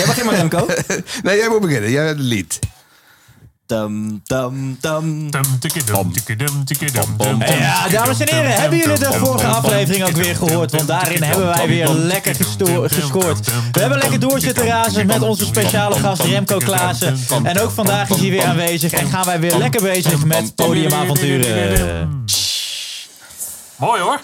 Ja, 0.00 0.06
begin 0.06 0.26
maar 0.26 0.34
Remco. 0.34 0.66
Nee, 1.22 1.36
jij 1.36 1.48
moet 1.48 1.60
beginnen. 1.60 1.90
Jij 1.90 2.06
hebt 2.06 2.18
het 2.18 2.26
lied. 2.26 2.58
Dum, 3.66 4.20
dum, 4.24 4.78
dum. 4.80 5.30
Dum, 5.30 5.58
tikkedum, 5.60 6.12
tikkedum, 6.12 6.64
tikkedum, 6.64 7.16
dum, 7.16 7.42
Ja, 7.42 7.88
dames 7.88 8.20
en 8.20 8.34
heren, 8.34 8.52
hebben 8.52 8.78
jullie 8.78 8.98
de 8.98 9.12
vorige 9.12 9.46
aflevering 9.46 10.04
ook 10.04 10.16
weer 10.16 10.36
gehoord? 10.36 10.70
Want 10.72 10.86
daarin 10.86 11.22
hebben 11.22 11.46
wij 11.46 11.68
weer 11.68 11.88
lekker 11.88 12.34
gescoord. 12.34 13.46
We 13.72 13.80
hebben 13.80 13.98
lekker 13.98 14.20
door 14.20 14.40
zitten 14.40 14.66
razen 14.66 15.06
met 15.06 15.22
onze 15.22 15.44
speciale 15.44 15.94
gast 15.94 16.22
Remco 16.22 16.56
Klaassen. 16.58 17.18
En 17.42 17.60
ook 17.60 17.70
vandaag 17.70 18.08
is 18.10 18.16
hij 18.16 18.30
weer 18.30 18.44
aanwezig 18.44 18.92
en 18.92 19.10
gaan 19.10 19.24
wij 19.24 19.40
weer 19.40 19.56
lekker 19.56 19.82
bezig 19.82 20.24
met 20.24 20.54
podiumavonturen. 20.54 22.24
Mooi 23.76 24.00
hoor. 24.00 24.20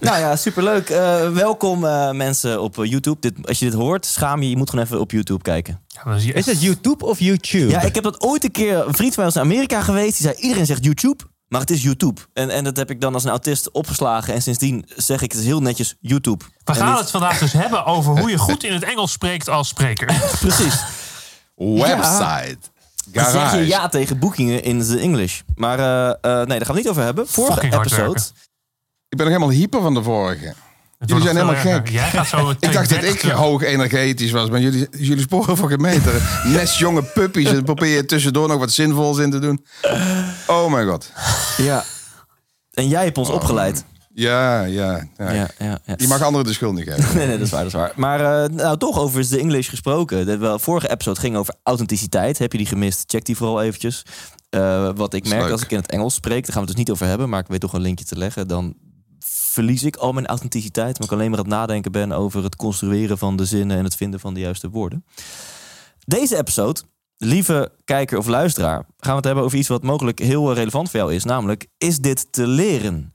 Nou 0.00 0.18
ja, 0.18 0.36
superleuk. 0.36 0.90
Eh 0.90 1.30
welkom 1.30 1.84
eh, 1.84 2.10
mensen 2.10 2.62
op 2.62 2.78
eh, 2.78 2.90
YouTube. 2.90 3.20
Dit, 3.20 3.46
als 3.46 3.58
je 3.58 3.64
dit 3.64 3.74
hoort, 3.74 4.06
schaam 4.06 4.42
je. 4.42 4.48
Je 4.48 4.56
moet 4.56 4.70
gewoon 4.70 4.84
even 4.84 5.00
op 5.00 5.10
YouTube 5.10 5.42
kijken. 5.42 5.80
Ja, 5.86 6.14
Is 6.14 6.46
het 6.46 6.62
YouTube 6.62 7.04
of 7.04 7.18
YouTube? 7.18 7.68
Ja, 7.68 7.80
ik 7.80 7.94
heb 7.94 8.04
dat 8.04 8.20
ooit 8.20 8.44
een 8.44 8.50
keer... 8.50 8.86
Een 8.86 8.94
vriend 8.94 9.14
van 9.14 9.24
mij 9.24 9.32
was 9.32 9.42
in 9.42 9.50
Amerika 9.50 9.82
geweest. 9.82 10.18
Die 10.18 10.26
zei, 10.26 10.34
iedereen 10.38 10.66
zegt 10.66 10.84
YouTube. 10.84 11.24
Maar 11.48 11.60
het 11.60 11.70
is 11.70 11.82
YouTube. 11.82 12.20
En, 12.32 12.50
en 12.50 12.64
dat 12.64 12.76
heb 12.76 12.90
ik 12.90 13.00
dan 13.00 13.14
als 13.14 13.24
een 13.24 13.30
autist 13.30 13.70
opgeslagen. 13.70 14.34
En 14.34 14.42
sindsdien 14.42 14.84
zeg 14.96 15.22
ik 15.22 15.32
het 15.32 15.40
heel 15.40 15.60
netjes 15.60 15.96
YouTube. 16.00 16.44
We 16.64 16.74
gaan 16.74 16.96
het 16.96 17.10
vandaag 17.10 17.38
dus 17.38 17.52
hebben 17.52 17.84
over 17.84 18.18
hoe 18.18 18.30
je 18.30 18.38
goed 18.48 18.64
in 18.64 18.72
het 18.72 18.84
Engels 18.84 19.12
spreekt 19.12 19.48
als 19.48 19.68
spreker. 19.68 20.20
Precies. 20.40 20.82
Website. 21.56 22.58
Dan 23.06 23.30
zeg 23.30 23.54
je 23.54 23.66
ja 23.66 23.88
tegen 23.88 24.18
boekingen 24.18 24.62
in 24.62 24.78
de 24.78 24.98
English. 24.98 25.40
Maar 25.54 25.78
eh, 25.78 26.08
eh, 26.08 26.14
nee, 26.22 26.46
daar 26.46 26.46
gaan 26.46 26.58
we 26.58 26.64
het 26.64 26.74
niet 26.74 26.88
over 26.88 27.02
hebben. 27.02 27.28
Vorige 27.28 27.52
Fucking 27.60 27.74
episode. 27.74 28.20
Ik 29.12 29.18
ben 29.18 29.26
nog 29.26 29.36
helemaal 29.36 29.56
hyper 29.56 29.80
van 29.80 29.94
de 29.94 30.02
vorige. 30.02 30.54
Jullie 30.98 31.22
zijn 31.22 31.36
helemaal 31.36 31.60
gek. 31.60 31.88
Jij 31.88 32.10
gaat 32.10 32.26
zo 32.26 32.50
Ik 32.50 32.72
dacht 32.72 32.90
dat 32.90 33.02
ik 33.02 33.20
hoog 33.20 33.62
energetisch 33.62 34.30
was, 34.30 34.50
maar 34.50 34.60
jullie, 34.60 34.88
jullie 34.90 35.22
sporen 35.22 35.56
fucking 35.56 35.80
meter. 35.80 36.42
Nest 36.44 36.78
jonge 36.78 37.02
puppies 37.02 37.48
en 37.48 37.64
probeer 37.64 37.94
je 37.96 38.04
tussendoor 38.04 38.48
nog 38.48 38.58
wat 38.58 38.72
zinvols 38.72 39.18
in 39.18 39.30
te 39.30 39.38
doen. 39.38 39.64
Oh 40.46 40.70
mijn 40.70 40.88
god. 40.88 41.12
Ja. 41.56 41.84
En 42.70 42.88
jij 42.88 43.04
hebt 43.04 43.18
ons 43.18 43.28
opgeleid. 43.28 43.84
Ja, 44.14 44.64
ja. 44.64 45.06
ja. 45.16 45.32
Ja, 45.32 45.48
ja, 45.58 45.78
ja. 45.84 45.94
Je 45.96 46.08
mag 46.08 46.22
anderen 46.22 46.46
de 46.46 46.52
schuld 46.52 46.74
niet 46.74 46.88
geven. 46.88 47.14
Nee, 47.16 47.26
nee, 47.26 47.38
dat 47.38 47.46
is 47.46 47.52
waar, 47.52 47.64
dat 47.64 47.72
is 47.72 47.78
waar. 47.78 47.92
Maar 47.96 48.44
eh, 48.44 48.48
nou, 48.48 48.78
toch 48.78 48.98
over 48.98 49.28
de 49.28 49.38
English 49.38 49.68
gesproken. 49.68 50.26
De 50.26 50.36
wel, 50.36 50.58
vorige 50.58 50.90
episode 50.90 51.20
ging 51.20 51.36
over 51.36 51.54
authenticiteit. 51.62 52.38
Heb 52.38 52.52
je 52.52 52.58
die 52.58 52.66
gemist? 52.66 53.04
Check 53.06 53.24
die 53.24 53.36
vooral 53.36 53.62
eventjes. 53.62 54.02
Eh, 54.50 54.90
wat 54.94 55.14
ik 55.14 55.28
merk 55.28 55.42
leuk. 55.42 55.52
als 55.52 55.62
ik 55.62 55.70
in 55.70 55.78
het 55.78 55.90
Engels 55.90 56.14
spreek, 56.14 56.44
daar 56.44 56.52
gaan 56.52 56.62
we 56.62 56.68
het 56.68 56.76
dus 56.76 56.86
niet 56.86 56.90
over 56.90 57.06
hebben, 57.06 57.28
maar 57.28 57.40
ik 57.40 57.48
weet 57.48 57.60
toch 57.60 57.72
een 57.72 57.80
linkje 57.80 58.04
te 58.04 58.18
leggen. 58.18 58.48
Dan 58.48 58.74
verlies 59.52 59.82
ik 59.82 59.96
al 59.96 60.12
mijn 60.12 60.26
authenticiteit, 60.26 60.98
maar 60.98 61.06
ik 61.06 61.12
alleen 61.12 61.30
maar 61.30 61.38
aan 61.38 61.44
het 61.44 61.54
nadenken 61.54 61.92
ben 61.92 62.12
over 62.12 62.42
het 62.42 62.56
construeren 62.56 63.18
van 63.18 63.36
de 63.36 63.44
zinnen 63.44 63.76
en 63.76 63.84
het 63.84 63.96
vinden 63.96 64.20
van 64.20 64.34
de 64.34 64.40
juiste 64.40 64.70
woorden. 64.70 65.04
Deze 66.04 66.36
episode, 66.36 66.80
lieve 67.16 67.72
kijker 67.84 68.18
of 68.18 68.26
luisteraar, 68.26 68.86
gaan 68.98 69.10
we 69.10 69.16
het 69.16 69.24
hebben 69.24 69.44
over 69.44 69.58
iets 69.58 69.68
wat 69.68 69.82
mogelijk 69.82 70.18
heel 70.18 70.52
relevant 70.52 70.90
voor 70.90 71.00
jou 71.00 71.14
is. 71.14 71.24
Namelijk, 71.24 71.66
is 71.78 71.98
dit 71.98 72.32
te 72.32 72.46
leren? 72.46 73.12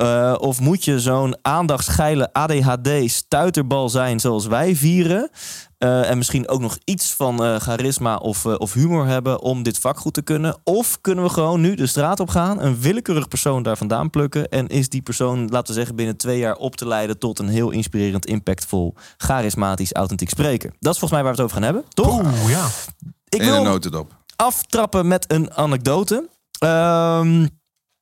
Eh, 0.00 0.34
of 0.38 0.60
moet 0.60 0.84
je 0.84 1.00
zo'n 1.00 1.36
aandachtsgeile 1.42 2.32
ADHD-stuiterbal 2.32 3.88
zijn 3.88 4.20
zoals 4.20 4.46
wij 4.46 4.76
vieren? 4.76 5.30
Eh, 5.78 6.10
en 6.10 6.16
misschien 6.18 6.48
ook 6.48 6.60
nog 6.60 6.78
iets 6.84 7.12
van 7.12 7.44
eh, 7.44 7.56
charisma 7.56 8.16
of, 8.16 8.44
eh, 8.44 8.54
of 8.58 8.72
humor 8.72 9.06
hebben 9.06 9.42
om 9.42 9.62
dit 9.62 9.78
vak 9.78 9.98
goed 9.98 10.14
te 10.14 10.22
kunnen? 10.22 10.56
Of 10.64 11.00
kunnen 11.00 11.24
we 11.24 11.30
gewoon 11.30 11.60
nu 11.60 11.74
de 11.74 11.86
straat 11.86 12.20
op 12.20 12.28
gaan, 12.28 12.60
een 12.62 12.80
willekeurig 12.80 13.28
persoon 13.28 13.62
daar 13.62 13.76
vandaan 13.76 14.10
plukken? 14.10 14.48
En 14.48 14.66
is 14.66 14.88
die 14.88 15.02
persoon, 15.02 15.48
laten 15.48 15.66
we 15.66 15.72
zeggen, 15.78 15.96
binnen 15.96 16.16
twee 16.16 16.38
jaar 16.38 16.54
op 16.56 16.76
te 16.76 16.86
leiden 16.86 17.18
tot 17.18 17.38
een 17.38 17.48
heel 17.48 17.70
inspirerend, 17.70 18.26
impactvol, 18.26 18.94
charismatisch, 19.16 19.92
authentiek 19.92 20.28
spreker? 20.28 20.70
Dat 20.78 20.92
is 20.92 20.98
volgens 20.98 21.10
mij 21.10 21.22
waar 21.22 21.36
we 21.36 21.42
het 21.42 21.52
over 21.52 21.54
gaan 21.56 21.74
hebben, 21.74 21.84
toch? 21.94 22.18
Oeh, 22.18 22.50
ja. 22.50 22.66
Ik 23.28 23.40
In 23.40 23.46
een 23.48 23.52
wil 23.52 23.62
notendop. 23.62 24.12
aftrappen 24.36 25.08
met 25.08 25.32
een 25.32 25.54
anekdote. 25.54 26.28
Ehm, 26.58 27.46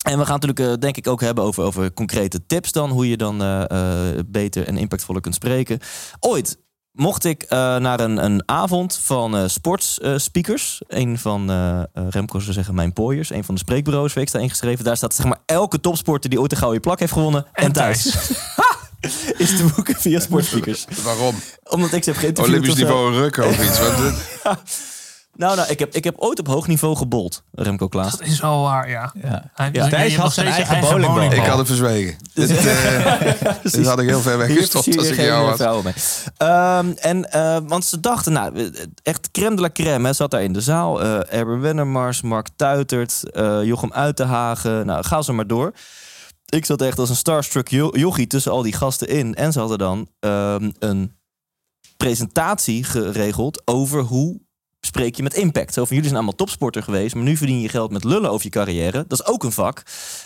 en 0.09 0.19
we 0.19 0.25
gaan 0.25 0.41
natuurlijk 0.41 0.61
eh, 0.61 0.81
denk 0.81 0.97
ik 0.97 1.07
ook 1.07 1.21
hebben 1.21 1.45
over, 1.45 1.63
over 1.63 1.93
concrete 1.93 2.47
tips 2.47 2.73
dan. 2.73 2.91
Hoe 2.91 3.09
je 3.09 3.17
dan 3.17 3.43
eh, 3.43 3.71
eh, 3.71 4.25
beter 4.27 4.67
en 4.67 4.77
impactvoller 4.77 5.23
kunt 5.23 5.35
spreken. 5.35 5.79
Ooit 6.21 6.59
mocht 6.93 7.25
ik 7.25 7.43
eh, 7.43 7.59
naar 7.77 8.01
een, 8.01 8.25
een 8.25 8.43
avond 8.47 8.99
van 9.03 9.37
eh 9.37 9.45
sportspeakers. 9.47 10.83
een 10.87 11.19
van 11.19 11.51
Remco 11.93 12.39
zou 12.39 12.53
zeggen 12.53 12.75
mijn 12.75 12.93
pooiers. 12.93 13.31
Een 13.31 13.45
van 13.45 13.55
de 13.55 13.61
spreekbureaus 13.61 14.13
waar 14.13 14.23
ik 14.23 14.29
sta 14.29 14.39
ingeschreven. 14.39 14.85
Daar 14.85 14.97
staat 14.97 15.15
zeg 15.15 15.27
maar 15.27 15.39
elke 15.47 15.81
topsporter 15.81 16.31
die 16.31 16.41
ooit 16.41 16.53
een 16.53 16.59
gouden 16.59 16.81
plak 16.81 16.99
heeft 16.99 17.13
gewonnen. 17.13 17.47
En, 17.53 17.65
En 17.65 17.73
thuis. 17.73 18.07
is 19.37 19.57
te 19.57 19.71
boeken 19.75 19.95
via 19.95 20.21
sportspeakers. 20.21 20.87
Waarom? 21.05 21.35
Omdat 21.65 21.93
ik 21.93 22.05
ze 22.05 22.11
heb 22.11 22.19
geïnterviewd. 22.19 22.57
Olympisch 22.57 22.81
niveau 22.81 23.13
rukken 23.15 23.47
of 23.47 23.65
iets. 23.65 23.79
Want 23.81 24.15
Nou, 25.39 25.57
nou 25.57 25.69
ik, 25.69 25.79
heb, 25.79 25.95
ik 25.95 26.05
heb 26.05 26.15
ooit 26.19 26.39
op 26.39 26.47
hoog 26.47 26.67
niveau 26.67 26.97
gebold. 26.97 27.43
Remco 27.53 27.89
Klaas. 27.89 28.11
Dat 28.11 28.21
is 28.27 28.41
wel 28.41 28.63
waar, 28.63 28.89
ja. 28.91 29.13
Ja. 29.23 29.51
Hij, 29.55 29.69
Ja. 29.73 29.89
Thijs 29.89 30.17
had 30.17 30.33
zijn 30.33 30.47
eigen 30.47 30.81
bowlingbal. 30.81 31.23
ik 31.33 31.45
had 31.45 31.59
het 31.59 31.67
verzwegen. 31.67 32.17
Dit, 32.35 32.51
eh, 32.51 33.53
dit 33.63 33.87
had 33.87 33.99
ik 33.99 34.09
heel 34.09 34.21
ver 34.21 34.31
Hier 34.31 34.47
weggestopt 34.47 34.99
als 34.99 35.07
ik 35.09 35.15
geen 35.15 35.25
jou 35.25 35.83
mee. 35.85 35.93
Ehm, 36.37 36.91
en, 36.97 37.31
eh, 37.33 37.59
want 37.67 37.85
ze 37.85 38.01
dachten, 38.01 38.33
nou, 38.33 38.73
echt 39.03 39.31
crème 39.31 39.55
de 39.57 39.61
la 39.63 39.71
crème. 39.73 40.07
Hè, 40.07 40.13
zat 40.13 40.31
daar 40.31 40.43
in 40.43 40.53
de 40.53 40.61
zaal. 40.61 41.03
eh 41.03 41.39
Erben 41.39 41.61
Wennemars, 41.61 42.23
Mark 42.23 42.49
Tuitert, 42.57 43.31
eh, 43.31 43.65
Jochem 43.65 43.93
Uitenhagen. 43.93 44.87
Nou, 44.87 45.05
ga 45.05 45.23
ze 45.23 45.33
maar 45.33 45.47
door. 45.47 45.73
Ik 46.47 46.65
zat 46.65 46.83
echt 46.83 46.99
als 46.99 47.09
een 47.11 47.17
starstruck 47.17 47.69
jo- 47.69 47.91
jochie 47.97 48.27
tussen 48.27 48.53
al 48.53 48.63
die 48.63 48.73
gasten 48.73 49.09
in. 49.09 49.35
En 49.35 49.53
ze 49.53 49.59
hadden 49.59 49.79
dan 49.79 50.09
ehm, 50.21 50.71
een 50.79 51.17
presentatie 51.97 52.85
geregeld 52.85 53.63
over 53.65 54.01
hoe 54.01 54.41
spreek 54.81 55.17
je 55.17 55.23
met 55.23 55.35
impact. 55.35 55.75
Zo 55.75 55.81
van 55.81 55.89
jullie 55.89 56.05
zijn 56.05 56.15
allemaal 56.15 56.35
topsporter 56.35 56.83
geweest, 56.83 57.15
maar 57.15 57.25
nu 57.25 57.37
verdien 57.37 57.61
je 57.61 57.69
geld 57.69 57.91
met 57.91 58.05
lullen 58.05 58.31
over 58.31 58.45
je 58.45 58.51
carrière. 58.51 59.05
Dat 59.09 59.21
is 59.21 59.27
ook 59.27 59.45
een 59.45 59.53
vak. 59.53 59.83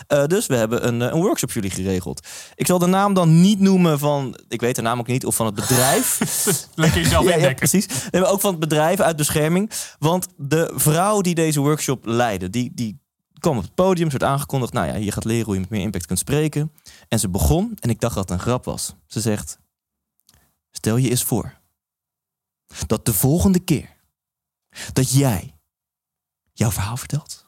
Eh, 0.07 0.25
dus 0.25 0.45
we 0.45 0.55
hebben 0.55 0.87
een, 0.87 1.01
eh, 1.01 1.07
een 1.07 1.21
workshop 1.21 1.51
voor 1.51 1.61
jullie 1.61 1.77
geregeld. 1.77 2.27
Ik 2.55 2.65
zal 2.65 2.79
de 2.79 2.85
naam 2.85 3.13
dan 3.13 3.41
niet 3.41 3.59
noemen 3.59 3.99
van, 3.99 4.39
ik 4.47 4.61
weet 4.61 4.75
de 4.75 4.81
naam 4.81 4.99
ook 4.99 5.07
niet, 5.07 5.25
of 5.25 5.35
van 5.35 5.45
het 5.45 5.55
bedrijf. 5.55 6.19
Lekker 6.75 7.01
jezelf 7.01 7.25
ja, 7.29 7.35
ja, 7.35 7.53
precies. 7.53 7.87
Nee, 8.11 8.21
maar 8.21 8.31
ook 8.31 8.41
van 8.41 8.51
het 8.51 8.59
bedrijf 8.59 8.99
uit 8.99 9.15
bescherming. 9.15 9.71
Want 9.99 10.27
de 10.37 10.71
vrouw 10.75 11.21
die 11.21 11.35
deze 11.35 11.59
workshop 11.59 12.05
leidde, 12.05 12.49
die, 12.49 12.71
die 12.73 13.01
kwam 13.39 13.57
op 13.57 13.63
het 13.63 13.75
podium, 13.75 14.11
ze 14.11 14.17
werd 14.17 14.31
aangekondigd. 14.31 14.73
Nou 14.73 14.87
ja, 14.87 14.95
je 14.95 15.11
gaat 15.11 15.25
leren 15.25 15.45
hoe 15.45 15.53
je 15.53 15.59
met 15.59 15.69
meer 15.69 15.81
impact 15.81 16.05
kunt 16.05 16.19
spreken. 16.19 16.71
En 17.07 17.19
ze 17.19 17.29
begon, 17.29 17.77
en 17.79 17.89
ik 17.89 17.99
dacht 17.99 18.15
dat 18.15 18.29
het 18.29 18.39
een 18.39 18.45
grap 18.45 18.65
was. 18.65 18.95
Ze 19.07 19.19
zegt, 19.19 19.59
stel 20.71 20.97
je 20.97 21.09
eens 21.09 21.23
voor 21.23 21.61
dat 22.87 23.05
de 23.05 23.13
volgende 23.13 23.59
keer 23.59 23.92
dat 24.93 25.11
jij 25.11 25.55
jouw 26.53 26.71
verhaal 26.71 26.97
vertelt, 26.97 27.47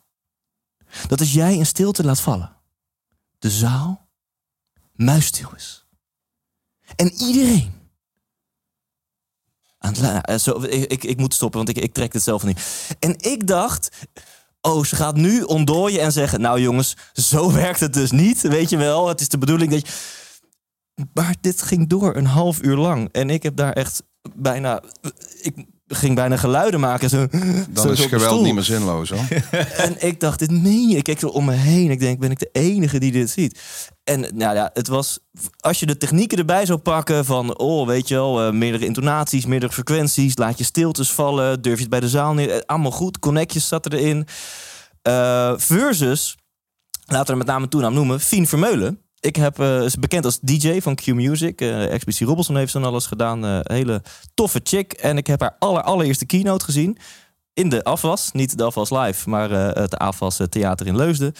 dat 1.08 1.19
als 1.19 1.34
jij 1.34 1.58
een 1.58 1.66
stilte 1.66 2.03
laat 2.03 2.22
vallen, 2.22 2.56
de 3.40 3.50
zaal 3.50 4.09
muisstil 4.94 5.56
is. 5.56 5.85
En 6.96 7.14
iedereen 7.14 7.75
eh, 9.94 10.38
zo, 10.38 10.62
ik, 10.62 10.91
ik, 10.91 11.03
ik 11.03 11.18
moet 11.18 11.34
stoppen, 11.34 11.66
want 11.66 11.78
ik, 11.78 11.84
ik 11.84 11.94
trek 11.94 12.14
het 12.14 12.24
zelf 12.24 12.44
niet. 12.44 12.88
En 13.00 13.16
ik 13.19 13.47
dacht, 13.47 14.08
oh, 14.62 14.84
ze 14.84 14.96
gaat 14.96 15.16
nu 15.16 15.41
ontdooien 15.41 16.02
en 16.02 16.12
zeggen... 16.12 16.41
nou 16.41 16.62
jongens, 16.62 16.96
zo 17.14 17.52
werkt 17.62 17.80
het 17.80 17.94
dus 17.94 18.12
niet, 18.12 18.41
weet 18.41 18.69
je 18.69 18.78
wel. 18.78 19.08
Het 19.08 19.22
is 19.22 19.30
de 19.30 19.38
bedoeling 19.38 19.72
dat 19.72 19.88
je... 19.88 19.94
Maar 21.14 21.35
dit 21.41 21.62
ging 21.62 21.88
door 21.88 22.16
een 22.16 22.25
half 22.25 22.62
uur 22.62 22.75
lang. 22.75 23.09
En 23.12 23.30
ik 23.30 23.44
heb 23.44 23.56
daar 23.56 23.74
echt 23.74 24.03
bijna... 24.35 24.81
Ik 25.41 25.66
ging 25.88 26.16
bijna 26.16 26.38
geluiden 26.38 26.79
maken. 26.79 27.09
Zo, 27.09 27.28
Dan 27.69 27.84
zo 27.84 27.90
is 27.90 27.97
de 27.97 28.07
geweld 28.07 28.41
niet 28.44 28.53
meer 28.53 28.63
zinloos 28.63 29.09
hoor. 29.09 29.25
En 29.78 29.96
ik 30.07 30.19
dacht, 30.19 30.40
dit 30.40 30.51
meen 30.51 30.88
je. 30.90 30.97
Ik 30.97 31.03
keek 31.03 31.19
zo 31.19 31.28
om 31.28 31.46
me 31.46 31.53
heen. 31.53 31.91
Ik 31.91 32.00
denk, 32.00 32.19
ben 32.19 32.31
ik 32.31 32.40
de 32.40 32.50
enige 32.51 33.00
die 33.00 33.12
dit 33.12 33.29
ziet? 33.29 33.59
En 34.03 34.19
nou 34.19 34.56
ja, 34.56 34.69
het 34.73 34.88
was... 34.88 35.19
Als 35.59 35.79
je 35.79 35.85
de 35.85 35.97
technieken 35.97 36.38
erbij 36.38 36.66
zou 36.66 36.79
pakken 36.79 37.25
van... 37.25 37.57
Oh, 37.57 37.88
weet 37.88 38.07
je 38.07 38.16
wel, 38.16 38.46
eh, 38.46 38.51
meerdere 38.51 38.85
intonaties, 38.85 39.46
meerdere 39.46 39.72
frequenties. 39.72 40.38
Laat 40.38 40.57
je 40.57 40.63
stiltes 40.63 41.11
vallen. 41.11 41.61
Durf 41.61 41.76
je 41.76 41.82
het 41.82 41.90
bij 41.90 41.99
de 41.99 42.09
zaal 42.09 42.34
neer. 42.34 42.49
eh, 42.52 42.59
Allemaal 42.66 42.91
goed. 42.91 43.20
Connectjes 43.20 43.67
zat 43.67 43.93
erin. 43.93 44.28
Eh, 45.02 45.53
versus, 45.58 46.35
laten 47.05 47.26
we 47.26 47.32
er 47.32 47.37
met 47.37 47.47
name 47.47 47.67
toenaam 47.67 47.93
noemen, 47.93 48.20
Fien 48.20 48.47
Vermeulen. 48.47 48.99
Ik 49.25 49.35
heb, 49.35 49.59
eh, 49.59 49.81
is 49.81 49.95
bekend 49.95 50.25
als 50.25 50.39
DJ 50.39 50.79
van 50.79 50.95
Q 50.95 51.05
Music. 51.05 51.61
Eh 51.61 51.91
Expeditie 51.91 52.27
Robinson 52.27 52.57
heeft 52.57 52.72
zo'n 52.72 52.83
alles 52.83 53.05
gedaan. 53.05 53.45
Eh, 53.45 53.59
hele 53.61 54.01
toffe 54.33 54.59
chick. 54.63 54.93
En 54.93 55.17
ik 55.17 55.27
heb 55.27 55.41
haar 55.41 55.55
aller, 55.59 55.81
allereerste 55.81 56.25
keynote 56.25 56.66
gezien. 56.66 56.97
In 57.53 57.69
de 57.69 57.83
afwas. 57.83 58.31
Niet 58.31 58.57
de 58.57 58.63
afwas 58.63 58.89
live, 58.89 59.29
maar 59.29 59.51
eh, 59.51 59.81
het 59.81 59.97
afwas 59.97 60.39
eh, 60.39 60.47
theater 60.47 60.87
in 60.87 60.95
Leusden. 60.95 61.33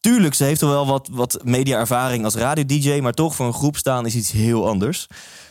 Tuurlijk, 0.00 0.34
ze 0.34 0.44
heeft 0.44 0.60
wel 0.60 0.86
wat, 0.86 1.08
wat 1.12 1.38
media-ervaring 1.44 2.24
als 2.24 2.34
radio-dj. 2.34 3.00
Maar 3.00 3.12
toch, 3.12 3.34
voor 3.34 3.46
een 3.46 3.52
groep 3.52 3.76
staan 3.76 4.06
is 4.06 4.14
iets 4.14 4.30
heel 4.30 4.68
anders. 4.68 5.06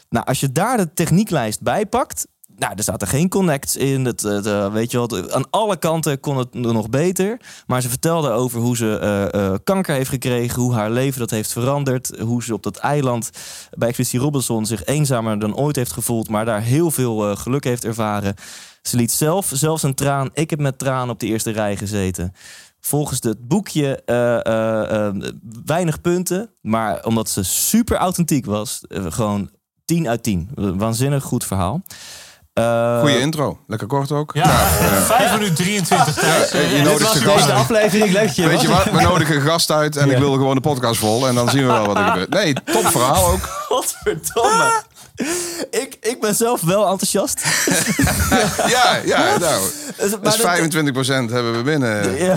Nou, 0.09 0.25
als 0.25 0.39
je 0.39 0.51
daar 0.51 0.77
de 0.77 0.93
technieklijst 0.93 1.61
bij 1.61 1.85
pakt... 1.85 2.27
nou, 2.57 2.73
er 2.75 2.83
zaten 2.83 3.07
geen 3.07 3.29
connects 3.29 3.75
in. 3.75 4.05
Het, 4.05 4.23
eh, 4.23 4.73
weet 4.73 4.91
je 4.91 4.97
wat, 4.97 5.31
aan 5.31 5.49
alle 5.49 5.77
kanten 5.77 6.19
kon 6.19 6.37
het 6.37 6.53
nog 6.53 6.89
beter. 6.89 7.39
Maar 7.67 7.81
ze 7.81 7.89
vertelde 7.89 8.29
over 8.29 8.59
hoe 8.59 8.77
ze 8.77 8.97
eh, 8.97 9.33
eh, 9.33 9.57
kanker 9.63 9.95
heeft 9.95 10.09
gekregen, 10.09 10.61
hoe 10.61 10.73
haar 10.73 10.91
leven 10.91 11.19
dat 11.19 11.29
heeft 11.29 11.51
veranderd, 11.51 12.19
hoe 12.19 12.43
ze 12.43 12.53
op 12.53 12.63
dat 12.63 12.77
eiland 12.77 13.29
bij 13.77 13.87
Expeditie 13.87 14.19
Robinson 14.19 14.65
zich 14.65 14.85
eenzamer 14.85 15.39
dan 15.39 15.55
ooit 15.55 15.75
heeft 15.75 15.91
gevoeld, 15.91 16.29
maar 16.29 16.45
daar 16.45 16.61
heel 16.61 16.91
veel 16.91 17.35
geluk 17.35 17.63
heeft 17.63 17.85
ervaren. 17.85 18.35
Ze 18.81 18.97
liet 18.97 19.11
zelf 19.11 19.51
zelfs 19.53 19.83
een 19.83 19.95
traan. 19.95 20.29
Ik 20.33 20.49
heb 20.49 20.59
met 20.59 20.77
tranen 20.77 21.09
op 21.09 21.19
de 21.19 21.27
eerste 21.27 21.51
rij 21.51 21.77
gezeten. 21.77 22.33
Volgens 22.79 23.19
het 23.23 23.47
boekje 23.47 24.01
weinig 25.65 26.01
punten, 26.01 26.49
maar 26.61 27.05
omdat 27.05 27.29
ze 27.29 27.43
super 27.43 27.97
authentiek 27.97 28.45
was, 28.45 28.81
gewoon 28.89 29.49
10 29.85 30.07
uit 30.07 30.23
10. 30.23 30.49
Waanzinnig 30.55 31.23
goed 31.23 31.45
verhaal. 31.45 31.81
Eh, 32.59 32.99
Goeie 32.99 33.19
intro. 33.19 33.59
Lekker 33.67 33.87
kort 33.87 34.11
ook. 34.11 34.31
Ja, 34.33 34.47
5 35.05 35.31
minuten 35.37 35.55
23 35.55 36.13
tijd. 36.13 36.51
Eh, 36.51 36.77
je 36.77 36.83
nodigt 36.83 37.09
gast 37.09 37.49
uit. 37.49 37.51
aflevering. 37.51 38.11
Leuk 38.11 38.29
je 38.29 38.47
Weet 38.47 38.61
je 38.61 38.67
wat? 38.67 38.83
We 38.83 39.01
nodigen 39.11 39.35
een 39.35 39.41
gast 39.41 39.71
uit 39.71 39.95
en 39.97 40.07
Ja. 40.07 40.13
ik 40.13 40.19
wil 40.19 40.33
gewoon 40.33 40.55
de 40.55 40.61
podcast 40.61 40.99
vol. 40.99 41.27
En 41.27 41.35
dan 41.35 41.49
zien 41.49 41.61
we 41.65 41.71
wel 41.71 41.85
wat 41.85 41.97
er 41.97 42.03
gebeurt. 42.05 42.29
Nee, 42.29 42.53
top 42.65 42.87
verhaal 42.87 43.31
ook. 43.31 43.43
Godverdomme. 43.69 44.71
Ik, 45.71 45.97
ik 46.01 46.17
ben 46.21 46.35
zelf 46.35 46.61
wel 46.61 46.87
enthousiast. 46.87 47.43
Ja, 48.67 48.99
ja, 49.05 49.37
nou. 49.37 49.61
Dus- 49.97 50.11
Dat 50.11 50.23
maar 50.23 50.33
is 50.33 50.41
25% 50.41 51.31
hebben 51.31 51.57
we 51.57 51.61
binnen. 51.63 52.17
Ja. 52.25 52.35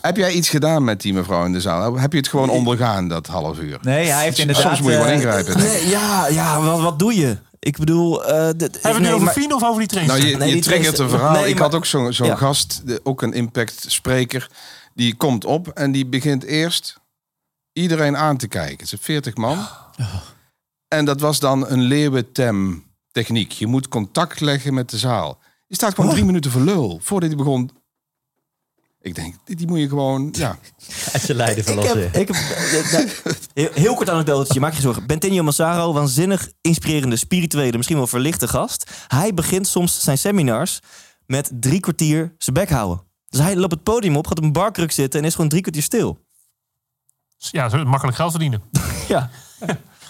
Heb 0.00 0.16
jij 0.16 0.30
iets 0.32 0.48
gedaan 0.48 0.84
met 0.84 1.00
die 1.00 1.14
mevrouw 1.14 1.44
in 1.44 1.52
de 1.52 1.60
zaal? 1.60 1.98
Heb 1.98 2.12
je 2.12 2.18
het 2.18 2.28
gewoon 2.28 2.48
ondergaan, 2.48 3.08
dat 3.08 3.26
half 3.26 3.58
uur? 3.58 3.78
Nee, 3.82 4.06
hij 4.10 4.22
heeft 4.24 4.38
inderdaad... 4.38 4.64
Soms 4.64 4.80
moet 4.80 4.90
je 4.90 4.96
gewoon 4.96 5.10
eh, 5.12 5.16
ingrijpen. 5.16 5.58
Nee, 5.58 5.88
ja, 5.88 6.26
ja 6.28 6.60
wat, 6.60 6.80
wat 6.80 6.98
doe 6.98 7.14
je? 7.16 7.36
Ik 7.66 7.78
bedoel... 7.78 8.24
eh, 8.24 8.50
dit- 8.56 8.72
Hebben 8.72 8.82
we 8.82 8.88
het 8.88 9.00
nu 9.00 9.12
over 9.12 9.28
Fien 9.28 9.54
of 9.54 9.62
over 9.64 9.78
die 9.78 9.88
trainer? 9.88 10.16
Nou, 10.16 10.28
je, 10.28 10.36
Nee, 10.36 10.54
je 10.54 10.60
triggert 10.62 10.98
een 10.98 11.08
verhaal. 11.08 11.32
nee, 11.32 11.48
ik 11.48 11.54
maar- 11.54 11.62
had 11.62 11.74
ook 11.74 11.86
zo'n 11.86 12.12
zo'n 12.12 12.26
Ja. 12.26 12.36
gast, 12.36 12.86
de- 12.86 13.00
ook 13.02 13.22
een 13.22 13.32
impact 13.32 13.84
spreker. 13.88 14.50
Die 14.94 15.14
komt 15.14 15.44
op 15.44 15.68
en 15.68 15.92
die 15.92 16.06
begint 16.06 16.44
eerst 16.44 17.00
iedereen 17.72 18.16
aan 18.16 18.36
te 18.36 18.48
kijken. 18.48 18.78
Het 18.78 18.88
zijn 18.88 19.00
40 19.00 19.36
man. 19.36 19.66
En 20.88 21.04
dat 21.04 21.20
was 21.20 21.38
dan 21.38 21.68
een 21.70 21.80
leeuwentem 21.80 22.84
techniek. 23.12 23.52
Je 23.52 23.66
moet 23.66 23.88
contact 23.88 24.40
leggen 24.40 24.74
met 24.74 24.90
de 24.90 24.98
zaal. 24.98 25.38
Je 25.66 25.74
staat 25.74 25.94
gewoon 25.94 26.10
drie 26.10 26.24
minuten 26.24 26.50
voor 26.50 26.60
lul 26.60 27.00
voordat 27.02 27.28
hij 27.28 27.38
begon. 27.38 27.70
Ik 29.00 29.14
denk, 29.14 29.34
die, 29.44 29.66
moet 29.66 29.78
je 29.78 29.88
gewoon, 29.88 30.28
ja. 30.32 30.58
Uit 31.12 31.22
zijn 31.22 31.36
lijden 31.36 31.56
Ik 31.58 31.64
verlossen. 31.64 32.00
heb, 32.00 32.14
ik 32.16 32.28
heb, 32.28 32.36
eh, 32.86 32.92
nou, 32.92 33.08
heel, 33.60 33.70
heel 33.72 33.94
kort 33.94 34.10
anekdotetje, 34.10 34.60
maak 34.60 34.72
je 34.74 34.80
zorgen. 34.80 35.06
Bentinho 35.06 35.42
Massaro, 35.42 35.92
waanzinnig 35.92 36.48
inspirerende, 36.60 37.16
spirituele, 37.16 37.76
misschien 37.76 37.96
wel 37.96 38.06
verlichte 38.06 38.48
gast. 38.48 38.90
Hij 39.06 39.34
begint 39.34 39.66
soms 39.66 40.02
zijn 40.02 40.18
seminars 40.18 40.80
met 41.26 41.50
drie 41.54 41.80
kwartier 41.80 42.34
zijn 42.38 42.56
bek 42.56 42.70
houden. 42.70 43.04
Dus 43.28 43.40
hij 43.40 43.56
loopt 43.56 43.72
het 43.72 43.82
podium 43.82 44.16
op, 44.16 44.26
gaat 44.26 44.38
op 44.38 44.44
een 44.44 44.52
barkruk 44.52 44.92
zitten 44.92 45.20
en 45.20 45.26
is 45.26 45.34
gewoon 45.34 45.48
drie 45.50 45.62
kwartier 45.62 45.82
stil. 45.82 46.18
Ja, 47.36 47.68
zo 47.68 47.84
makkelijk 47.84 48.16
geld 48.16 48.30
verdienen. 48.30 48.62
Ja, 49.08 49.30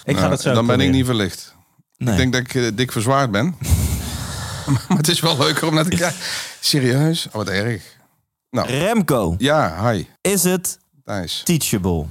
ik 0.05 0.15
ga 0.15 0.21
Nou, 0.21 0.29
dat 0.31 0.41
zo 0.41 0.55
dan 0.55 0.67
ben 0.67 0.81
ik 0.81 0.91
niet 0.91 1.05
verlicht. 1.05 1.55
nee. 1.97 2.13
Ik 2.13 2.19
denk 2.19 2.33
dat 2.33 2.41
ik 2.43 2.55
eh, 2.55 2.77
dik 2.77 2.93
verzwaard 2.93 3.31
ben. 3.31 3.57
maar 4.89 4.97
het 4.97 5.09
is 5.09 5.21
wel 5.21 5.39
leuker 5.39 5.69
om 5.69 5.75
naar 5.75 5.85
te 5.85 5.97
kijken. 5.97 6.19
Serieus? 6.61 7.27
Oh, 7.27 7.33
wat 7.33 7.49
erg. 7.49 7.97
Nou, 8.51 8.69
Remco, 8.69 9.35
ja, 9.39 9.91
hi. 9.91 10.05
is 10.21 10.43
het 10.43 10.79
teachable? 11.45 12.07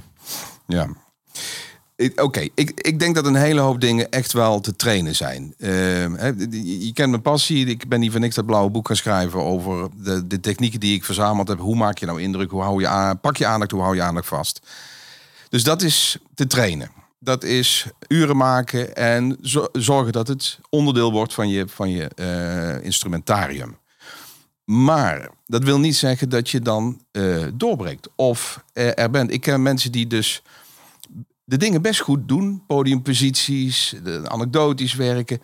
Ja. 0.66 0.88
Oké, 2.16 2.48
ik, 2.54 2.80
ik 2.80 2.98
denk 2.98 3.14
dat 3.14 3.26
een 3.26 3.34
hele 3.34 3.60
hoop 3.60 3.80
dingen 3.80 4.10
echt 4.10 4.32
wel 4.32 4.60
te 4.60 4.76
trainen 4.76 5.14
zijn. 5.16 5.54
Ehm, 5.58 6.34
je- 6.50 6.92
kent 6.92 7.10
mijn 7.10 7.22
passie. 7.22 7.66
Ik 7.66 7.88
ben 7.88 8.00
niet 8.00 8.10
voor 8.10 8.20
niks 8.20 8.34
dat 8.34 8.46
blauwe 8.46 8.70
boek 8.70 8.86
gaan 8.86 8.96
schrijven 8.96 9.42
over 9.42 9.88
de, 9.96 10.26
de 10.26 10.40
technieken 10.40 10.80
die 10.80 10.94
ik 10.94 11.04
verzameld 11.04 11.48
heb. 11.48 11.58
Hoe 11.58 11.76
maak 11.76 11.98
je 11.98 12.06
nou 12.06 12.22
indruk? 12.22 12.50
Hoe 12.50 12.62
hou 12.62 12.80
je 12.80 12.86
aan, 12.88 13.20
pak 13.20 13.36
je 13.36 13.46
aandacht? 13.46 13.70
Hoe 13.70 13.80
hou 13.82 13.94
je 13.94 14.02
aandacht 14.02 14.26
vast? 14.26 14.60
Dus 15.48 15.64
dat 15.64 15.82
is 15.82 16.16
te 16.34 16.46
trainen. 16.46 16.90
Dat 17.18 17.44
is 17.44 17.86
uren 18.08 18.36
maken 18.36 18.96
en 18.96 19.36
zo- 19.42 19.68
zorgen 19.72 20.12
dat 20.12 20.28
het 20.28 20.58
onderdeel 20.70 21.12
wordt 21.12 21.34
van 21.34 21.48
je, 21.48 21.64
van 21.68 21.90
je 21.90 22.04
eh, 22.14 22.84
instrumentarium. 22.84 23.76
Maar 24.64 25.28
dat 25.46 25.64
wil 25.64 25.78
niet 25.80 25.96
zeggen 25.96 26.28
dat 26.28 26.50
je 26.50 26.60
dan 26.60 27.00
eh, 27.12 27.44
doorbreekt 27.54 28.08
of 28.16 28.64
eh, 28.72 28.98
er 28.98 29.10
bent. 29.10 29.32
Ik 29.32 29.40
ken 29.40 29.62
mensen 29.62 29.92
die 29.92 30.06
dus 30.06 30.42
de 31.46 31.56
dingen 31.56 31.82
best 31.82 32.00
goed 32.00 32.28
doen. 32.28 32.62
Podiumposities, 32.66 33.94
anekdotisch 34.24 34.94
werken. 34.94 35.40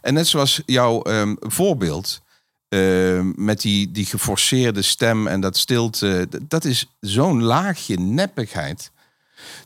En 0.00 0.14
net 0.14 0.26
zoals 0.26 0.62
jouw 0.66 1.02
ehm, 1.02 1.34
voorbeeld 1.38 2.22
ehm, 2.68 3.32
met 3.34 3.60
die, 3.60 3.90
die 3.90 4.04
geforceerde 4.04 4.82
stem 4.82 5.26
en 5.26 5.40
dat 5.40 5.56
stilte. 5.56 6.28
Dat 6.48 6.64
is 6.64 6.86
zo'n 7.00 7.42
laagje 7.42 7.98
neppigheid. 7.98 8.90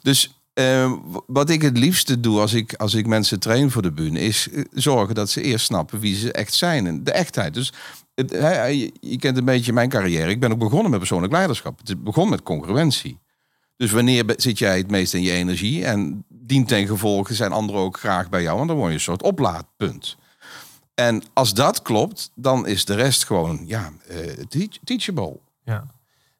Dus 0.03 0.41
ehm, 0.53 0.97
wat 1.27 1.51
ik 1.51 1.63
het 1.63 1.79
liefste 1.79 2.21
doe 2.21 2.41
als 2.41 2.53
ik, 2.53 2.75
als 2.75 2.95
ik 2.95 3.07
mensen 3.07 3.41
train 3.41 3.71
voor 3.71 3.83
de 3.83 3.93
bühne... 3.93 4.21
is 4.21 4.49
eh, 4.49 4.65
zorgen 4.73 5.15
dat 5.15 5.31
ze 5.31 5.43
eerst 5.43 5.67
snappen 5.67 6.01
wie 6.01 6.17
ze 6.17 6.33
echt 6.33 6.55
zijn. 6.55 6.87
En 6.87 7.05
de 7.05 7.13
echtheid. 7.13 7.55
Dus 7.55 7.73
je, 8.15 8.93
je 9.01 9.19
kent 9.19 9.37
een 9.37 9.45
beetje 9.45 9.73
mijn 9.73 9.89
carrière. 9.89 10.31
Ik 10.31 10.41
ben 10.41 10.53
ook 10.53 10.59
begonnen 10.59 10.91
met 10.91 10.99
persoonlijk 10.99 11.33
leiderschap. 11.33 11.79
Het 11.85 12.05
begon 12.05 12.29
met 12.29 12.43
congruentie. 12.43 13.19
Dus 13.81 13.91
wanneer 13.91 14.25
zit 14.37 14.59
jij 14.59 14.77
het 14.79 14.91
meest 14.91 15.15
in 15.15 15.23
je 15.23 15.31
energie? 15.31 15.85
En 15.85 16.25
dient 16.29 16.69
ten 16.69 16.87
gevolge 16.87 17.35
zijn 17.35 17.53
anderen 17.53 17.81
ook 17.81 17.99
graag 17.99 18.29
bij 18.29 18.43
jou. 18.43 18.57
Want 18.57 18.69
dan 18.69 18.77
word 18.77 18.89
je 18.89 18.95
een 18.95 19.01
soort 19.01 19.23
oplaadpunt. 19.23 20.17
En 20.95 21.23
als 21.33 21.55
dat 21.55 21.83
klopt, 21.83 22.31
dan 22.35 22.67
is 22.67 22.85
de 22.85 22.95
rest 22.95 23.25
gewoon 23.25 23.61
ja, 23.67 23.91
eh, 24.09 24.17
teach- 24.49 24.79
teachable. 24.85 25.37
Ja. 25.65 25.85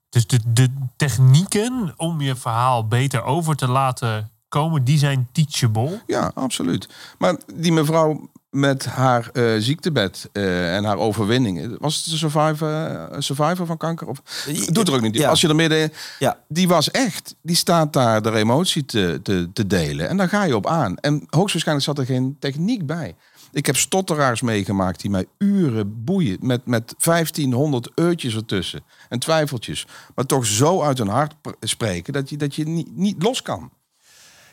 Dus 0.09 0.27
de, 0.27 0.41
de 0.47 0.69
technieken 0.97 1.95
om 1.97 2.21
je 2.21 2.37
verhaal 2.37 2.87
beter 2.87 3.23
over 3.23 3.57
te 3.57 3.69
laten 3.69 4.31
komen, 4.49 4.85
die 4.85 4.99
zijn 4.99 5.29
teachable. 5.33 6.03
Ja, 6.07 6.31
absoluut. 6.35 6.89
Maar 7.19 7.37
die 7.55 7.73
mevrouw 7.73 8.31
met 8.51 8.85
haar 8.85 9.31
eh, 9.33 9.55
ziektebed 9.59 10.29
eh, 10.33 10.77
en 10.77 10.85
haar 10.85 10.97
overwinningen. 10.97 11.77
Was 11.79 11.97
het 11.97 12.07
een 12.07 12.19
survivor, 12.19 12.69
eh, 12.69 13.21
survivor 13.21 13.67
van 13.67 13.77
kanker? 13.77 14.07
Of, 14.07 14.23
doet 14.67 14.89
er 14.89 14.95
ook 14.95 15.01
niet. 15.01 15.15
Ja. 15.15 15.29
Als 15.29 15.41
je 15.41 15.49
er 15.49 15.55
midden... 15.55 15.93
Ja. 16.19 16.39
Die 16.49 16.69
was 16.69 16.91
echt. 16.91 17.35
Die 17.43 17.57
staat 17.57 17.93
daar 17.93 18.23
de 18.23 18.33
emotie 18.33 18.85
te, 18.85 19.21
te, 19.23 19.49
te 19.53 19.67
delen. 19.67 20.09
En 20.09 20.17
daar 20.17 20.29
ga 20.29 20.45
je 20.45 20.57
op 20.57 20.67
aan. 20.67 20.97
En 20.97 21.27
hoogstwaarschijnlijk 21.27 21.87
zat 21.87 21.99
er 21.99 22.15
geen 22.15 22.37
techniek 22.39 22.87
bij. 22.87 23.17
Ik 23.53 23.67
heb 23.67 23.77
stotteraars 23.77 24.41
meegemaakt 24.41 25.01
die 25.01 25.11
mij 25.11 25.27
uren 25.39 26.05
boeien. 26.05 26.39
Met, 26.41 26.67
met 26.67 26.95
1500 26.99 27.91
eurtjes 27.95 28.35
ertussen. 28.35 28.85
En 29.09 29.19
twijfeltjes. 29.19 29.87
Maar 30.15 30.27
toch 30.27 30.47
zo 30.47 30.83
uit 30.83 30.99
hun 30.99 31.09
hart 31.09 31.41
pr- 31.41 31.51
spreken 31.61 32.13
dat 32.13 32.31
je, 32.31 32.37
dat 32.37 32.55
je 32.55 32.69
niet, 32.69 32.97
niet 32.97 33.23
los 33.23 33.43
kan. 33.43 33.71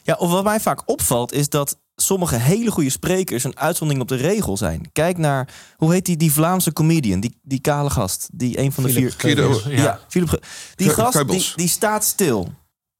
Ja, 0.03 0.15
of 0.15 0.31
wat 0.31 0.43
mij 0.43 0.59
vaak 0.59 0.81
opvalt 0.85 1.33
is 1.33 1.49
dat 1.49 1.77
sommige 2.01 2.35
hele 2.35 2.71
goede 2.71 2.89
sprekers 2.89 3.43
een 3.43 3.57
uitzondering 3.59 4.03
op 4.03 4.09
de 4.17 4.23
regel 4.27 4.57
zijn. 4.57 4.89
Kijk 4.91 5.17
naar, 5.17 5.49
hoe 5.77 5.93
heet 5.93 6.05
die, 6.05 6.17
die 6.17 6.31
Vlaamse 6.31 6.73
comedian, 6.73 7.19
die, 7.19 7.39
die 7.41 7.59
kale 7.59 7.89
gast, 7.89 8.29
die 8.33 8.59
een 8.59 8.71
van 8.71 8.83
de 8.83 8.89
Philip 8.89 9.13
vier... 9.19 9.69
Ja, 9.71 9.81
Ja. 9.83 9.99
Philip 10.07 10.29
Ge- 10.29 10.41
Die 10.75 10.89
gast, 10.89 11.55
die, 11.55 11.67
staat 11.67 12.05
stil. 12.05 12.53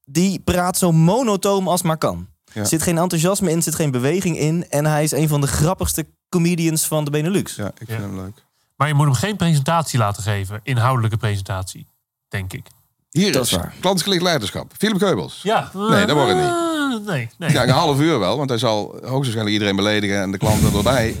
Die 0.04 0.38
praat 0.40 0.78
zo 0.78 0.92
monotoom 0.92 1.68
als 1.68 1.82
maar 1.82 1.98
kan. 1.98 2.26
Ja. 2.52 2.60
Er 2.60 2.66
zit 2.66 2.82
geen 2.82 2.98
enthousiasme 2.98 3.50
in, 3.50 3.62
zit 3.62 3.74
geen 3.74 3.90
beweging 3.90 4.38
in. 4.38 4.68
En 4.70 4.86
hij 4.86 5.02
is 5.02 5.10
een 5.10 5.28
van 5.28 5.40
de 5.40 5.46
grappigste 5.46 6.06
comedians 6.28 6.86
van 6.86 7.04
de 7.04 7.10
Benelux. 7.10 7.54
Ja, 7.54 7.66
ik 7.66 7.72
vind 7.76 7.88
Ja. 7.90 8.00
hem 8.00 8.16
leuk. 8.16 8.44
Maar 8.76 8.88
je 8.88 8.94
moet 8.94 9.04
hem 9.06 9.14
geen 9.14 9.36
presentatie 9.36 9.98
laten 9.98 10.22
geven, 10.22 10.60
inhoudelijke 10.62 11.16
presentatie, 11.16 11.86
denk 12.28 12.52
ik. 12.52 12.66
Hier 13.10 13.32
Dat 13.32 13.44
is, 13.44 14.04
is 14.06 14.20
leiderschap. 14.22 14.72
Philip 14.78 14.98
Geubels. 14.98 15.40
Ja. 15.42 15.70
Nee, 15.74 16.06
dat 16.06 16.16
wordt 16.16 16.28
het 16.32 16.38
niet. 16.38 16.46
Eh, 16.46 16.68
Nee, 16.88 17.28
nee. 17.38 17.50
Ja, 17.50 17.62
een 17.62 17.68
half 17.68 18.00
uur 18.00 18.18
wel, 18.18 18.36
want 18.36 18.48
hij 18.48 18.58
zal 18.58 18.80
hoogstwaarschijnlijk 18.86 19.52
iedereen 19.52 19.76
beledigen 19.76 20.20
en 20.20 20.30
de 20.30 20.38
klanten 20.38 20.74
erbij. 20.74 21.16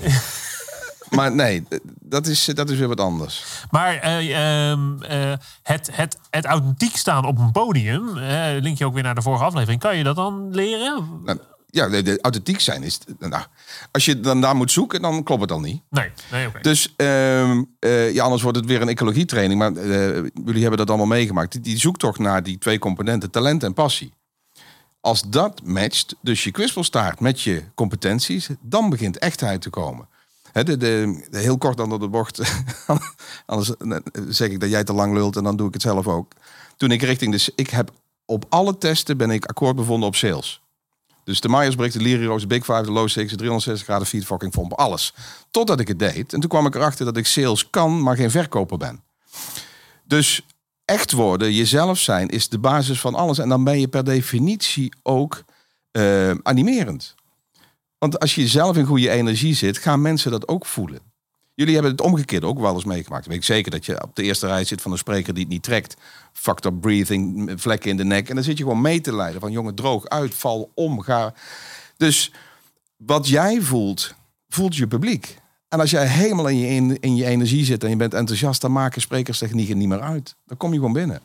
maar 1.16 1.34
nee, 1.34 1.66
dat 2.00 2.26
is, 2.26 2.44
dat 2.44 2.70
is 2.70 2.78
weer 2.78 2.88
wat 2.88 3.00
anders. 3.00 3.44
Maar 3.70 3.94
eh, 3.96 4.70
ehm, 4.70 5.02
eh, 5.02 5.32
het, 5.62 5.90
het, 5.92 6.18
het 6.30 6.44
authentiek 6.44 6.96
staan 6.96 7.24
op 7.24 7.38
een 7.38 7.52
podium, 7.52 8.16
eh, 8.18 8.60
link 8.60 8.78
je 8.78 8.84
ook 8.84 8.94
weer 8.94 9.02
naar 9.02 9.14
de 9.14 9.22
vorige 9.22 9.44
aflevering, 9.44 9.80
kan 9.80 9.96
je 9.96 10.04
dat 10.04 10.16
dan 10.16 10.48
leren? 10.50 11.20
Nou, 11.24 11.38
ja, 11.70 11.88
de, 11.88 12.02
de 12.02 12.20
authentiek 12.20 12.60
zijn 12.60 12.82
is. 12.82 12.98
Nou, 13.18 13.44
als 13.90 14.04
je 14.04 14.20
dan 14.20 14.40
daar 14.40 14.56
moet 14.56 14.72
zoeken, 14.72 15.02
dan 15.02 15.22
klopt 15.22 15.40
het 15.40 15.50
dan 15.50 15.62
niet. 15.62 15.82
Nee, 15.90 16.10
nee 16.30 16.46
oké. 16.46 16.60
Dus 16.60 16.94
ehm, 16.96 17.62
eh, 17.78 18.12
ja, 18.14 18.22
anders 18.24 18.42
wordt 18.42 18.56
het 18.58 18.66
weer 18.66 18.80
een 18.80 18.88
ecologietraining. 18.88 19.58
Maar 19.60 19.76
eh, 19.76 20.14
jullie 20.44 20.60
hebben 20.60 20.78
dat 20.78 20.88
allemaal 20.88 21.06
meegemaakt. 21.06 21.52
Die, 21.52 21.60
die 21.60 21.78
zoektocht 21.78 22.18
naar 22.18 22.42
die 22.42 22.58
twee 22.58 22.78
componenten, 22.78 23.30
talent 23.30 23.62
en 23.62 23.74
passie. 23.74 24.12
Als 25.00 25.22
dat 25.22 25.60
matcht, 25.64 26.14
dus 26.22 26.44
je 26.44 26.50
kwispelstaart 26.50 27.20
met 27.20 27.40
je 27.40 27.62
competenties, 27.74 28.48
dan 28.60 28.90
begint 28.90 29.18
echtheid 29.18 29.62
te 29.62 29.70
komen. 29.70 30.08
Hè, 30.52 30.64
de, 30.64 30.76
de, 30.76 31.26
de- 31.30 31.38
heel 31.38 31.58
kort 31.58 31.80
onder 31.80 32.00
de 32.00 32.08
bocht, 32.08 32.40
anders 33.46 33.76
eh, 33.76 33.96
zeg 34.28 34.48
ik 34.50 34.60
dat 34.60 34.70
jij 34.70 34.84
te 34.84 34.92
lang 34.92 35.14
lult 35.14 35.36
en 35.36 35.44
dan 35.44 35.56
doe 35.56 35.66
ik 35.68 35.72
het 35.72 35.82
zelf 35.82 36.06
ook. 36.06 36.32
Toen 36.76 36.90
ik 36.90 37.02
richting 37.02 37.34
de, 37.36 37.52
ik 37.54 37.70
heb 37.70 37.90
op 38.24 38.44
alle 38.48 38.78
testen 38.78 39.16
ben 39.16 39.30
ik 39.30 39.44
akkoord 39.44 39.76
bevonden 39.76 40.08
op 40.08 40.14
sales. 40.14 40.62
Dus 41.28 41.40
de 41.40 41.48
Myers-Briggs, 41.48 41.94
de 41.94 42.02
Lirios, 42.02 42.40
de 42.40 42.46
Big 42.46 42.64
Five, 42.64 42.82
de 42.82 42.90
Low 42.90 43.08
Six, 43.08 43.30
de 43.30 43.36
360 43.36 43.86
graden 43.86 44.06
feed 44.06 44.24
fucking 44.24 44.54
vomp, 44.54 44.72
alles. 44.72 45.14
Totdat 45.50 45.80
ik 45.80 45.88
het 45.88 45.98
deed. 45.98 46.32
En 46.32 46.40
toen 46.40 46.48
kwam 46.48 46.66
ik 46.66 46.74
erachter 46.74 47.04
dat 47.04 47.16
ik 47.16 47.26
sales 47.26 47.70
kan, 47.70 48.02
maar 48.02 48.16
geen 48.16 48.30
verkoper 48.30 48.78
ben. 48.78 49.02
Dus 50.04 50.42
echt 50.84 51.12
worden, 51.12 51.52
jezelf 51.52 51.98
zijn, 51.98 52.28
is 52.28 52.48
de 52.48 52.58
basis 52.58 53.00
van 53.00 53.14
alles. 53.14 53.38
En 53.38 53.48
dan 53.48 53.64
ben 53.64 53.80
je 53.80 53.88
per 53.88 54.04
definitie 54.04 54.92
ook 55.02 55.44
eh, 55.90 56.30
animerend. 56.42 57.14
Want 57.98 58.18
als 58.18 58.34
je 58.34 58.48
zelf 58.48 58.76
in 58.76 58.86
goede 58.86 59.10
energie 59.10 59.54
zit, 59.54 59.78
gaan 59.78 60.02
mensen 60.02 60.30
dat 60.30 60.48
ook 60.48 60.66
voelen. 60.66 61.00
Jullie 61.58 61.74
hebben 61.74 61.92
het 61.92 62.00
omgekeerd 62.00 62.44
ook 62.44 62.58
wel 62.58 62.74
eens 62.74 62.84
meegemaakt. 62.84 63.24
Ik 63.24 63.30
weet 63.30 63.44
zeker 63.44 63.70
dat 63.70 63.86
je 63.86 64.02
op 64.02 64.16
de 64.16 64.22
eerste 64.22 64.46
rij 64.46 64.64
zit 64.64 64.82
van 64.82 64.92
een 64.92 64.98
spreker 64.98 65.34
die 65.34 65.42
het 65.42 65.52
niet 65.52 65.62
trekt. 65.62 65.96
Fucked 66.32 66.64
up 66.64 66.80
breathing, 66.80 67.52
vlekken 67.56 67.90
in 67.90 67.96
de 67.96 68.04
nek. 68.04 68.28
En 68.28 68.34
dan 68.34 68.44
zit 68.44 68.58
je 68.58 68.62
gewoon 68.62 68.80
mee 68.80 69.00
te 69.00 69.14
leiden 69.14 69.40
van 69.40 69.52
jongen, 69.52 69.74
droog 69.74 70.08
uit, 70.08 70.34
val 70.34 70.70
om, 70.74 71.00
ga. 71.00 71.34
Dus 71.96 72.32
wat 72.96 73.28
jij 73.28 73.60
voelt, 73.60 74.14
voelt 74.48 74.76
je 74.76 74.86
publiek. 74.86 75.38
En 75.68 75.80
als 75.80 75.90
jij 75.90 76.06
helemaal 76.06 76.48
in 76.48 76.58
je, 76.58 76.66
in, 76.68 77.00
in 77.00 77.16
je 77.16 77.26
energie 77.26 77.64
zit 77.64 77.84
en 77.84 77.90
je 77.90 77.96
bent 77.96 78.14
enthousiast, 78.14 78.60
dan 78.60 78.72
maken 78.72 79.00
sprekerstechnieken 79.00 79.78
niet 79.78 79.88
meer 79.88 80.00
uit. 80.00 80.34
Dan 80.46 80.56
kom 80.56 80.70
je 80.70 80.76
gewoon 80.76 80.92
binnen. 80.92 81.20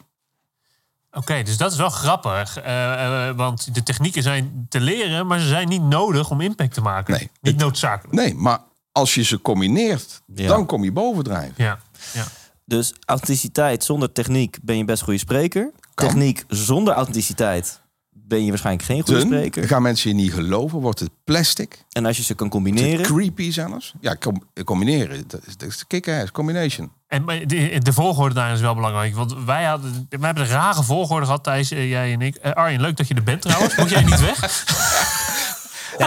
Oké, 1.12 1.44
dus 1.44 1.58
dat 1.58 1.72
is 1.72 1.78
wel 1.78 1.90
grappig. 1.90 2.58
eh, 2.58 3.28
eh, 3.28 3.36
want 3.36 3.76
de 3.76 3.84
technieken 3.84 4.24
zijn 4.24 4.66
te 4.70 4.80
leren, 4.80 5.28
maar 5.28 5.40
ze 5.40 5.48
zijn 5.48 5.68
niet 5.68 5.84
nodig 5.84 6.30
om 6.30 6.42
impact 6.42 6.74
te 6.74 6.82
maken. 6.82 7.14
Nee. 7.14 7.30
Niet 7.42 7.58
noodzakelijk. 7.58 8.16
Nee, 8.16 8.36
maar 8.36 8.60
als 8.94 9.14
je 9.16 9.24
ze 9.24 9.42
combineert, 9.42 10.22
Ja. 10.36 10.48
dan 10.48 10.66
kom 10.66 10.84
je 10.84 10.92
bovendrijven. 10.92 11.54
Ja, 11.58 11.80
ja. 12.14 12.26
Dus 12.66 12.94
authenticiteit 13.06 13.84
zonder 13.84 14.12
techniek 14.12 14.58
ben 14.62 14.78
je 14.78 14.86
best 14.86 15.00
een 15.00 15.06
goede 15.06 15.20
spreker. 15.20 15.72
Kan. 15.94 16.08
Techniek 16.08 16.44
zonder 16.48 16.94
authenticiteit 16.94 17.82
ben 18.26 18.44
je 18.44 18.50
waarschijnlijk 18.50 18.86
geen 18.86 19.02
goede 19.02 19.20
Dun, 19.20 19.28
spreker. 19.28 19.68
gaan 19.68 19.82
mensen 19.82 20.10
je 20.10 20.16
niet 20.16 20.34
geloven, 20.34 20.80
wordt 20.80 21.00
het 21.00 21.10
plastic, 21.24 21.86
En 21.92 22.06
als 22.06 22.18
je 22.18 22.24
ze 22.24 22.34
kan 22.34 22.50
combineren, 22.50 23.06
creepy 23.06 23.52
zelfs. 23.52 23.94
Ja, 24.02 24.16
com- 24.16 24.44
combineren, 24.64 25.24
dat 25.28 25.42
is, 25.46 25.58
dat 25.58 25.70
is 25.70 25.88
kick-ass, 25.88 26.32
combination. 26.32 26.92
En 27.08 27.26
de, 27.26 27.80
de 27.84 27.94
volgorde 27.94 28.36
daarin 28.36 28.56
is 28.56 28.62
wel 28.62 28.76
belangrijk. 28.76 29.16
Want 29.16 29.34
wij, 29.46 29.64
hadden, 29.64 30.08
wij 30.10 30.20
hebben 30.26 30.44
een 30.44 30.50
rare 30.50 30.84
volgorde 30.84 31.26
gehad, 31.26 31.44
Thijs, 31.44 31.72
eh, 31.72 31.90
jij 31.90 32.14
en 32.14 32.22
ik. 32.22 32.36
Eh, 32.36 32.52
Arjen, 32.52 32.82
leuk 32.82 32.98
dat 32.98 33.08
je 33.08 33.14
er 33.14 33.24
bent 33.24 33.42
trouwens. 33.42 33.76
Moet 33.76 33.90
jij 33.90 34.04
niet 34.04 34.20
weg? 34.20 34.40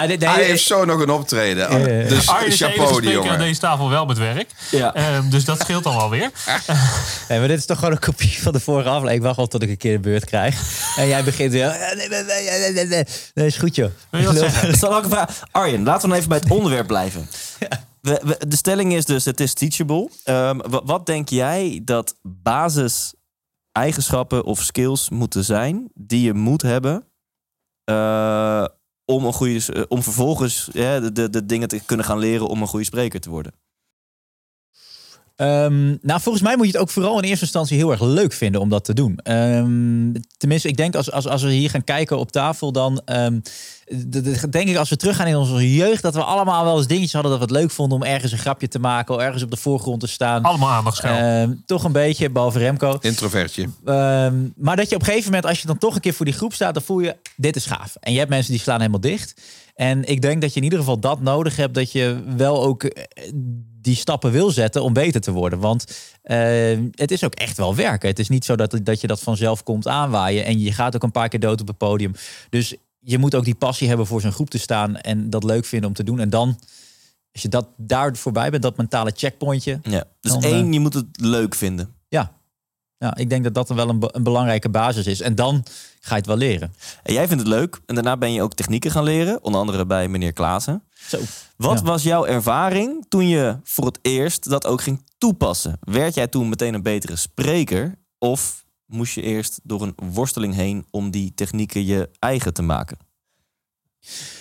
Ja, 0.01 0.07
Hij 0.07 0.41
eh, 0.43 0.47
heeft 0.47 0.65
zo 0.65 0.85
nog 0.85 1.01
een 1.01 1.11
optreden. 1.11 1.69
Dus 2.09 2.29
Arjen 2.29 2.49
is 2.49 2.59
de 2.59 2.65
enige 2.65 2.79
chapeau 2.81 2.95
spreker 3.03 3.31
aan 3.31 3.39
deze 3.39 3.61
tafel 3.61 3.89
wel 3.91 4.07
met 4.07 4.19
werk. 4.19 4.51
Ja. 4.71 4.95
Ehm, 4.95 5.29
dus 5.31 5.45
dat 5.45 5.61
scheelt 5.61 5.85
dan 5.85 5.97
wel 5.97 6.11
weer. 6.11 6.31
nee, 7.29 7.39
maar 7.39 7.49
dit 7.49 7.59
is 7.59 7.67
toch 7.67 7.79
gewoon 7.79 7.93
een 7.93 7.99
kopie 8.01 8.43
van 8.43 8.53
de 8.53 8.61
vorige 8.61 8.89
aflevering. 8.89 9.17
Ik 9.19 9.23
wacht 9.25 9.37
wel 9.37 9.47
tot 9.47 9.63
ik 9.63 9.69
een 9.69 9.77
keer 9.77 9.93
de 9.93 10.01
beurt 10.01 10.25
krijg. 10.25 10.61
En 10.97 11.07
jij 11.09 11.25
begint 11.25 11.53
weer... 11.53 11.67
eh, 11.69 11.97
Nee, 11.97 12.09
nee, 12.09 12.23
nee, 12.23 12.51
nee, 12.61 12.73
nee, 12.73 12.87
nee. 12.87 13.05
Nee, 13.35 13.47
is 13.47 13.57
goed 13.57 13.75
joh. 13.75 13.91
Wil 14.11 14.21
je 14.21 14.27
ik 14.47 14.83
een 14.83 15.11
vraag? 15.11 15.41
Arjen, 15.51 15.83
laten 15.85 16.03
we 16.03 16.09
dan 16.09 16.17
even 16.17 16.29
bij 16.29 16.39
het 16.39 16.51
onderwerp 16.51 16.87
blijven. 16.87 17.29
We, 18.01 18.21
we- 18.25 18.47
de 18.49 18.57
stelling 18.57 18.93
is 18.95 19.05
dus, 19.05 19.25
het 19.25 19.41
is 19.41 19.53
teachable. 19.55 20.09
Ehm, 20.25 20.59
wa- 20.69 20.83
wat 20.85 21.07
denk 21.07 21.29
jij 21.29 21.81
dat 21.85 22.15
basis 22.23 23.15
eigenschappen 23.73 24.45
of 24.45 24.63
skills 24.63 25.11
moeten 25.11 25.45
zijn 25.45 25.91
die 25.95 26.23
je 26.23 26.35
moet 26.35 26.63
hebben 26.63 27.05
eh, 27.85 28.65
om, 29.07 29.25
een 29.25 29.33
goede, 29.33 29.73
eh, 29.73 29.83
om 29.89 30.03
vervolgens 30.03 30.69
de, 30.73 31.11
de, 31.13 31.31
de 31.31 31.47
dingen 31.47 31.69
te 31.69 31.81
kunnen 31.87 32.07
gaan 32.07 32.19
leren 32.19 32.47
om 32.47 32.61
een 32.61 32.69
goede 32.69 32.85
spreker 32.85 33.21
te 33.21 33.31
worden? 33.31 33.53
Ehm, 35.37 35.87
nou, 36.03 36.21
volgens 36.21 36.45
mij 36.45 36.57
moet 36.57 36.67
je 36.67 36.73
het 36.73 36.81
ook 36.81 36.91
vooral 36.91 37.19
in 37.19 37.25
eerste 37.25 37.45
instantie 37.45 37.77
heel 37.77 37.91
erg 37.91 38.01
leuk 38.01 38.33
vinden 38.33 38.61
om 38.61 38.69
dat 38.69 38.85
te 38.85 38.95
doen. 38.95 39.19
Ehm, 39.23 40.13
tenminste, 40.37 40.69
ik 40.69 40.77
denk 40.77 40.95
als, 40.95 41.13
als, 41.13 41.27
als 41.27 41.43
we 41.43 41.53
hier 41.53 41.71
gaan 41.71 41.85
kijken 41.85 42.19
op 42.19 42.33
tafel, 42.33 42.73
dan 42.73 43.03
ehm, 43.05 43.41
denk 44.51 44.69
ik 44.69 44.77
als 44.77 44.89
we 44.89 44.97
teruggaan 44.97 45.27
in 45.27 45.37
onze 45.37 45.75
jeugd, 45.75 46.03
dat 46.03 46.15
we 46.15 46.23
allemaal 46.23 46.65
wel 46.65 46.77
eens 46.77 46.87
dingetjes 46.87 47.13
hadden 47.13 47.31
dat 47.31 47.41
we 47.41 47.47
het 47.47 47.63
leuk 47.63 47.71
vonden 47.71 47.99
om 47.99 48.05
ergens 48.05 48.33
een 48.33 48.39
grapje 48.39 48.69
te 48.69 48.79
maken 48.79 49.15
of 49.15 49.21
ergens 49.21 49.43
op 49.43 49.51
de 49.51 49.57
voorgrond 49.57 50.01
te 50.01 50.07
staan. 50.07 50.43
Allemaal 50.43 50.71
aandachtsgeld. 50.71 51.19
Ehm, 51.19 51.55
toch 51.67 51.85
een 51.85 51.93
beetje, 51.93 52.31
behalve 52.31 52.59
Remco. 52.59 52.97
Introvertje. 53.01 53.69
Ehm, 53.85 54.35
maar 54.57 54.77
dat 54.77 54.89
je 54.89 54.95
op 54.95 55.01
een 55.01 55.07
gegeven 55.07 55.31
moment, 55.31 55.47
als 55.47 55.61
je 55.61 55.67
dan 55.67 55.79
toch 55.79 55.95
een 55.95 56.01
keer 56.01 56.15
voor 56.15 56.27
die 56.27 56.35
groep 56.35 56.55
staat, 56.55 56.75
dan 56.75 56.83
voel 56.83 57.01
je, 57.01 57.17
dit 57.37 57.57
is 57.57 57.67
gaaf. 57.67 57.97
En 58.01 58.13
je 58.13 58.19
hebt 58.19 58.31
mensen 58.31 58.53
die 58.53 58.61
slaan 58.61 58.79
helemaal 58.79 59.01
dicht. 59.01 59.41
En 59.75 60.05
ik 60.05 60.23
denk 60.23 60.41
dat 60.41 60.51
je 60.51 60.57
in 60.57 60.65
ieder 60.65 60.79
geval 60.79 60.99
dat 60.99 61.21
nodig 61.21 61.57
hebt, 61.57 61.75
dat 61.75 61.93
je 61.93 62.23
wel 62.37 62.65
ook 62.65 62.85
eh, 62.85 63.33
die 63.87 63.97
stappen 63.97 64.31
wil 64.31 64.51
zetten 64.51 64.83
om 64.83 64.93
beter 64.93 65.21
te 65.21 65.33
worden. 65.33 65.59
Want 65.59 65.85
eh, 66.23 66.79
het 66.91 67.11
is 67.11 67.25
ook 67.25 67.35
echt 67.35 67.57
wel 67.57 67.75
werken. 67.75 68.09
Het 68.09 68.19
is 68.19 68.29
niet 68.29 68.45
zo 68.45 68.57
dat, 68.57 68.81
dat 68.83 69.01
je 69.01 69.07
dat 69.07 69.21
vanzelf 69.21 69.63
komt 69.63 69.89
aanwaaien. 69.89 70.45
En 70.45 70.59
je 70.59 70.73
gaat 70.73 70.95
ook 70.95 71.03
een 71.03 71.11
paar 71.11 71.29
keer 71.29 71.41
dood 71.41 71.61
op 71.61 71.67
het 71.67 71.79
podium. 71.79 72.13
Dus 72.51 72.77
je 72.99 73.19
moet 73.19 73.35
ook 73.35 73.45
die 73.45 73.55
passie 73.55 73.89
hebben 73.89 74.07
voor 74.07 74.21
zo'n 74.21 74.33
groep 74.33 74.51
te 74.51 74.59
staan 74.59 74.97
en 74.97 75.31
dat 75.31 75.45
leuk 75.45 75.65
vinden 75.65 75.89
om 75.89 75.95
te 75.95 76.05
doen. 76.05 76.21
En 76.21 76.31
dan, 76.31 76.59
als 77.33 77.43
je 77.43 77.49
dat 77.49 77.69
daar 77.77 78.17
voorbij 78.17 78.51
bent, 78.51 78.63
dat 78.63 78.77
mentale 78.77 79.13
checkpointje. 79.15 79.81
Ja. 79.83 80.05
Dus 80.21 80.33
Dan, 80.33 80.43
één, 80.43 80.67
eh, 80.67 80.73
je 80.73 80.81
moet 80.81 80.95
het 80.95 81.07
leuk 81.13 81.55
vinden. 81.55 81.95
Ja, 82.99 83.17
ik 83.17 83.31
denk 83.31 83.45
dat 83.45 83.55
dat 83.55 83.67
dan 83.69 83.77
wel 83.77 83.89
een, 83.89 83.99
be- 83.99 84.09
een 84.13 84.23
belangrijke 84.23 84.69
basis 84.69 85.07
is. 85.07 85.21
En 85.21 85.35
dan 85.35 85.65
ga 86.01 86.11
je 86.11 86.17
het 86.17 86.27
wel 86.27 86.37
leren. 86.37 86.75
En 87.03 87.13
jij 87.13 87.27
vindt 87.29 87.43
het 87.43 87.53
leuk. 87.53 87.81
En 87.87 87.95
daarna 87.95 88.17
ben 88.17 88.33
je 88.33 88.43
ook 88.43 88.55
technieken 88.55 88.91
gaan 88.91 89.03
leren. 89.05 89.45
Onder 89.45 89.61
andere 89.61 89.87
bij 89.87 90.09
meneer 90.09 90.33
Klaassen. 90.33 90.83
Zo. 91.09 91.19
Wat 91.57 91.79
Ja. 91.79 91.85
was 91.85 92.03
jouw 92.03 92.27
ervaring 92.27 93.05
toen 93.09 93.29
je 93.29 93.57
voor 93.65 93.87
het 93.87 93.99
eerst 94.03 94.49
dat 94.51 94.67
ook 94.67 94.83
ging 94.83 95.03
toepassen? 95.19 95.79
Werd 95.81 96.15
jij 96.15 96.27
toen 96.27 96.49
meteen 96.49 96.75
een 96.75 96.83
betere 96.83 97.17
spreker? 97.17 97.99
Of 98.19 98.65
moest 98.87 99.15
je 99.15 99.23
eerst 99.23 99.61
door 99.63 99.83
een 99.83 99.95
worsteling 100.13 100.55
heen 100.55 100.87
om 100.91 101.11
die 101.11 101.35
technieken 101.35 101.85
je 101.85 102.11
eigen 102.19 102.53
te 102.53 102.63
maken? 102.63 102.97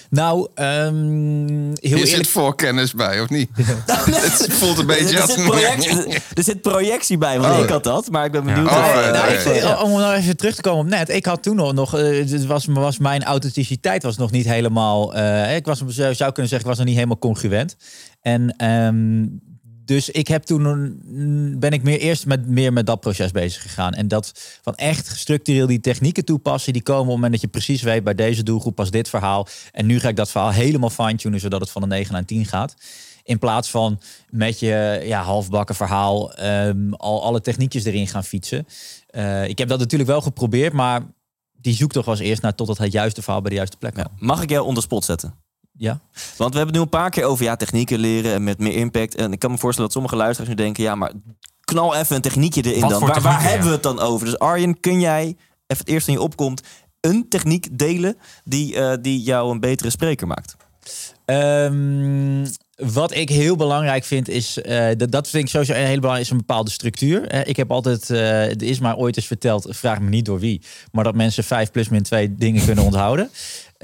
Nou, 0.09 0.47
ehm, 0.53 0.95
heel 0.95 1.73
Hier 1.81 1.91
eerlijk. 1.91 2.07
zit 2.07 2.27
voorkennis 2.27 2.93
bij, 2.93 3.21
of 3.21 3.29
niet? 3.29 3.49
Het 3.85 4.53
voelt 4.53 4.77
een 4.77 4.85
beetje 4.85 5.15
er, 5.15 5.21
als... 5.21 5.33
zit 5.33 5.45
projectie, 5.45 5.91
er 6.33 6.43
zit 6.43 6.61
projectie 6.61 7.17
bij, 7.17 7.39
want 7.39 7.57
Oh. 7.57 7.63
ik 7.63 7.69
had 7.69 7.83
dat. 7.83 8.09
Maar 8.09 8.25
ik 8.25 8.31
ben 8.31 8.43
benieuwd. 8.43 8.69
Ja, 8.69 8.77
oh, 8.77 9.11
Nou, 9.11 9.31
ik 9.33 9.61
ja. 9.61 9.81
Om 9.81 9.89
nog 9.91 10.13
even 10.13 10.37
terug 10.37 10.55
te 10.55 10.61
komen 10.61 10.79
op 10.79 10.89
net. 10.89 11.09
Ik 11.09 11.25
had 11.25 11.43
toen 11.43 11.55
nog, 11.55 11.73
nog 11.73 11.97
eh, 11.97 12.17
het 12.31 12.45
was, 12.45 12.65
was 12.69 12.97
mijn 12.97 13.23
authenticiteit 13.23 14.03
was 14.03 14.17
nog 14.17 14.31
niet 14.31 14.45
helemaal. 14.45 15.15
eh, 15.15 15.55
ik 15.55 15.65
was, 15.65 15.77
zou 15.87 16.13
zou 16.15 16.31
kunnen 16.31 16.49
zeggen, 16.49 16.59
ik 16.59 16.65
was 16.65 16.77
nog 16.77 16.85
niet 16.85 16.95
helemaal 16.95 17.19
congruent. 17.19 17.75
En 18.21 18.53
ehm, 18.57 19.25
dus 19.85 20.09
ik 20.09 20.27
heb 20.27 20.43
toen 20.43 20.65
een- 20.65 21.59
ben 21.59 21.71
ik 21.71 21.83
meer 21.83 21.99
eerst 21.99 22.25
met 22.25 22.47
meer 22.47 22.73
met 22.73 22.85
dat 22.85 22.99
proces 22.99 23.31
bezig 23.31 23.61
gegaan. 23.61 23.93
En 23.93 24.07
dat 24.07 24.31
van 24.61 24.75
echt 24.75 25.09
gestructureel 25.09 25.67
die 25.67 25.79
technieken 25.79 26.25
toepassen, 26.25 26.73
die 26.73 26.81
komen 26.81 27.01
op 27.01 27.07
het 27.07 27.15
moment 27.15 27.31
dat 27.31 27.41
je 27.41 27.47
precies 27.47 27.81
weet 27.81 28.03
bij 28.03 28.15
deze 28.15 28.43
doelgroep 28.43 28.75
pas 28.75 28.91
dit 28.91 29.09
verhaal. 29.09 29.47
En 29.71 29.85
nu 29.85 29.99
ga 29.99 30.07
ik 30.09 30.15
dat 30.15 30.31
verhaal 30.31 30.51
helemaal 30.51 30.89
fine-tunen, 30.89 31.39
zodat 31.39 31.59
het 31.61 31.69
van 31.69 31.81
een 31.81 31.89
9 31.89 32.11
naar 32.11 32.21
een 32.21 32.27
10 32.27 32.45
gaat. 32.45 32.75
In 33.23 33.39
plaats 33.39 33.69
van 33.69 33.99
met 34.29 34.59
je 34.59 35.01
ja, 35.03 35.21
halfbakken 35.21 35.75
verhaal 35.75 36.33
ehm, 36.33 36.93
al 36.93 37.23
alle 37.23 37.41
techniekjes 37.41 37.83
erin 37.83 38.07
gaan 38.07 38.23
fietsen. 38.23 38.67
Eh, 39.07 39.47
ik 39.47 39.57
heb 39.57 39.67
dat 39.67 39.79
natuurlijk 39.79 40.09
wel 40.09 40.21
geprobeerd, 40.21 40.73
maar 40.73 41.01
die 41.61 41.75
zoektocht 41.75 42.05
was 42.05 42.19
eerst 42.19 42.41
naar 42.41 42.55
tot 42.55 42.77
het 42.77 42.91
juiste 42.91 43.21
verhaal 43.21 43.41
bij 43.41 43.49
de 43.49 43.55
juiste 43.55 43.77
plek. 43.77 43.95
Ja. 43.95 44.03
kwam. 44.03 44.15
Mag 44.19 44.41
ik 44.41 44.49
jou 44.49 44.65
on 44.65 44.75
the 44.75 44.81
spot 44.81 45.05
zetten? 45.05 45.44
Ja. 45.77 45.99
Want 46.37 46.53
we 46.53 46.57
hebben 46.57 46.65
het 46.65 46.75
nu 46.75 46.81
een 46.81 46.89
paar 46.89 47.09
keer 47.09 47.23
over 47.23 47.45
ja, 47.45 47.55
technieken 47.55 47.99
leren 47.99 48.33
en 48.33 48.43
met 48.43 48.59
meer 48.59 48.73
impact. 48.73 49.15
En 49.15 49.31
ik 49.31 49.39
kan 49.39 49.51
me 49.51 49.57
voorstellen 49.57 49.91
dat 49.91 50.01
sommige 50.01 50.15
luisteraars 50.15 50.49
nu 50.49 50.63
denken... 50.63 50.83
ja, 50.83 50.95
maar 50.95 51.11
knal 51.63 51.95
even 51.95 52.15
een 52.15 52.21
techniekje 52.21 52.61
erin 52.61 52.81
Wat 52.81 52.89
dan. 52.89 53.21
Waar, 53.21 53.43
hebben 53.43 53.67
we 53.67 53.73
het 53.73 53.83
dan 53.83 53.99
over? 53.99 54.25
Dus 54.25 54.39
Arjen, 54.39 54.79
kun 54.79 54.99
jij 54.99 55.23
even 55.23 55.37
het 55.67 55.87
eerste 55.87 56.11
in 56.11 56.17
je 56.17 56.23
opkomt... 56.23 56.61
een 57.01 57.29
techniek 57.29 57.77
delen 57.77 58.17
die, 58.43 58.75
eh, 58.75 58.97
die 59.01 59.21
jou 59.21 59.51
een 59.51 59.59
betere 59.59 59.89
spreker 59.89 60.27
maakt? 60.27 60.55
Ehm, 61.25 62.45
wat 62.75 63.15
ik 63.15 63.29
heel 63.29 63.55
belangrijk 63.55 64.03
vind 64.03 64.29
is, 64.29 64.61
eh, 64.61 64.87
dat, 64.97 65.11
dat 65.11 65.29
vind 65.29 65.43
ik 65.43 65.49
sowieso 65.49 65.73
een 65.73 65.77
hele 65.79 65.99
belangrijke, 65.99 66.25
is 66.25 66.29
een 66.29 66.45
bepaalde 66.45 66.71
structuur. 66.71 67.27
Eh, 67.27 67.49
ik 67.49 67.55
heb 67.55 67.71
altijd, 67.71 68.09
eh 68.09 68.39
het 68.39 68.61
is 68.61 68.79
maar 68.79 68.97
ooit 68.97 69.17
eens 69.17 69.27
verteld, 69.27 69.67
vraag 69.69 69.99
me 69.99 70.09
niet 70.09 70.25
door 70.25 70.39
wie, 70.39 70.61
maar 70.91 71.03
dat 71.03 71.15
mensen 71.15 71.43
vijf 71.43 71.71
plus 71.71 71.89
min 71.89 72.03
twee 72.03 72.35
dingen 72.35 72.65
kunnen 72.65 72.83
onthouden. 72.83 73.29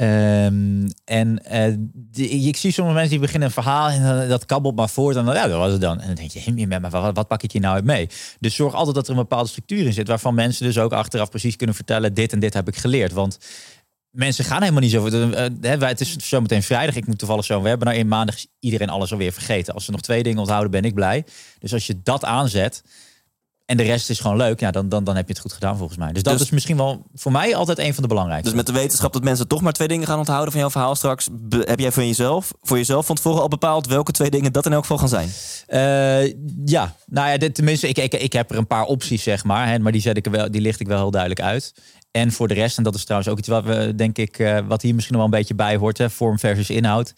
Ehm, 0.01 0.89
en 1.05 1.39
die- 1.93 2.29
ik 2.47 2.57
zie 2.57 2.71
sommige 2.71 2.95
mensen 2.95 3.11
die 3.13 3.25
beginnen 3.25 3.47
een 3.47 3.53
verhaal 3.53 3.89
en 3.89 4.29
dat 4.29 4.45
kabbelt 4.45 4.75
maar 4.75 4.89
voort 4.89 5.15
en 5.15 5.25
dan, 5.25 5.35
ja, 5.35 5.47
dat 5.47 5.57
was 5.57 5.71
het 5.71 5.81
dan. 5.81 5.99
En 5.99 6.05
dan 6.07 6.15
denk 6.15 6.31
je, 6.31 6.67
maar 6.67 6.89
wat, 6.89 7.15
wat 7.15 7.27
pak 7.27 7.43
ik 7.43 7.51
hier 7.51 7.61
nou 7.61 7.75
uit 7.75 7.83
mee? 7.83 8.09
Dus 8.39 8.55
zorg 8.55 8.73
altijd 8.73 8.95
dat 8.95 9.05
er 9.05 9.11
een 9.11 9.17
bepaalde 9.19 9.49
structuur 9.49 9.85
in 9.85 9.93
zit, 9.93 10.07
waarvan 10.07 10.33
mensen 10.33 10.65
dus 10.65 10.77
ook 10.77 10.93
achteraf 10.93 11.29
precies 11.29 11.55
kunnen 11.55 11.75
vertellen, 11.75 12.13
dit 12.13 12.31
en 12.33 12.39
dit 12.39 12.53
heb 12.53 12.67
ik 12.67 12.75
geleerd. 12.75 13.11
Want 13.11 13.37
mensen 14.11 14.45
gaan 14.45 14.59
helemaal 14.61 14.81
niet 14.81 14.91
zo. 14.91 15.07
eh, 15.07 15.45
eh, 15.73 15.79
het 15.81 16.01
is 16.01 16.15
zometeen 16.17 16.63
vrijdag. 16.63 16.95
Ik 16.95 17.07
moet 17.07 17.17
toevallig 17.17 17.45
zo'n 17.45 17.63
webinar 17.63 17.95
in. 17.95 18.07
Maandag 18.07 18.35
is 18.35 18.47
iedereen 18.59 18.89
alles 18.89 19.11
alweer 19.11 19.31
vergeten. 19.31 19.73
Als 19.73 19.85
ze 19.85 19.91
nog 19.91 20.01
twee 20.01 20.23
dingen 20.23 20.39
onthouden, 20.39 20.71
ben 20.71 20.83
ik 20.83 20.93
blij. 20.93 21.25
Dus 21.59 21.73
als 21.73 21.87
je 21.87 21.99
dat 22.03 22.25
aanzet 22.25 22.83
en 23.71 23.77
de 23.77 23.83
rest 23.83 24.09
is 24.09 24.19
gewoon 24.19 24.37
leuk, 24.37 24.59
ja, 24.59 24.71
dan, 24.71 24.89
dan, 24.89 25.03
dan 25.03 25.15
heb 25.15 25.27
je 25.27 25.33
het 25.33 25.41
goed 25.41 25.53
gedaan 25.53 25.77
volgens 25.77 25.97
mij. 25.97 26.11
Dus 26.11 26.23
dat 26.23 26.33
Dus- 26.33 26.41
is 26.41 26.49
misschien 26.49 26.77
wel 26.77 27.05
voor 27.13 27.31
mij 27.31 27.55
altijd 27.55 27.79
een 27.79 27.93
van 27.93 28.03
de 28.03 28.09
belangrijkste. 28.09 28.49
Dus 28.49 28.57
met 28.57 28.67
de 28.67 28.81
wetenschap 28.81 29.13
dat 29.13 29.23
mensen 29.23 29.47
toch 29.47 29.61
maar 29.61 29.73
twee 29.73 29.87
dingen 29.87 30.07
gaan 30.07 30.19
onthouden 30.19 30.51
van 30.51 30.59
jouw 30.61 30.69
verhaal 30.69 30.95
straks... 30.95 31.29
heb 31.49 31.79
jij 31.79 31.91
voor 31.91 32.03
jezelf, 32.03 32.53
voor 32.61 32.77
jezelf 32.77 33.05
van 33.05 33.15
tevoren 33.15 33.41
al 33.41 33.47
bepaald 33.47 33.87
welke 33.87 34.11
twee 34.11 34.29
dingen 34.29 34.53
dat 34.53 34.65
in 34.65 34.73
elk 34.73 34.81
geval 34.81 34.97
gaan 34.97 35.09
zijn? 35.09 35.29
Eh, 35.67 36.33
ja, 36.65 36.95
nou 37.05 37.29
ja, 37.29 37.37
dit, 37.37 37.55
tenminste, 37.55 37.87
ik, 37.87 37.97
ik, 37.97 38.13
ik 38.13 38.33
heb 38.33 38.51
er 38.51 38.57
een 38.57 38.67
paar 38.67 38.85
opties, 38.85 39.23
zeg 39.23 39.43
maar. 39.43 39.67
Hè, 39.67 39.79
maar 39.79 39.91
die, 39.91 40.01
zet 40.01 40.17
ik 40.17 40.25
er 40.25 40.31
wel, 40.31 40.51
die 40.51 40.61
licht 40.61 40.79
ik 40.79 40.87
wel 40.87 40.97
heel 40.97 41.11
duidelijk 41.11 41.41
uit. 41.41 41.73
En 42.11 42.31
voor 42.31 42.47
de 42.47 42.53
rest, 42.53 42.77
en 42.77 42.83
dat 42.83 42.95
is 42.95 43.03
trouwens 43.03 43.31
ook 43.31 43.37
iets 43.37 43.47
wat 43.47 43.63
we, 43.63 43.95
denk 43.95 44.17
ik, 44.17 44.39
eh, 44.39 44.59
wat 44.67 44.81
hier 44.81 44.95
misschien 44.95 45.15
wel 45.15 45.25
een 45.25 45.31
beetje 45.31 45.55
bij 45.55 45.75
hoort, 45.75 45.97
hè, 45.97 46.09
vorm 46.09 46.39
versus 46.39 46.69
inhoud. 46.69 47.13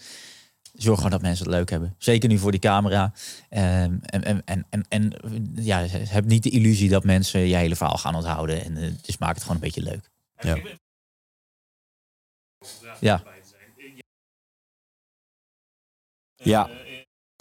Zorg 0.84 0.98
gewoon 0.98 1.12
dat 1.12 1.22
mensen 1.22 1.46
het 1.46 1.56
leuk 1.56 1.70
hebben. 1.70 1.96
Zeker 1.98 2.30
nu 2.30 2.38
voor 2.38 2.52
die 2.52 2.60
camera. 2.60 3.14
Ehm, 3.50 3.98
en, 4.02 4.24
en, 4.24 4.42
en, 4.46 4.66
en, 4.70 4.86
en 4.90 5.14
ja, 5.56 5.80
heb 5.90 6.26
niet 6.26 6.44
de 6.44 6.50
illusie 6.50 6.90
dat 6.90 7.04
mensen 7.04 7.40
je 7.40 7.56
hele 7.56 7.76
verhaal 7.76 7.98
gaan 7.98 8.16
onthouden. 8.16 8.64
En 8.64 8.78
eh, 8.78 8.92
dus 9.02 9.18
maak 9.18 9.34
het 9.34 9.42
gewoon 9.42 9.56
een 9.56 9.64
beetje 9.64 9.82
leuk. 9.82 10.10
Ja. 10.40 10.58
Ja. 13.00 13.24
Ja. 16.36 16.70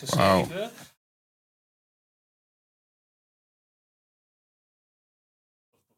Wauw. 0.06 0.46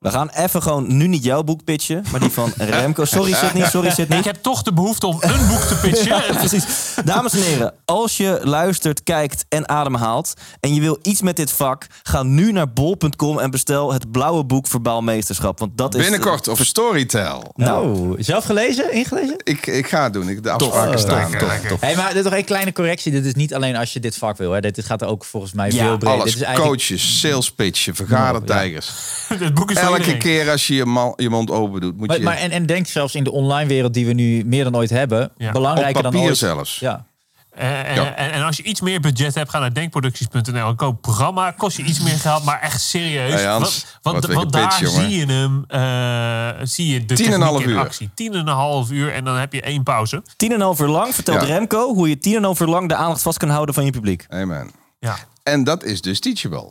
We 0.04 0.10
gaan 0.10 0.28
even 0.28 0.62
gewoon 0.62 0.96
nu 0.96 1.06
niet 1.06 1.24
jouw 1.24 1.42
boek 1.42 1.64
pitchen, 1.64 2.04
maar 2.10 2.20
die 2.20 2.30
van 2.30 2.52
Remco. 2.70 3.04
Sorry 3.04 3.32
Sydney, 3.32 3.68
sorry 3.68 3.90
Sydney. 3.90 4.18
Ik 4.18 4.24
heb 4.24 4.36
toch 4.42 4.62
de 4.62 4.72
behoefte 4.72 5.06
om 5.06 5.16
een 5.20 5.46
boek 5.48 5.60
te 5.60 5.74
pitchen. 5.74 6.02
Ja, 6.14 6.22
precies. 6.38 6.64
Dames 7.04 7.32
en 7.32 7.42
heren, 7.42 7.74
als 7.84 8.16
je 8.16 8.40
luistert, 8.42 9.02
kijkt 9.02 9.44
en 9.48 9.68
ademhaalt 9.68 10.34
en 10.60 10.74
je 10.74 10.80
wil 10.80 10.98
iets 11.02 11.22
met 11.22 11.36
dit 11.36 11.50
vak, 11.52 11.86
ga 12.02 12.22
nu 12.22 12.52
naar 12.52 12.72
bol.com 12.72 13.38
en 13.38 13.50
bestel 13.50 13.92
het 13.92 14.10
blauwe 14.12 14.44
boek 14.44 14.66
Verbaal 14.66 15.02
Meesterschap. 15.02 15.58
Want 15.58 15.76
dat 15.78 15.94
is 15.94 16.00
Binnenkort 16.02 16.48
of 16.48 16.58
Storytel. 16.64 17.52
Nou, 17.54 17.82
Oh, 17.98 18.14
zelf 18.18 18.44
gelezen? 18.44 18.92
Ingelezen? 18.92 19.36
Ik, 19.44 19.66
ik 19.66 19.86
ga 19.88 20.02
het 20.02 20.12
doen. 20.12 20.28
Ik, 20.28 20.42
de 20.42 20.50
afspraken 20.50 20.90
Oh, 20.90 20.96
staan. 20.96 21.30
tof, 21.30 21.40
tof, 21.40 21.60
tof. 21.68 21.80
Hey, 21.80 21.96
maar 21.96 22.08
dit 22.08 22.16
is 22.16 22.24
nog 22.24 22.32
een 22.38 22.44
kleine 22.44 22.72
correctie. 22.72 23.12
Dit 23.12 23.24
is 23.24 23.34
niet 23.34 23.54
alleen 23.54 23.76
als 23.76 23.92
je 23.92 24.00
dit 24.00 24.16
vak 24.16 24.36
wil. 24.36 24.50
Hè. 24.52 24.60
Dit 24.60 24.84
gaat 24.84 25.02
er 25.02 25.08
ook 25.08 25.24
volgens 25.24 25.52
mij 25.52 25.70
Ja, 25.70 25.72
veel 25.84 25.96
breder. 25.98 26.08
Alles. 26.08 26.24
Dit 26.24 26.34
is 26.34 26.40
eigenlijk... 26.46 26.76
Coaches, 26.78 27.20
sales 27.20 27.52
pitchen, 27.52 27.94
vergadertijgers. 27.94 28.90
Het 29.28 29.54
boek 29.58 29.70
is 29.70 29.78
voor 29.78 29.93
Elke 29.98 30.16
keer 30.16 30.50
als 30.50 30.66
je 30.66 30.74
je, 31.16 31.28
mond 31.30 31.50
open 31.50 31.80
doet, 31.80 31.96
moet 31.96 32.06
Maar, 32.06 32.16
je 32.18 32.22
maar 32.24 32.36
en, 32.36 32.50
en 32.50 32.66
denk 32.66 32.86
zelfs 32.86 33.14
in 33.14 33.24
de 33.24 33.32
online 33.32 33.68
wereld 33.68 33.94
die 33.94 34.06
we 34.06 34.12
nu 34.12 34.44
meer 34.44 34.64
dan 34.64 34.76
ooit 34.76 34.90
hebben, 34.90 35.30
Ja. 35.36 35.52
belangrijker 35.52 36.06
op 36.06 36.12
dan 36.12 36.22
ooit. 36.22 36.36
zelfs. 36.36 36.78
Ja. 36.78 37.06
Eh, 37.50 37.88
en, 37.88 37.94
Ja. 37.94 38.14
en, 38.14 38.32
en 38.32 38.42
als 38.42 38.56
je 38.56 38.62
iets 38.62 38.80
meer 38.80 39.00
budget 39.00 39.34
hebt, 39.34 39.50
ga 39.50 39.58
naar 39.58 39.72
denkproducties.nl 39.74 40.68
en 40.68 40.76
koop 40.76 41.02
programma. 41.02 41.50
Kost 41.50 41.76
je 41.76 41.82
iets 41.82 42.00
meer 42.00 42.18
geld, 42.18 42.44
maar 42.44 42.60
echt 42.60 42.80
serieus. 42.80 43.32
Hey 43.32 43.44
Hans, 43.44 43.86
want 44.02 44.22
want, 44.26 44.34
want 44.36 44.52
daar 44.52 44.72
zie 44.84 45.08
je 45.08 45.26
hem, 45.26 45.64
eh, 45.68 46.66
zie 46.66 46.92
je 46.92 47.04
de 47.04 47.14
Tien 47.14 47.32
en 47.32 47.40
half 47.40 47.62
in 47.62 47.68
uur. 47.68 47.78
actie. 47.78 48.10
Tien 48.14 48.32
en 48.32 48.38
een 48.38 48.54
half 48.54 48.90
uur 48.90 49.12
en 49.12 49.24
dan 49.24 49.36
heb 49.36 49.52
je 49.52 49.60
één 49.62 49.82
pauze. 49.82 50.22
tien 50.36 50.48
en 50.50 50.54
een 50.56 50.60
half 50.62 50.80
uur 50.80 50.88
lang 50.88 51.14
vertelt 51.14 51.40
Ja. 51.40 51.46
Remco 51.46 51.94
hoe 51.94 52.08
je 52.08 52.18
tien 52.18 52.32
en 52.32 52.38
een 52.38 52.44
half 52.44 52.60
uur 52.60 52.66
lang 52.66 52.88
de 52.88 52.94
aandacht 52.94 53.22
vast 53.22 53.38
kan 53.38 53.48
houden 53.48 53.74
van 53.74 53.84
je 53.84 53.90
publiek. 53.90 54.26
Amen. 54.28 54.70
Ja, 54.98 55.16
En 55.42 55.64
dat 55.64 55.84
is 55.84 56.00
dus 56.00 56.20
teachable. 56.20 56.70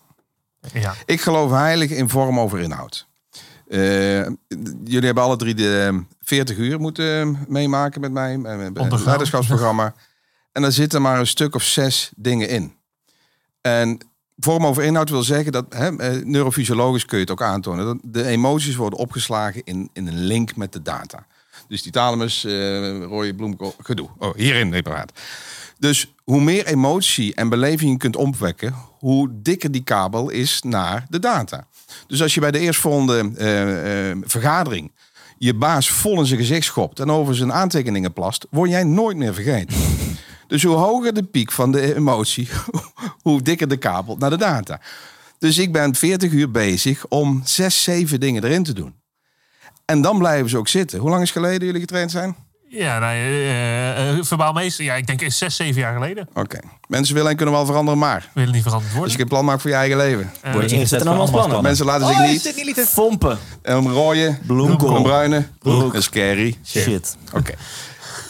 ja. 0.74 0.94
Ik 1.06 1.22
geloof 1.22 1.52
heilig 1.52 1.90
in 1.90 2.10
vorm 2.10 2.40
over 2.40 2.60
inhoud. 2.60 3.08
Eh, 3.74 4.26
jullie 4.84 5.06
hebben 5.06 5.24
alle 5.24 5.36
drie 5.36 5.54
de 5.54 6.04
40 6.22 6.58
uur 6.58 6.80
moeten 6.80 7.38
meemaken 7.48 8.02
met 8.02 8.12
mij. 8.12 8.38
Met 8.38 8.58
mijn 8.58 8.80
Ondergaan. 8.80 9.06
leiderschapsprogramma. 9.06 9.94
En 10.52 10.62
daar 10.62 10.72
zitten 10.72 11.02
maar 11.02 11.20
een 11.20 11.28
stuk 11.28 11.56
of 11.56 11.64
zes 11.64 12.12
dingen 12.16 12.50
in. 12.50 12.74
En 13.62 13.98
vorm 14.38 14.66
over 14.66 14.84
inhoud 14.84 15.10
wil 15.10 15.24
zeggen 15.24 15.52
dat 15.52 15.66
hè, 15.70 15.98
eh, 15.98 16.26
neurofysiologisch 16.26 17.06
kun 17.06 17.18
je 17.18 17.24
het 17.24 17.32
ook 17.32 17.42
aantonen. 17.42 17.86
Dat 17.86 17.98
de 18.02 18.26
emoties 18.26 18.76
worden 18.76 19.00
opgeslagen 19.00 19.62
in, 19.64 19.90
in 19.94 20.08
een 20.08 20.24
link 20.24 20.56
met 20.56 20.74
de 20.74 20.82
data. 20.82 21.26
Dus 21.68 21.82
die 21.82 21.92
thalamus, 21.92 22.46
eh 22.46 23.04
rode 23.04 23.36
bloemkool, 23.36 23.76
gedoe. 23.82 24.10
Oh, 24.18 24.36
hierin 24.36 24.72
reparaat. 24.72 25.12
Dus 25.84 26.14
hoe 26.24 26.42
meer 26.42 26.66
emotie 26.66 27.36
en 27.36 27.50
beleving 27.50 27.92
je 27.92 27.98
kunt 27.98 28.16
opwekken, 28.16 28.76
hoe 29.00 29.30
dikker 29.32 29.72
die 29.72 29.84
kabel 29.84 30.30
is 30.30 30.62
naar 30.62 31.06
de 31.10 31.20
data. 31.20 31.68
Dus 32.08 32.22
als 32.22 32.34
je 32.34 32.40
bij 32.40 32.52
de 32.52 32.60
eerstvolgende 32.60 33.32
eh, 33.38 34.30
vergadering 34.30 34.92
je 35.38 35.54
baas 35.54 35.90
vol 35.90 36.20
in 36.20 36.26
zijn 36.26 36.40
gezicht 36.40 36.66
schopt 36.66 37.00
en 37.00 37.12
over 37.12 37.36
zijn 37.36 37.54
aantekeningen 37.54 38.14
plast, 38.14 38.48
word 38.50 38.70
jij 38.70 38.84
nooit 38.84 39.18
meer 39.18 39.34
vergeten. 39.34 39.78
Dus 40.48 40.64
hoe 40.64 40.76
hoger 40.76 41.14
de 41.14 41.24
piek 41.24 41.52
van 41.52 41.72
de 41.72 41.96
emotie, 41.96 42.50
hoe 43.22 43.42
dikker 43.42 43.68
de 43.68 43.78
kabel 43.78 44.16
naar 44.18 44.30
de 44.30 44.38
data. 44.38 44.82
Dus 45.40 45.58
ik 45.58 45.72
ben 45.72 45.96
40 45.96 46.32
uur 46.32 46.52
bezig 46.52 47.08
om 47.08 47.42
zes, 47.46 47.84
zeven 47.84 48.20
dingen 48.20 48.44
erin 48.44 48.64
te 48.64 48.74
doen. 48.74 48.96
En 49.86 50.02
dan 50.02 50.18
blijven 50.18 50.50
ze 50.50 50.58
ook 50.58 50.68
zitten. 50.68 51.00
Hoe 51.00 51.10
lang 51.10 51.22
is 51.22 51.32
geleden 51.32 51.66
jullie 51.66 51.82
getraind 51.82 52.12
zijn? 52.12 52.36
Ja, 52.76 53.00
nou, 53.00 53.14
eh, 53.14 54.10
eh, 54.10 54.24
verbaal 54.24 54.54
meester, 54.54 54.84
ja, 54.86 54.96
ik 54.96 55.08
denk 55.08 55.32
zes, 55.32 55.56
zeven 55.56 55.82
jaar 55.82 55.94
geleden. 55.94 56.28
Oké. 56.34 56.60
Mensen 56.88 57.16
willen 57.16 57.30
en 57.30 57.36
kunnen 57.36 57.56
wel 57.56 57.66
veranderen, 57.66 58.00
maar 58.00 58.30
Willen 58.34 58.54
niet 58.54 58.62
veranderd 58.64 58.90
als 58.92 58.98
worden. 59.00 59.16
je 59.18 59.22
een 59.24 59.30
plan 59.30 59.46
maakt 59.46 59.62
voor 59.62 59.70
je 59.70 59.76
eigen 59.76 59.98
leven. 59.98 60.32
Word 60.52 60.70
je 60.70 60.76
ingezet 60.76 61.02
en 61.02 61.08
allemaal 61.08 61.30
plannen. 61.32 61.62
Mensen 61.62 61.86
laten 61.86 62.08
zich 62.08 62.18
Oh, 62.20 62.28
niet? 62.66 62.86
Fompen. 62.88 63.38
een 63.62 63.92
rode, 63.92 64.38
Bloemkool. 64.48 64.96
een 64.96 65.04
bruine, 65.04 65.48
Broek. 65.60 65.94
een 65.94 66.04
scary. 66.04 66.58
Shit. 66.66 67.18
Oké. 67.34 67.54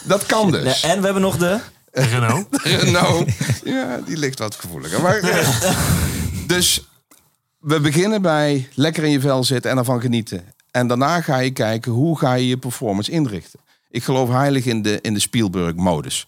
Dat 0.02 0.26
kan 0.26 0.50
dus. 0.50 0.80
Ja, 0.80 0.88
en 0.88 0.98
we 0.98 1.04
hebben 1.04 1.22
nog 1.22 1.36
de... 1.36 1.58
Renault. 1.92 2.46
nou, 2.92 3.26
ja, 3.64 4.00
die 4.06 4.16
ligt 4.16 4.38
wat 4.38 4.54
gevoeliger. 4.54 5.00
Maar, 5.02 5.20
dus 6.46 6.88
we 7.58 7.80
beginnen 7.80 8.22
bij 8.22 8.68
lekker 8.74 9.04
in 9.04 9.10
je 9.10 9.20
vel 9.20 9.44
zitten 9.44 9.70
en 9.70 9.78
ervan 9.78 10.00
genieten. 10.00 10.44
En 10.70 10.86
daarna 10.86 11.20
ga 11.20 11.38
je 11.38 11.50
kijken 11.50 11.92
hoe 11.92 12.18
ga 12.18 12.34
je 12.34 12.48
je 12.48 12.56
performance 12.56 13.10
inrichten. 13.10 13.60
Ik 13.94 14.04
geloof 14.04 14.28
heilig 14.28 14.66
in 14.66 14.82
de, 14.82 14.98
in 15.00 15.14
de 15.14 15.20
Spielberg-modus. 15.20 16.26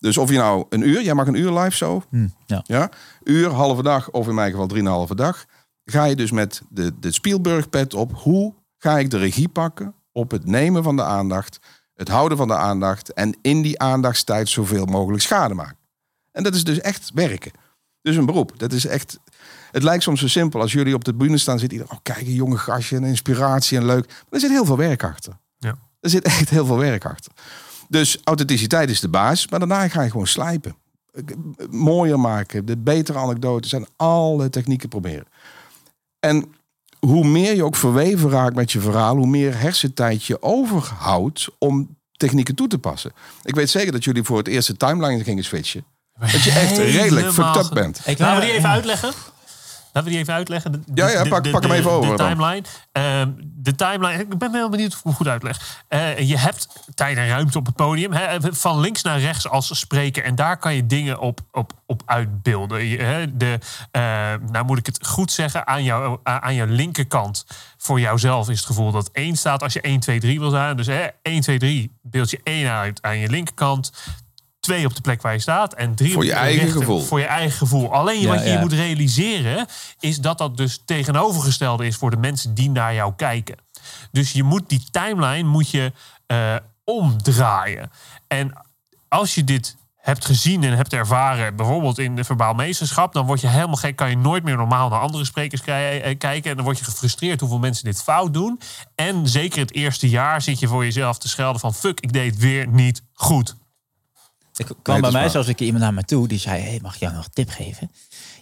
Dus 0.00 0.16
of 0.16 0.30
je 0.30 0.36
nou 0.36 0.66
een 0.68 0.88
uur, 0.88 1.02
jij 1.02 1.14
mag 1.14 1.26
een 1.26 1.34
uur 1.34 1.52
live 1.52 1.76
zo, 1.76 2.02
ja. 2.46 2.62
ja, 2.66 2.90
uur, 3.24 3.50
halve 3.50 3.82
dag 3.82 4.10
of 4.10 4.28
in 4.28 4.34
mijn 4.34 4.50
geval 4.50 4.66
drieënhalve 4.66 5.14
dag, 5.14 5.44
ga 5.84 6.04
je 6.04 6.16
dus 6.16 6.30
met 6.30 6.62
de, 6.68 6.98
de 6.98 7.12
Spielberg-pet 7.12 7.94
op. 7.94 8.12
Hoe 8.14 8.54
ga 8.78 8.98
ik 8.98 9.10
de 9.10 9.18
regie 9.18 9.48
pakken 9.48 9.94
op 10.12 10.30
het 10.30 10.46
nemen 10.46 10.82
van 10.82 10.96
de 10.96 11.02
aandacht, 11.02 11.58
het 11.94 12.08
houden 12.08 12.38
van 12.38 12.48
de 12.48 12.56
aandacht 12.56 13.12
en 13.12 13.36
in 13.42 13.62
die 13.62 13.78
aandachtstijd 13.78 14.48
zoveel 14.48 14.84
mogelijk 14.84 15.22
schade 15.22 15.54
maken. 15.54 15.78
En 16.32 16.42
dat 16.42 16.54
is 16.54 16.64
dus 16.64 16.80
echt 16.80 17.10
werken. 17.14 17.52
Dus 18.02 18.16
een 18.16 18.26
beroep. 18.26 18.58
Dat 18.58 18.72
is 18.72 18.86
echt. 18.86 19.18
Het 19.70 19.82
lijkt 19.82 20.02
soms 20.02 20.20
zo 20.20 20.28
simpel 20.28 20.60
als 20.60 20.72
jullie 20.72 20.94
op 20.94 21.04
de 21.04 21.14
bühne 21.14 21.38
staan, 21.38 21.58
zit 21.58 21.72
iedereen, 21.72 21.92
oh 21.92 21.98
kijk, 22.02 22.20
een 22.20 22.32
jonge 22.32 22.58
gastje, 22.58 22.96
een 22.96 23.04
inspiratie 23.04 23.78
en 23.78 23.84
leuk. 23.84 24.06
Maar 24.06 24.26
er 24.30 24.40
zit 24.40 24.50
heel 24.50 24.64
veel 24.64 24.76
werk 24.76 25.04
achter. 25.04 25.38
Er 26.00 26.10
zit 26.10 26.24
echt 26.24 26.50
heel 26.50 26.66
veel 26.66 26.78
werk 26.78 27.04
achter. 27.04 27.32
Dus 27.88 28.18
authenticiteit 28.24 28.90
is 28.90 29.00
de 29.00 29.08
basis, 29.08 29.48
maar 29.48 29.58
daarna 29.58 29.88
ga 29.88 30.02
je 30.02 30.10
gewoon 30.10 30.26
slijpen. 30.26 30.76
Mooier 31.70 32.20
maken, 32.20 32.66
de 32.66 32.76
betere 32.76 33.18
anekdotes 33.18 33.72
en 33.72 33.86
alle 33.96 34.50
technieken 34.50 34.88
proberen. 34.88 35.26
En 36.20 36.52
hoe 36.98 37.24
meer 37.26 37.54
je 37.54 37.64
ook 37.64 37.76
verweven 37.76 38.30
raakt 38.30 38.56
met 38.56 38.72
je 38.72 38.80
verhaal, 38.80 39.16
hoe 39.16 39.26
meer 39.26 39.60
hersentijd 39.60 40.24
je 40.24 40.42
overhoudt 40.42 41.48
om 41.58 41.96
technieken 42.12 42.54
toe 42.54 42.68
te 42.68 42.78
passen. 42.78 43.12
Ik 43.42 43.54
weet 43.54 43.70
zeker 43.70 43.92
dat 43.92 44.04
jullie 44.04 44.22
voor 44.22 44.38
het 44.38 44.48
eerste 44.48 44.76
timeline 44.76 45.24
gingen 45.24 45.44
switchen. 45.44 45.84
Dat 46.20 46.42
je 46.42 46.50
echt 46.50 46.78
redelijk 46.78 47.32
fucked 47.32 47.64
up 47.64 47.70
bent. 47.74 48.00
Ik 48.04 48.18
Laten 48.18 48.40
we 48.40 48.46
die 48.46 48.56
even 48.56 48.68
uitleggen. 48.68 49.12
Laten 49.98 50.12
we 50.12 50.16
die 50.18 50.18
even 50.28 50.34
uitleggen. 50.34 50.72
De, 50.72 50.80
Ja, 50.94 51.08
ja, 51.08 51.24
pak- 51.24 51.44
de- 51.44 51.50
pak 51.50 51.62
hem 51.62 51.70
even 51.72 51.90
over 51.90 52.16
De 52.16 52.24
timeline. 52.24 52.62
Ehm, 52.92 53.30
de 53.44 53.74
timeline. 53.74 54.22
Ik 54.22 54.38
ben 54.38 54.52
wel 54.52 54.68
benieuwd 54.68 54.92
of 54.92 54.98
ik 54.98 55.04
hem 55.04 55.12
goed 55.14 55.26
uitleg. 55.28 55.84
Eh, 55.88 56.18
je 56.18 56.38
hebt 56.38 56.68
tijd 56.94 57.16
en 57.16 57.28
ruimte 57.28 57.58
op 57.58 57.66
het 57.66 57.74
podium. 57.74 58.12
Hè, 58.12 58.38
van 58.54 58.80
links 58.80 59.02
naar 59.02 59.20
rechts 59.20 59.48
als 59.48 59.78
spreken. 59.78 60.24
En 60.24 60.34
daar 60.34 60.56
kan 60.56 60.74
je 60.74 60.86
dingen 60.86 61.18
op, 61.18 61.40
op, 61.52 61.72
op 61.86 62.02
uitbeelden. 62.06 62.84
Je, 62.84 62.98
hè, 62.98 63.36
de, 63.36 63.58
eh, 63.90 64.02
nou 64.50 64.64
moet 64.64 64.78
ik 64.78 64.86
het 64.86 65.06
goed 65.06 65.32
zeggen. 65.32 65.66
Aan, 65.66 65.82
jou, 65.84 66.18
aan 66.22 66.54
jouw 66.54 66.66
linkerkant. 66.66 67.46
Voor 67.76 68.00
jouzelf 68.00 68.48
is 68.48 68.56
het 68.56 68.66
gevoel 68.66 68.90
dat 68.92 69.08
1 69.12 69.36
staat 69.36 69.62
als 69.62 69.72
je 69.72 69.80
1, 69.80 70.00
2, 70.00 70.20
3 70.20 70.38
wil 70.40 70.50
zijn. 70.50 70.76
Dus 70.76 70.86
hè, 70.86 71.06
1, 71.22 71.40
2, 71.40 71.58
3 71.58 71.96
beeld 72.02 72.30
je 72.30 72.40
1 72.44 72.70
uit 72.70 73.02
aan 73.02 73.18
je 73.18 73.28
linkerkant. 73.28 73.92
Twee 74.68 74.86
op 74.86 74.94
de 74.94 75.00
plek 75.00 75.22
waar 75.22 75.32
je 75.32 75.38
staat. 75.38 75.74
En 75.74 75.94
drie 75.94 76.12
Voor 76.12 76.22
op 76.22 76.28
je 76.28 76.34
eigen 76.34 76.60
rechter- 76.62 76.80
gevoel. 76.80 77.00
Voor 77.02 77.18
je 77.20 77.26
eigen 77.26 77.58
gevoel. 77.58 77.92
Alleen 77.92 78.20
Ja, 78.20 78.28
wat 78.28 78.42
je 78.42 78.48
ja. 78.50 78.60
moet 78.60 78.72
realiseren 78.72 79.66
is 80.00 80.18
dat 80.20 80.38
dat 80.38 80.56
dus 80.56 80.82
tegenovergestelde 80.84 81.86
is 81.86 81.96
voor 81.96 82.10
de 82.10 82.16
mensen 82.16 82.54
die 82.54 82.70
naar 82.70 82.94
jou 82.94 83.12
kijken. 83.16 83.56
Dus 84.12 84.32
je 84.32 84.42
moet 84.42 84.68
die 84.68 84.84
timeline 84.90 85.48
moet 85.48 85.70
je 85.70 85.92
eh, 86.26 86.54
omdraaien. 86.84 87.90
En 88.28 88.52
als 89.08 89.34
je 89.34 89.44
dit 89.44 89.76
hebt 89.96 90.24
gezien 90.24 90.62
en 90.64 90.76
hebt 90.76 90.92
ervaren, 90.92 91.56
bijvoorbeeld 91.56 91.98
in 91.98 92.16
de 92.16 92.24
verbaal 92.24 92.54
meesterschap, 92.54 93.12
dan 93.12 93.26
word 93.26 93.40
je 93.40 93.48
helemaal 93.48 93.74
gek, 93.76 93.96
kan 93.96 94.10
je 94.10 94.16
nooit 94.16 94.44
meer 94.44 94.56
normaal 94.56 94.88
naar 94.88 95.00
andere 95.00 95.24
sprekers 95.24 95.60
eh, 95.64 96.18
kijken. 96.18 96.50
En 96.50 96.56
dan 96.56 96.64
word 96.64 96.78
je 96.78 96.84
gefrustreerd 96.84 97.40
hoeveel 97.40 97.58
mensen 97.58 97.84
dit 97.84 98.02
fout 98.02 98.32
doen. 98.34 98.60
En 98.94 99.28
zeker 99.28 99.58
het 99.60 99.72
eerste 99.74 100.08
jaar 100.08 100.42
zit 100.42 100.58
je 100.58 100.66
voor 100.68 100.84
jezelf 100.84 101.18
te 101.18 101.28
schelden 101.28 101.60
van 101.60 101.74
fuck, 101.74 102.00
ik 102.00 102.12
deed 102.12 102.30
het 102.30 102.40
weer 102.40 102.68
niet 102.68 103.02
goed. 103.12 103.56
Er 104.58 104.64
kwam 104.82 105.00
bij 105.00 105.10
mij 105.10 105.24
een 105.34 105.54
keer 105.54 105.66
iemand 105.66 105.84
naar 105.84 105.94
me 105.94 106.02
toe 106.04 106.28
die 106.28 106.38
zei: 106.38 106.60
hey, 106.62 106.78
mag 106.82 106.94
ik 106.94 107.00
jou 107.00 107.14
nog 107.14 107.24
een 107.24 107.30
tip 107.32 107.50
geven? 107.50 107.90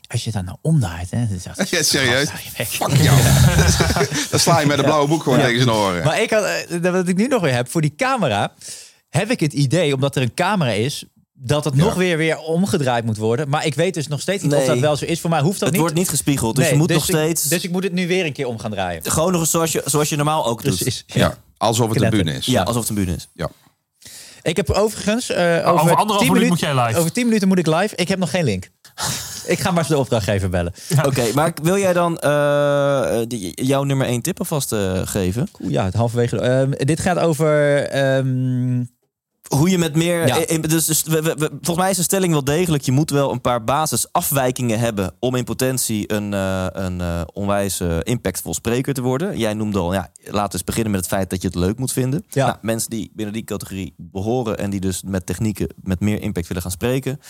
Als 0.09 0.24
je 0.24 0.31
dat 0.33 0.44
nou 0.44 0.57
omdraait, 0.62 1.11
hè? 1.11 1.26
Dan 1.29 1.38
dacht 1.44 1.59
ik, 1.61 1.68
Ja, 1.79 1.83
serieus? 1.83 2.29
Fuck 2.55 2.96
jou. 2.96 3.20
Dan 4.31 4.40
sla 4.40 4.61
je 4.61 4.66
met 4.66 4.79
een 4.79 4.85
blauwe 4.85 5.09
boek 5.09 5.22
gewoon 5.22 5.38
Ja. 5.38 5.44
tegen 5.44 5.62
zijn 5.62 5.76
oren. 5.76 6.05
Maar 6.05 6.22
ik 6.22 6.31
had, 6.31 6.44
eh, 6.44 6.90
wat 6.92 7.09
ik 7.09 7.16
nu 7.16 7.26
nog 7.26 7.42
weer 7.42 7.55
heb, 7.55 7.68
voor 7.70 7.81
die 7.81 7.94
camera, 7.96 8.52
heb 9.09 9.31
ik 9.31 9.40
het 9.40 9.52
idee, 9.52 9.94
omdat 9.94 10.16
er 10.16 10.22
een 10.22 10.35
camera 10.35 10.70
is, 10.70 11.05
dat 11.33 11.64
het 11.64 11.74
Ja. 11.76 11.85
nog 11.85 11.94
weer, 11.94 12.16
weer 12.16 12.38
omgedraaid 12.38 13.05
moet 13.05 13.16
worden. 13.16 13.48
Maar 13.48 13.66
ik 13.66 13.74
weet 13.74 13.94
dus 13.94 14.07
nog 14.09 14.20
steeds 14.20 14.42
niet 14.42 14.55
of 14.55 14.64
dat 14.64 14.79
wel 14.79 14.96
zo 14.96 15.05
is. 15.05 15.20
Voor 15.20 15.31
mij 15.31 15.40
hoeft 15.40 15.52
dat 15.59 15.62
Het 15.62 15.70
niet. 15.72 15.81
wordt 15.81 15.94
niet 15.96 16.09
gespiegeld, 16.09 16.55
dus 16.57 16.64
Nee, 16.64 16.72
je 16.72 16.79
moet 16.79 16.88
dus 16.88 16.96
nog 16.96 17.09
ik- 17.09 17.14
steeds... 17.14 17.42
dus 17.42 17.64
ik 17.64 17.70
moet 17.70 17.83
het 17.83 17.92
nu 17.92 18.07
weer 18.07 18.24
een 18.24 18.33
keer 18.33 18.46
om 18.46 18.59
gaan 18.59 18.70
draaien. 18.70 19.11
Gewoon 19.11 19.33
nog 19.33 19.46
zoals 19.46 19.72
je, 19.72 19.83
zoals 19.85 20.09
je 20.09 20.16
normaal 20.16 20.46
ook 20.46 20.62
doet. 20.62 20.74
Precies. 20.76 21.05
Ja, 21.07 21.38
alsof 21.57 21.88
het 21.92 22.02
een 22.02 22.11
bühne 22.11 22.33
is. 22.33 22.46
Ja, 22.46 22.62
alsof 22.62 22.81
het 22.81 22.88
een 22.88 22.94
bühne 23.05 23.14
is. 23.14 23.29
Ja. 23.33 23.50
Ik 24.46 24.56
heb 24.56 24.70
overigens... 24.70 25.30
eh, 25.30 25.44
over, 25.44 25.70
over 25.72 25.87
10 25.87 25.96
anderhalf 25.96 26.09
minuut 26.20 26.32
minuten- 26.32 26.48
moet 26.48 26.61
jij 26.61 26.85
live. 26.87 26.98
Over 26.98 27.12
10 27.12 27.24
minuten 27.26 27.48
moet 27.48 27.59
ik 27.59 27.66
live. 27.66 27.96
Ik 27.96 28.09
heb 28.09 28.18
nog 28.18 28.30
geen 28.30 28.44
link. 28.44 28.68
ik 29.46 29.59
ga 29.59 29.70
maar 29.70 29.78
eens 29.78 29.88
de 29.88 29.98
opdrachtgever 29.98 30.48
bellen. 30.50 30.72
Oké, 31.04 31.22
maar 31.35 31.52
wil 31.62 31.78
jij 31.78 31.92
dan 31.92 32.18
eh, 32.18 33.18
die- 33.26 33.64
jouw 33.64 33.82
nummer 33.85 34.06
één 34.06 34.22
tip 34.22 34.38
alvast 34.38 34.72
eh, 34.72 35.00
geven? 35.04 35.48
Ja, 35.59 35.85
het 35.85 35.94
halverwege. 35.94 36.38
Ehm, 36.38 36.70
dit 36.70 37.00
gaat 37.00 37.18
over... 37.18 37.82
ehm, 37.88 38.82
Hoe 39.48 39.70
je 39.70 39.78
met 39.78 39.94
meer... 39.96 40.26
Ja. 40.26 40.46
in- 40.46 40.61
dus, 40.61 40.85
dus 40.85 41.02
we- 41.02 41.22
we- 41.22 41.35
we- 41.38 41.48
volgens 41.50 41.76
mij 41.76 41.90
is 41.90 41.96
de 41.96 42.02
stelling 42.02 42.32
wel 42.32 42.44
degelijk. 42.44 42.82
Je 42.82 42.92
moet 42.92 43.11
wel 43.11 43.32
een 43.32 43.40
paar 43.40 43.64
basisafwijkingen 43.64 44.78
hebben... 44.78 45.12
om 45.18 45.35
in 45.35 45.44
potentie 45.44 46.12
een, 46.12 46.35
eh, 46.35 46.66
een 46.72 47.00
eh, 47.00 47.20
onwijs 47.32 47.80
eh, 47.80 47.96
impactvol 48.02 48.54
spreker 48.54 48.94
te 48.94 49.02
worden. 49.02 49.38
Jij 49.38 49.54
noemde 49.54 49.78
al, 49.78 49.92
ja, 49.92 50.11
laten 50.24 50.46
we 50.48 50.52
eens 50.52 50.64
beginnen 50.64 50.90
met 50.92 51.00
het 51.00 51.09
feit 51.11 51.30
dat 51.30 51.42
je 51.42 51.48
het 51.48 51.56
leuk 51.56 51.78
moet 51.78 51.92
vinden. 51.92 52.24
Ja. 52.28 52.46
Nou, 52.46 52.59
mensen 52.62 52.90
die 52.90 53.11
binnen 53.14 53.35
die 53.35 53.44
categorie 53.44 53.94
behoren... 53.96 54.59
en 54.59 54.70
die 54.70 54.80
dus 54.80 55.02
met 55.06 55.26
technieken 55.26 55.68
met 55.82 56.00
meer 56.00 56.22
impact 56.22 56.46
willen 56.46 56.62
gaan 56.62 56.70
spreken... 56.70 57.20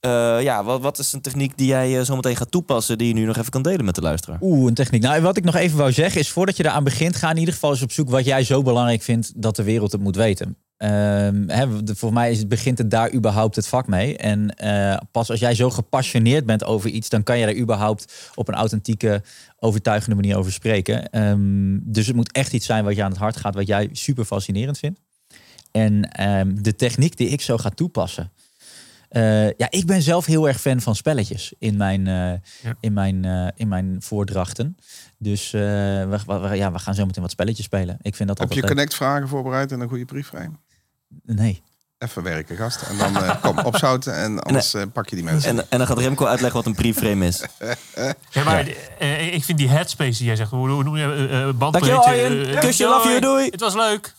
Eh, 0.00 0.42
ja, 0.42 0.64
wat, 0.64 0.80
wat 0.80 0.98
is 0.98 1.12
een 1.12 1.20
techniek 1.20 1.56
die 1.58 1.66
jij 1.66 1.98
eh, 1.98 2.04
zometeen 2.04 2.36
gaat 2.36 2.50
toepassen... 2.50 2.98
die 2.98 3.08
je 3.08 3.14
nu 3.14 3.24
nog 3.24 3.36
even 3.36 3.50
kan 3.50 3.62
delen 3.62 3.84
met 3.84 3.94
de 3.94 4.00
luisteraar? 4.00 4.38
Oeh, 4.40 4.68
een 4.68 4.74
techniek. 4.74 5.02
Nou, 5.02 5.22
wat 5.22 5.36
ik 5.36 5.44
nog 5.44 5.54
even 5.54 5.78
wou 5.78 5.92
zeggen 5.92 6.20
is, 6.20 6.30
voordat 6.30 6.56
je 6.56 6.64
eraan 6.64 6.84
begint, 6.84 7.16
ga 7.16 7.30
in 7.30 7.36
ieder 7.36 7.54
geval 7.54 7.70
eens 7.70 7.82
op 7.82 7.92
zoek 7.92 8.10
wat 8.10 8.24
jij 8.24 8.44
zo 8.44 8.62
belangrijk 8.62 9.02
vindt 9.02 9.32
dat 9.36 9.56
de 9.56 9.62
wereld 9.62 9.92
het 9.92 10.00
moet 10.00 10.16
weten. 10.16 10.56
Ehm, 10.80 11.48
hè, 11.48 11.82
de- 11.82 11.94
voor 11.96 12.12
mij 12.12 12.30
is 12.30 12.38
het, 12.38 12.48
begint 12.48 12.78
het 12.78 12.90
daar 12.90 13.12
überhaupt 13.12 13.56
het 13.56 13.66
vak 13.68 13.86
mee. 13.86 14.16
En 14.16 14.54
eh, 14.56 14.96
pas 15.10 15.30
als 15.30 15.40
jij 15.40 15.54
zo 15.54 15.70
gepassioneerd 15.70 16.46
bent 16.46 16.64
over 16.64 16.90
iets, 16.90 17.08
dan 17.08 17.22
kan 17.22 17.38
je 17.38 17.46
daar 17.46 17.56
überhaupt 17.56 18.30
op 18.34 18.48
een 18.48 18.54
authentieke, 18.54 19.22
overtuigende 19.58 20.14
manier 20.16 20.36
over 20.36 20.52
spreken. 20.52 21.10
Ehm, 21.10 21.78
dus 21.82 22.06
het 22.06 22.16
moet 22.16 22.32
echt 22.32 22.52
iets 22.52 22.66
zijn 22.66 22.84
wat 22.84 22.96
je 22.96 23.02
aan 23.02 23.10
het 23.10 23.20
hart 23.20 23.36
gaat, 23.36 23.54
wat 23.54 23.66
jij 23.66 23.88
super 23.92 24.24
fascinerend 24.24 24.78
vindt. 24.78 25.00
En 25.72 26.10
ehm, 26.12 26.54
de 26.62 26.74
techniek 26.76 27.16
die 27.16 27.28
ik 27.28 27.40
zo 27.40 27.56
ga 27.58 27.68
toepassen. 27.70 28.32
Eh, 29.08 29.46
ja, 29.46 29.66
ik 29.70 29.86
ben 29.86 30.02
zelf 30.02 30.26
heel 30.26 30.48
erg 30.48 30.60
fan 30.60 30.80
van 30.80 30.94
spelletjes 30.96 31.52
in 31.58 31.76
mijn, 31.76 32.06
eh, 32.06 32.32
in 32.80 32.92
mijn, 32.92 33.24
eh, 33.24 33.46
in 33.54 33.68
mijn 33.68 33.96
voordrachten. 34.02 34.76
Dus 35.18 35.52
eh, 35.52 35.60
we, 35.60 36.18
we- 36.26 36.54
ja, 36.56 36.72
we 36.72 36.78
gaan 36.78 36.94
zo 36.94 37.06
meteen 37.06 37.22
wat 37.22 37.30
spelletjes 37.30 37.64
spelen. 37.66 37.96
Ik 38.02 38.14
vind 38.16 38.28
dat 38.28 38.38
Heb 38.38 38.48
je 38.48 38.54
altijd 38.54 38.60
leuk. 38.60 38.70
connect 38.70 38.94
vragen 38.94 39.28
voorbereid 39.28 39.72
en 39.72 39.80
een 39.80 39.88
goede 39.88 40.04
briefframe? 40.04 40.50
Nee. 41.24 41.62
Even 41.98 42.22
werken, 42.22 42.56
gast. 42.56 42.82
En 42.82 42.98
dan 42.98 43.24
eh, 43.24 43.42
kom 43.42 43.58
opzouten 43.58 44.14
en 44.14 44.40
anders 44.40 44.74
eh, 44.74 44.82
pak 44.92 45.08
je 45.08 45.16
die 45.16 45.24
mensen. 45.24 45.50
En, 45.50 45.66
en 45.68 45.78
dan 45.78 45.86
gaat 45.86 45.98
Remco 45.98 46.26
uitleggen 46.26 46.56
wat 46.58 46.66
een 46.66 46.74
preframe 46.74 47.26
is. 47.26 47.42
Ja, 48.30 48.44
maar 48.44 48.66
eh, 48.98 49.34
ik 49.34 49.44
vind 49.44 49.58
die 49.58 49.68
headspace 49.68 50.18
die 50.18 50.26
jij 50.26 50.36
zegt, 50.36 50.50
hoe, 50.50 50.68
hoe 50.68 50.84
noem 50.84 50.96
je 50.96 51.28
uh, 51.30 51.58
bandbreedte? 51.58 52.00
Dankjewel, 52.00 52.04
Arjen. 52.04 52.58
Kusje, 52.58 52.84
love 52.84 53.08
you, 53.08 53.20
doei. 53.20 53.48
Het 53.50 53.60
was 53.60 53.74
leuk. 53.74 54.14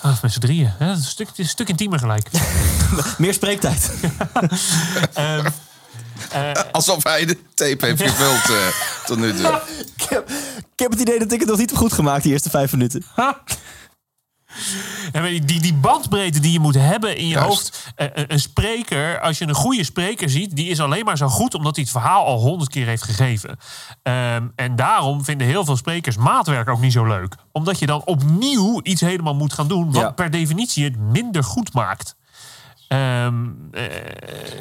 Ah, 0.00 0.22
met 0.22 0.32
z'n 0.32 0.40
drieën. 0.40 0.72
Hè? 0.78 0.86
Het, 0.86 0.98
is 0.98 1.04
een 1.04 1.10
stuk, 1.10 1.28
een 1.36 1.48
stuk 1.48 1.68
intiemer 1.68 1.98
gelijk. 1.98 2.30
Meer 3.18 3.34
spreektijd. 3.34 3.90
Ehm, 5.14 5.46
eh, 6.30 6.52
Alsof 6.72 7.04
hij 7.04 7.24
de 7.24 7.38
tape 7.54 7.86
heeft 7.86 8.02
gevuld 8.02 8.58
eh, 8.58 8.66
tot 9.06 9.18
nu 9.18 9.34
toe. 9.34 9.60
ik, 9.96 10.02
heb, 10.08 10.30
ik 10.72 10.78
heb 10.78 10.90
het 10.90 11.00
idee 11.00 11.18
dat 11.18 11.32
ik 11.32 11.40
het 11.40 11.48
nog 11.48 11.58
niet 11.58 11.72
goed 11.72 11.92
gemaakt, 11.92 12.22
die 12.22 12.32
eerste 12.32 12.50
vijf 12.50 12.72
minuten. 12.72 13.04
Die, 15.44 15.60
die 15.60 15.74
bandbreedte 15.74 16.40
die 16.40 16.52
je 16.52 16.60
moet 16.60 16.74
hebben 16.74 17.16
in 17.16 17.26
je 17.26 17.32
Juist. 17.34 17.46
hoofd. 17.48 17.92
Eh, 17.94 18.06
een- 18.14 18.32
een 18.32 18.40
spreker, 18.40 19.20
als 19.20 19.38
je 19.38 19.48
een 19.48 19.54
goede 19.54 19.84
spreker 19.84 20.30
ziet, 20.30 20.56
die 20.56 20.68
is 20.68 20.80
alleen 20.80 21.04
maar 21.04 21.16
zo 21.16 21.28
goed 21.28 21.54
omdat 21.54 21.74
hij 21.74 21.84
het 21.84 21.92
verhaal 21.92 22.24
al 22.24 22.38
honderd 22.40 22.70
keer 22.70 22.86
heeft 22.86 23.02
gegeven. 23.02 23.56
Ehm, 24.02 24.46
en 24.56 24.76
daarom 24.76 25.24
vinden 25.24 25.46
heel 25.46 25.64
veel 25.64 25.76
sprekers 25.76 26.16
maatwerk 26.16 26.68
ook 26.68 26.80
niet 26.80 26.92
zo 26.92 27.04
leuk. 27.06 27.34
Omdat 27.52 27.78
je 27.78 27.86
dan 27.86 28.04
opnieuw 28.04 28.80
iets 28.82 29.00
helemaal 29.00 29.34
moet 29.34 29.52
gaan 29.52 29.68
doen, 29.68 29.92
wat 29.92 30.02
Ja. 30.02 30.10
per 30.10 30.30
definitie 30.30 30.84
het 30.84 30.96
minder 30.98 31.44
goed 31.44 31.72
maakt. 31.72 32.16
Ehm, 32.88 33.44
eh, 33.72 33.82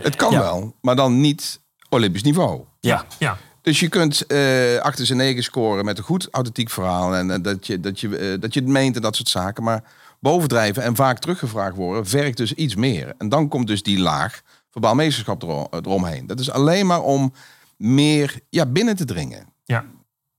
Het 0.04 0.15
kan 0.15 0.32
Ja. 0.32 0.39
wel, 0.39 0.75
maar 0.82 0.95
dan 0.95 1.19
niet 1.21 1.62
Olympisch 1.89 2.23
niveau. 2.23 2.62
ja, 2.80 3.06
ja. 3.19 3.38
Dus 3.62 3.80
je 3.80 3.89
kunt 3.89 4.26
eh 4.26 4.78
achter 4.78 5.06
zijn 5.06 5.17
negen 5.17 5.43
scoren 5.43 5.86
met 5.86 5.98
een 5.98 6.04
goed 6.04 6.28
authentiek 6.32 6.69
verhaal. 6.69 7.15
En 7.15 7.32
eh, 7.32 7.38
dat, 7.41 7.67
je, 7.67 7.80
dat, 7.80 8.00
je, 8.00 8.17
eh, 8.17 8.41
dat 8.41 8.54
je 8.54 8.60
het 8.60 8.69
meent 8.69 8.95
en 8.95 9.02
dat 9.02 9.15
soort 9.15 9.30
zaken. 9.30 9.63
Maar 9.63 9.84
bovendrijven 10.19 10.84
en 10.84 10.95
vaak 10.95 11.19
teruggevraagd 11.19 11.76
worden, 11.76 12.06
vergt 12.08 12.38
dus 12.38 12.54
iets 12.54 12.76
meer. 12.76 13.13
En 13.17 13.30
dan 13.30 13.48
komt 13.48 13.67
dus 13.67 13.84
die 13.84 14.00
laag 14.00 14.41
verbaal 14.72 14.95
meesterschap 14.95 15.43
erom- 15.43 15.67
eromheen. 15.72 16.28
Dat 16.28 16.39
is 16.39 16.52
alleen 16.52 16.88
maar 16.88 17.02
om 17.02 17.34
meer 17.78 18.39
ja, 18.50 18.65
binnen 18.65 18.95
te 18.95 19.06
dringen. 19.06 19.45
Ja. 19.65 19.86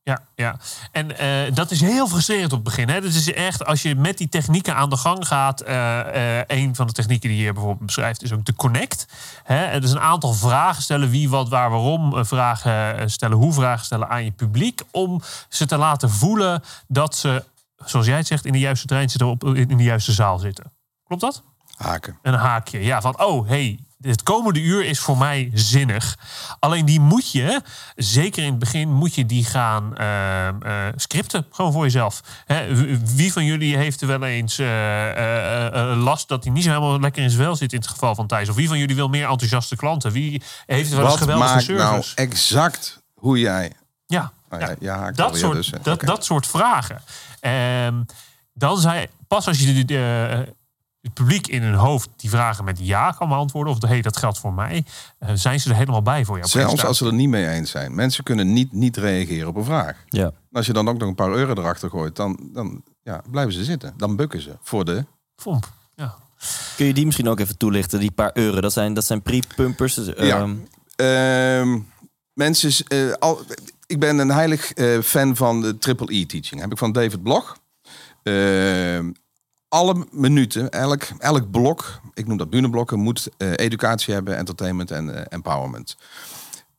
Ja, 0.03 0.23
ja. 0.35 0.57
En 0.93 1.19
eh, 1.19 1.55
dat 1.55 1.71
is 1.71 1.81
heel 1.81 2.09
frustrerend 2.09 2.53
op 2.53 2.59
het 2.59 2.63
begin. 2.63 2.89
Hè? 2.89 3.01
Dat 3.01 3.13
is 3.13 3.33
echt, 3.33 3.65
als 3.65 3.83
je 3.83 3.95
met 3.95 4.19
die 4.19 4.29
technieken 4.29 4.75
aan 4.75 4.91
de 4.91 4.97
gang 4.97 5.27
gaat. 5.27 5.61
eh, 5.61 6.39
eh, 6.39 6.45
een 6.47 6.75
van 6.75 6.87
de 6.87 6.93
technieken 6.93 7.29
die 7.29 7.43
je 7.43 7.53
bijvoorbeeld 7.53 7.87
beschrijft, 7.87 8.23
is 8.23 8.33
ook 8.33 8.45
de 8.45 8.55
connect. 8.55 9.07
Hè? 9.43 9.57
Het 9.57 9.85
is 9.85 9.91
een 9.91 10.01
aantal 10.01 10.33
vragen 10.33 10.83
stellen: 10.83 11.11
wie, 11.11 11.29
wat, 11.29 11.49
waar, 11.49 11.71
waarom. 11.71 12.25
Vragen 12.25 13.11
stellen, 13.11 13.37
hoe 13.37 13.53
vragen 13.53 13.85
stellen 13.85 14.09
aan 14.09 14.25
je 14.25 14.31
publiek. 14.31 14.83
Om 14.91 15.23
ze 15.49 15.67
te 15.67 15.77
laten 15.77 16.11
voelen 16.11 16.63
dat 16.89 17.17
ze, 17.17 17.45
zoals 17.85 18.07
jij 18.07 18.17
het 18.17 18.27
zegt, 18.27 18.45
in 18.45 18.53
de 18.53 18.59
juiste 18.59 18.87
trein 18.87 19.09
zitten, 19.09 19.29
op, 19.29 19.45
in 19.45 19.77
de 19.77 19.83
juiste 19.83 20.13
zaal 20.13 20.39
zitten. 20.39 20.73
Klopt 21.05 21.23
dat? 21.23 21.43
Haken. 21.77 22.19
een 22.23 22.35
haakje. 22.35 22.83
Ja, 22.85 23.01
van 23.01 23.21
oh, 23.21 23.49
hey, 23.49 23.79
het 24.03 24.23
komende 24.23 24.61
uur 24.61 24.85
is 24.85 24.99
voor 24.99 25.19
mij 25.19 25.51
zinnig. 25.55 26.19
Alleen 26.59 26.85
die 26.85 27.01
moet 27.01 27.33
je, 27.33 27.63
zeker 27.97 28.43
in 28.43 28.51
het 28.51 28.59
begin, 28.59 28.93
moet 28.93 29.15
je 29.15 29.27
die 29.27 29.45
gaan 29.45 29.97
eh, 29.97 30.49
eh, 30.49 30.55
scripten. 30.97 31.47
Gewoon 31.51 31.73
voor 31.73 31.85
jezelf. 31.85 32.21
Hè, 32.45 32.75
wie 33.15 33.33
van 33.33 33.45
jullie 33.45 33.77
heeft 33.77 34.01
er 34.01 34.07
wel 34.07 34.23
eens 34.23 34.59
eh, 34.59 35.93
last 35.97 36.29
dat 36.29 36.45
hij 36.45 36.53
niet 36.53 36.65
zo 36.65 36.69
helemaal 36.71 37.01
lekker 37.01 37.23
in 37.23 37.31
zijn 37.31 37.43
vel 37.43 37.57
zit 37.57 37.73
in 37.73 37.79
het 37.79 37.89
geval 37.89 38.15
van 38.15 38.27
Thijs? 38.27 38.49
Of 38.49 38.55
wie 38.55 38.69
van 38.69 38.79
jullie 38.79 38.97
wil 38.97 39.09
meer 39.09 39.29
enthousiaste 39.29 39.77
klanten? 39.77 40.13
Wie 40.13 40.43
heeft 40.67 40.91
er 40.91 40.97
wel 40.97 41.05
eens 41.05 41.15
Wat 41.15 41.23
geweldige 41.23 41.53
maakt 41.53 41.65
service? 41.65 41.87
nou 41.87 42.05
exact 42.15 43.03
hoe 43.15 43.39
jij... 43.39 43.73
Ja, 44.07 44.33
Nou 44.51 44.63
ja. 44.63 44.69
ja, 44.69 44.77
ja, 44.81 44.99
haakt 44.99 45.17
dat, 45.17 45.37
soort, 45.37 45.57
dus, 45.57 45.73
dat, 45.83 46.01
dat 46.01 46.25
soort 46.25 46.47
vragen. 46.47 47.03
Ehm, 47.41 48.03
dan 48.55 48.79
zei, 48.79 49.07
pas 49.29 49.47
als 49.47 49.59
je 49.59 49.85
de- 49.85 50.55
het 51.01 51.15
publiek 51.15 51.47
in 51.47 51.63
hun 51.63 51.75
hoofd 51.75 52.09
die 52.17 52.31
vragen 52.31 52.65
met 52.65 52.79
ja 52.83 53.11
kan 53.11 53.29
beantwoorden, 53.29 53.73
of 53.73 53.89
hey, 53.89 54.01
dat 54.03 54.17
geldt 54.17 54.39
voor 54.39 54.53
mij, 54.53 54.85
eh, 55.19 55.29
zijn 55.35 55.61
ze 55.61 55.71
er 55.71 55.77
helemaal 55.77 56.03
bij 56.03 56.25
voor 56.25 56.37
jou. 56.37 56.49
Zelfs 56.49 56.85
als 56.85 56.99
ze 56.99 57.07
er 57.07 57.13
niet 57.15 57.29
mee 57.29 57.49
eens 57.49 57.71
zijn. 57.71 57.95
Mensen 57.95 58.25
kunnen 58.25 58.53
niet, 58.53 58.73
niet 58.73 58.97
reageren 58.97 59.49
op 59.49 59.57
een 59.57 59.65
vraag. 59.65 60.05
Ja. 60.09 60.25
En 60.25 60.33
als 60.53 60.67
je 60.67 60.73
dan 60.73 60.89
ook 60.89 60.99
nog 60.99 61.09
een 61.09 61.15
paar 61.15 61.33
euro 61.33 61.53
erachter 61.53 61.91
gooit, 61.91 62.17
dan, 62.17 62.51
dan 62.53 62.83
ja, 63.03 63.23
blijven 63.31 63.53
ze 63.53 63.65
zitten. 63.65 63.95
Dan 63.97 64.17
bukken 64.17 64.41
ze 64.43 64.57
voor 64.63 64.85
de... 64.85 65.05
Vomp. 65.37 65.69
Ja. 65.95 66.15
Kun 66.77 66.87
je 66.87 66.95
die 66.95 67.05
misschien 67.05 67.29
ook 67.29 67.41
even 67.41 67.57
toelichten, 67.57 68.01
die 68.01 68.11
paar 68.11 68.31
euro? 68.35 68.61
Dat 68.61 68.73
zijn, 68.73 68.95
dat 68.95 69.05
zijn 69.05 69.23
pre-pumpers. 69.23 69.97
eh, 70.15 70.27
Ja. 70.27 70.39
ehm, 70.39 70.55
Ehm, 70.97 71.79
mensen, 72.33 72.87
eh, 72.87 73.13
al, 73.19 73.41
ik 73.87 73.99
ben 74.01 74.19
een 74.19 74.31
heilig 74.31 74.73
eh, 74.73 75.01
fan 75.01 75.37
van 75.37 75.61
de 75.61 75.79
triple 75.79 76.15
E 76.15 76.27
teaching. 76.27 76.61
Heb 76.61 76.73
ik 76.73 76.79
van 76.79 76.93
David 76.93 77.23
Blog. 77.23 77.57
Ehm, 78.23 79.11
alle 79.71 80.07
minuten, 80.11 80.71
elk, 80.71 81.09
elk 81.19 81.51
blok, 81.51 82.01
ik 82.15 82.27
noem 82.27 82.37
dat 82.37 82.51
bühneblokken, 82.51 82.99
moet 82.99 83.29
eh, 83.37 83.53
educatie 83.57 84.15
hebben, 84.15 84.37
entertainment 84.37 84.91
en 84.91 85.15
eh, 85.15 85.23
empowerment. 85.29 85.97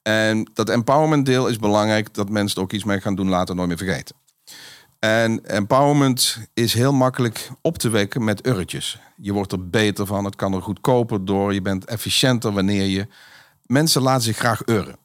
En 0.01 0.49
dat 0.54 0.69
empowerment 0.69 1.25
deel 1.25 1.47
is 1.47 1.58
belangrijk 1.58 2.13
dat 2.13 2.30
mensen 2.30 2.58
er 2.58 2.63
ook 2.63 2.71
iets 2.71 2.84
mee 2.84 3.01
gaan 3.01 3.15
doen, 3.15 3.30
later 3.30 3.56
nooit 3.56 3.67
meer 3.67 3.77
vergeten. 3.77 4.15
En 4.99 5.45
empowerment 5.45 6.38
is 6.54 6.73
heel 6.73 6.93
makkelijk 6.93 7.49
op 7.62 7.77
te 7.77 7.89
wekken 7.89 8.23
met 8.23 8.47
urretjes. 8.47 8.99
Je 9.17 9.34
wordt 9.34 9.51
er 9.51 9.69
beter 9.69 10.06
van, 10.06 10.25
het 10.25 10.36
kan 10.36 10.54
er 10.54 10.62
goedkoper 10.62 11.25
door, 11.25 11.54
je 11.54 11.62
bent 11.62 11.86
efficiënter 11.86 12.51
wanneer 12.51 12.86
je 12.86 13.08
mensen 13.65 14.01
laten 14.01 14.23
zich 14.23 14.38
graag 14.38 14.65
euren. 14.65 14.95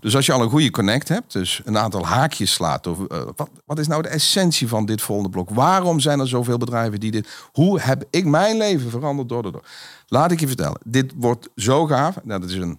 Dus 0.00 0.16
als 0.16 0.26
je 0.26 0.32
al 0.32 0.42
een 0.42 0.50
goede 0.50 0.70
connect 0.70 1.08
hebt, 1.08 1.32
dus 1.32 1.60
een 1.64 1.78
aantal 1.78 2.06
haakjes 2.06 2.52
slaat. 2.52 2.86
Of, 2.86 3.06
eh, 3.06 3.22
wat, 3.36 3.50
wat 3.64 3.78
is 3.78 3.86
nou 3.86 4.02
de 4.02 4.08
essentie 4.08 4.68
van 4.68 4.86
dit 4.86 5.02
volgende 5.02 5.30
blok? 5.30 5.50
Waarom 5.50 6.00
zijn 6.00 6.20
er 6.20 6.28
zoveel 6.28 6.58
bedrijven 6.58 7.00
die 7.00 7.10
dit... 7.10 7.28
Hoe 7.52 7.80
heb 7.80 8.04
ik 8.10 8.24
mijn 8.24 8.56
leven 8.56 8.90
veranderd 8.90 9.28
door, 9.28 9.42
door, 9.42 9.52
door? 9.52 9.64
Laat 10.06 10.30
ik 10.32 10.40
je 10.40 10.46
vertellen. 10.46 10.80
Dit 10.84 11.12
wordt 11.16 11.48
zo 11.56 11.86
gaaf. 11.86 12.16
Nou, 12.22 12.40
dat 12.40 12.50
is 12.50 12.56
een 12.56 12.78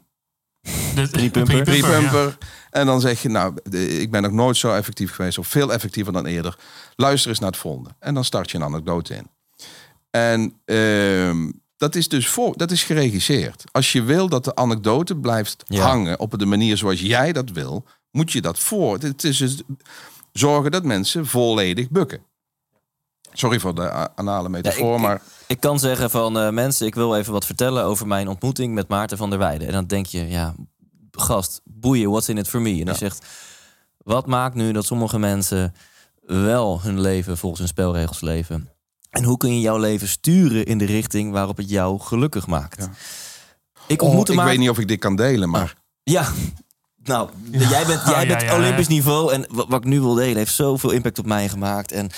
De, 0.95 1.08
Pre-pumper. 1.63 2.38
En 2.71 2.86
dan 2.86 3.01
zeg 3.01 3.21
je, 3.21 3.29
nou, 3.29 3.53
de- 3.63 3.99
ik 4.01 4.12
ben 4.12 4.21
nog 4.21 4.31
nooit 4.31 4.58
zo 4.58 4.73
effectief 4.73 5.12
geweest. 5.12 5.38
Of 5.38 5.47
veel 5.47 5.73
effectiever 5.73 6.13
dan 6.13 6.25
eerder. 6.25 6.58
Luister 6.95 7.29
eens 7.29 7.39
naar 7.39 7.49
het 7.51 7.60
volgende. 7.60 7.89
En 7.99 8.13
dan 8.13 8.23
start 8.23 8.51
je 8.51 8.58
een 8.58 8.63
anekdote 8.63 9.15
in. 9.15 9.27
En 10.12 10.53
ehm, 10.65 11.51
dat 11.86 11.95
is 11.95 12.08
dus 12.08 12.28
voor, 12.30 12.58
dat 12.58 12.71
is 12.71 12.84
geregisseerd. 12.84 13.63
Als 13.71 13.91
je 13.91 14.02
wil 14.04 14.30
dat 14.30 14.43
de 14.43 14.56
anekdote 14.56 15.15
blijft 15.15 15.63
Ja. 15.67 15.86
hangen 15.88 16.19
op 16.19 16.39
de 16.39 16.45
manier 16.45 16.78
zoals 16.78 17.02
jij 17.02 17.32
dat 17.34 17.50
wil, 17.50 17.86
moet 18.12 18.32
je 18.32 18.41
dat 18.41 18.60
voor. 18.60 18.98
Het 18.98 19.24
is 19.24 19.38
dus 19.38 19.62
zorgen 20.32 20.71
dat 20.71 20.84
mensen 20.84 21.26
volledig 21.26 21.89
bukken. 21.89 22.21
Sorry 23.34 23.60
voor 23.60 23.76
de 23.76 24.15
anale 24.15 24.50
metafoor, 24.50 24.88
Ja, 24.89 24.95
ik- 24.95 25.02
maar 25.02 25.21
Ik 25.48 25.60
kan 25.60 25.80
zeggen 25.80 26.10
van 26.10 26.39
eh, 26.39 26.50
mensen, 26.50 26.88
ik 26.88 26.95
wil 26.95 27.15
even 27.15 27.34
wat 27.34 27.45
vertellen 27.45 27.84
over 27.84 28.08
mijn 28.08 28.28
ontmoeting 28.28 28.74
met 28.74 28.88
Maarten 28.88 29.17
van 29.17 29.30
der 29.30 29.39
Weijden. 29.39 29.67
En 29.67 29.74
dan 29.74 29.86
denk 29.86 30.06
je, 30.06 30.28
ja, 30.28 30.56
gast, 31.12 31.62
boeien, 31.63 32.10
what's 32.10 32.30
in 32.30 32.38
it 32.38 32.48
for 32.48 32.62
me? 32.62 32.69
En 32.69 32.76
hij 32.76 32.86
Ja. 32.86 32.93
zegt, 32.93 33.26
wat 33.98 34.26
maakt 34.28 34.56
nu 34.56 34.71
dat 34.71 34.86
sommige 34.86 35.19
mensen 35.19 35.74
wel 36.26 36.82
hun 36.82 37.02
leven 37.02 37.38
volgens 37.38 37.60
hun 37.62 37.69
spelregels 37.69 38.21
leven? 38.21 38.69
En 39.15 39.23
hoe 39.23 39.38
kun 39.38 39.54
je 39.54 39.60
jouw 39.60 39.78
leven 39.78 40.08
sturen 40.08 40.65
in 40.65 40.78
de 40.78 40.86
richting 40.86 41.32
waarop 41.32 41.58
het 41.58 41.69
jou 41.69 41.99
gelukkig 41.99 42.47
maakt? 42.47 42.82
Ja. 42.82 42.89
Ik 43.88 44.01
oh, 44.01 44.08
ontmoette 44.08 44.34
ik 44.34 44.39
weet 44.39 44.58
niet 44.58 44.69
of 44.69 44.80
ik 44.80 44.88
dit 44.88 44.99
kan 44.99 45.15
delen, 45.15 45.49
maar 45.49 45.75
Ja, 46.04 46.28
nou, 47.04 47.30
jij 47.51 47.86
bent, 47.86 48.01
jij 48.06 48.21
Ja, 48.21 48.28
bent 48.28 48.41
ja, 48.41 48.56
Olympisch 48.56 48.88
niveau. 48.88 49.34
En 49.34 49.45
wat, 49.49 49.67
wat 49.69 49.84
ik 49.84 49.89
nu 49.89 50.01
wil 50.01 50.13
delen 50.13 50.38
heeft 50.38 50.54
zoveel 50.54 50.91
impact 50.91 51.19
op 51.19 51.25
mij 51.25 51.49
gemaakt. 51.49 51.91
En 51.91 52.10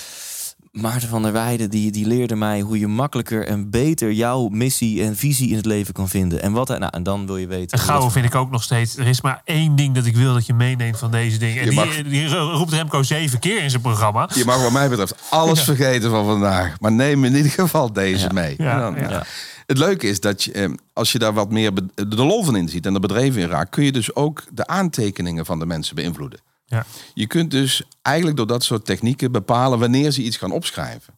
Maarten 0.81 1.09
van 1.09 1.21
der 1.21 1.31
Weijden, 1.31 1.69
die, 1.69 1.91
die 1.91 2.05
leerde 2.07 2.35
mij 2.35 2.61
hoe 2.61 2.79
je 2.79 2.87
makkelijker 2.87 3.45
en 3.47 3.69
beter 3.69 4.11
jouw 4.11 4.47
missie 4.47 5.03
en 5.03 5.15
visie 5.15 5.49
in 5.49 5.55
het 5.55 5.65
leven 5.65 5.93
kan 5.93 6.09
vinden. 6.09 6.41
En 6.41 6.51
wat, 6.51 6.67
nou, 6.67 6.87
en 6.91 7.03
dan 7.03 7.25
wil 7.25 7.37
je 7.37 7.47
weten. 7.47 7.77
En 7.77 7.83
gouden 7.83 8.11
vind 8.11 8.25
ik 8.25 8.35
ook 8.35 8.51
nog 8.51 8.63
steeds. 8.63 8.97
Er 8.97 9.07
is 9.07 9.21
maar 9.21 9.41
één 9.45 9.75
ding 9.75 9.95
dat 9.95 10.05
ik 10.05 10.15
wil 10.15 10.33
dat 10.33 10.45
je 10.45 10.53
meeneemt 10.53 10.97
van 10.97 11.11
deze 11.11 11.37
dingen. 11.37 11.61
En 11.61 11.69
die, 11.69 11.77
mag- 11.77 12.01
die 12.03 12.27
roept 12.35 12.71
Remco 12.73 13.03
zeven 13.03 13.39
keer 13.39 13.63
in 13.63 13.69
zijn 13.69 13.81
programma. 13.81 14.29
je 14.35 14.45
mag 14.45 14.61
wat 14.61 14.71
mij 14.71 14.89
betreft 14.89 15.15
alles 15.29 15.63
vergeten 15.63 16.09
van 16.09 16.25
vandaag. 16.25 16.79
Maar 16.79 16.91
neem 16.91 17.23
in 17.25 17.35
ieder 17.35 17.51
geval 17.51 17.93
deze 17.93 18.25
Ja. 18.27 18.33
mee. 18.33 18.55
Ja, 18.57 18.71
En 18.73 18.79
dan- 18.79 18.95
ja. 19.03 19.09
Ja. 19.09 19.25
Het 19.65 19.77
leuke 19.77 20.07
is 20.07 20.19
dat 20.19 20.43
je, 20.43 20.51
eh, 20.51 20.69
als 20.93 21.11
je 21.11 21.19
daar 21.19 21.33
wat 21.33 21.51
meer 21.51 21.71
de 21.93 22.15
lol 22.25 22.43
van 22.43 22.55
inziet 22.55 22.85
en 22.85 22.93
er 22.93 22.99
bedreven 22.99 23.41
in 23.41 23.47
raakt, 23.47 23.69
kun 23.69 23.83
je 23.83 23.91
dus 23.91 24.15
ook 24.15 24.43
de 24.53 24.67
aantekeningen 24.67 25.45
van 25.45 25.59
de 25.59 25.65
mensen 25.65 25.95
beïnvloeden. 25.95 26.39
Ja. 26.69 26.85
Je 27.13 27.27
kunt 27.27 27.51
dus 27.51 27.83
eigenlijk 28.01 28.37
door 28.37 28.47
dat 28.47 28.63
soort 28.63 28.85
technieken 28.85 29.31
bepalen 29.31 29.79
wanneer 29.79 30.11
ze 30.11 30.21
iets 30.21 30.37
gaan 30.37 30.51
opschrijven. 30.51 31.13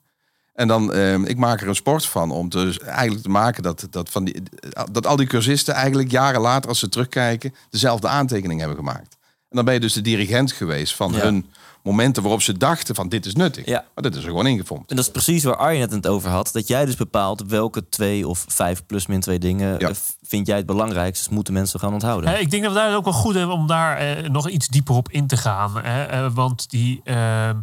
En 0.53 0.67
dan, 0.67 0.93
eh, 0.93 1.13
ik 1.13 1.37
maak 1.37 1.61
er 1.61 1.67
een 1.67 1.75
sport 1.75 2.05
van 2.05 2.31
om 2.31 2.49
dus 2.49 2.79
eigenlijk 2.79 3.23
te 3.23 3.29
maken 3.29 3.63
dat, 3.63 3.87
dat, 3.89 4.09
van 4.09 4.23
die, 4.23 4.43
dat 4.91 5.07
al 5.07 5.15
die 5.15 5.27
cursisten 5.27 5.73
eigenlijk 5.73 6.11
jaren 6.11 6.41
later, 6.41 6.69
als 6.69 6.79
ze 6.79 6.89
terugkijken, 6.89 7.55
dezelfde 7.69 8.07
aantekening 8.07 8.59
hebben 8.59 8.77
gemaakt. 8.77 9.17
En 9.49 9.55
dan 9.55 9.65
ben 9.65 9.73
je 9.73 9.79
dus 9.79 9.93
de 9.93 10.01
dirigent 10.01 10.51
geweest 10.51 10.95
van 10.95 11.11
Ja. 11.13 11.19
hun 11.19 11.45
momenten 11.83 12.21
waarop 12.23 12.41
ze 12.41 12.57
dachten 12.57 12.95
van 12.95 13.09
dit 13.09 13.25
is 13.25 13.35
nuttig. 13.35 13.65
Ja. 13.65 13.85
Maar 13.95 14.03
dit 14.03 14.15
is 14.15 14.21
er 14.23 14.29
gewoon 14.29 14.47
ingefomd. 14.47 14.89
En 14.89 14.95
dat 14.95 15.05
is 15.05 15.11
precies 15.11 15.43
waar 15.43 15.55
Arjen 15.55 15.89
het 15.91 16.07
over 16.07 16.29
had. 16.29 16.49
Dat 16.51 16.67
jij 16.67 16.85
dus 16.85 16.95
bepaalt 16.95 17.43
welke 17.47 17.89
twee 17.89 18.27
of 18.27 18.45
vijf 18.47 18.85
plus 18.85 19.05
min 19.07 19.19
twee 19.19 19.39
dingen 19.39 19.79
Ja. 19.79 19.89
eh, 19.89 19.95
vind 20.23 20.47
jij 20.47 20.57
het 20.57 20.65
belangrijkst. 20.65 21.23
Dus 21.23 21.33
moeten 21.33 21.53
mensen 21.53 21.79
gaan 21.79 21.93
onthouden. 21.93 22.29
Hè, 22.29 22.37
ik 22.37 22.51
denk 22.51 22.63
dat 22.63 22.73
we 22.73 22.77
daar 22.79 22.95
ook 22.95 23.03
wel 23.03 23.13
goed 23.13 23.35
hebben 23.35 23.55
om 23.55 23.67
daar 23.67 23.97
eh, 23.97 24.29
nog 24.29 24.49
iets 24.49 24.67
dieper 24.67 24.95
op 24.95 25.11
in 25.11 25.27
te 25.27 25.37
gaan. 25.37 25.77
Hè? 25.83 26.03
Eh, 26.03 26.33
want 26.33 26.69
die, 26.69 27.01
ehm, 27.03 27.57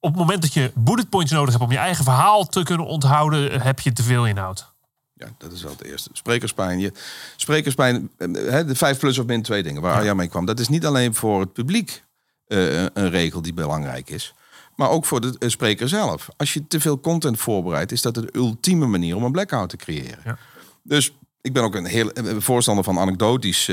op 0.00 0.10
het 0.10 0.18
moment 0.18 0.42
dat 0.42 0.52
je 0.52 0.72
bullet 0.74 1.08
points 1.08 1.32
nodig 1.32 1.50
hebt 1.50 1.64
om 1.64 1.70
je 1.72 1.78
eigen 1.78 2.04
verhaal 2.04 2.44
te 2.46 2.62
kunnen 2.62 2.86
onthouden, 2.86 3.60
heb 3.60 3.80
je 3.80 3.92
te 3.92 4.02
veel 4.02 4.26
inhoud. 4.26 4.70
Ja, 5.14 5.26
dat 5.38 5.52
is 5.52 5.62
wel 5.62 5.72
het 5.72 5.84
eerste. 5.84 6.10
Sprekerspijn. 6.12 6.78
Je, 6.80 6.92
sprekerspijn, 7.36 8.10
eh, 8.18 8.28
hè, 8.32 8.64
de 8.64 8.74
5 8.74 8.98
plus 8.98 9.18
of 9.18 9.26
min 9.26 9.42
twee 9.42 9.62
dingen 9.62 9.82
waar 9.82 9.94
Arjan 9.94 10.16
mee 10.16 10.28
kwam. 10.28 10.46
Dat 10.46 10.60
is 10.60 10.68
niet 10.68 10.86
alleen 10.86 11.14
voor 11.14 11.40
het 11.40 11.52
publiek 11.52 12.04
eh, 12.52 12.86
een 12.92 13.10
regel 13.10 13.42
die 13.42 13.54
belangrijk 13.54 14.10
is. 14.10 14.34
Maar 14.76 14.90
ook 14.90 15.04
voor 15.04 15.20
de 15.20 15.34
eh, 15.38 15.48
spreker 15.48 15.88
zelf. 15.88 16.28
Als 16.36 16.52
je 16.52 16.66
te 16.66 16.80
veel 16.80 17.00
content 17.00 17.38
voorbereidt, 17.38 17.92
is 17.92 18.02
dat 18.02 18.14
de 18.14 18.28
ultieme 18.32 18.86
manier 18.86 19.16
om 19.16 19.24
een 19.24 19.32
blackout 19.32 19.68
te 19.68 19.76
creëren. 19.76 20.18
Ja. 20.24 20.38
Dus 20.82 21.12
ik 21.40 21.52
ben 21.52 21.62
ook 21.62 21.74
een 21.74 21.84
heel 21.84 22.12
eh, 22.12 22.24
voorstander 22.38 22.84
van 22.84 22.98
anekdotisch 22.98 23.70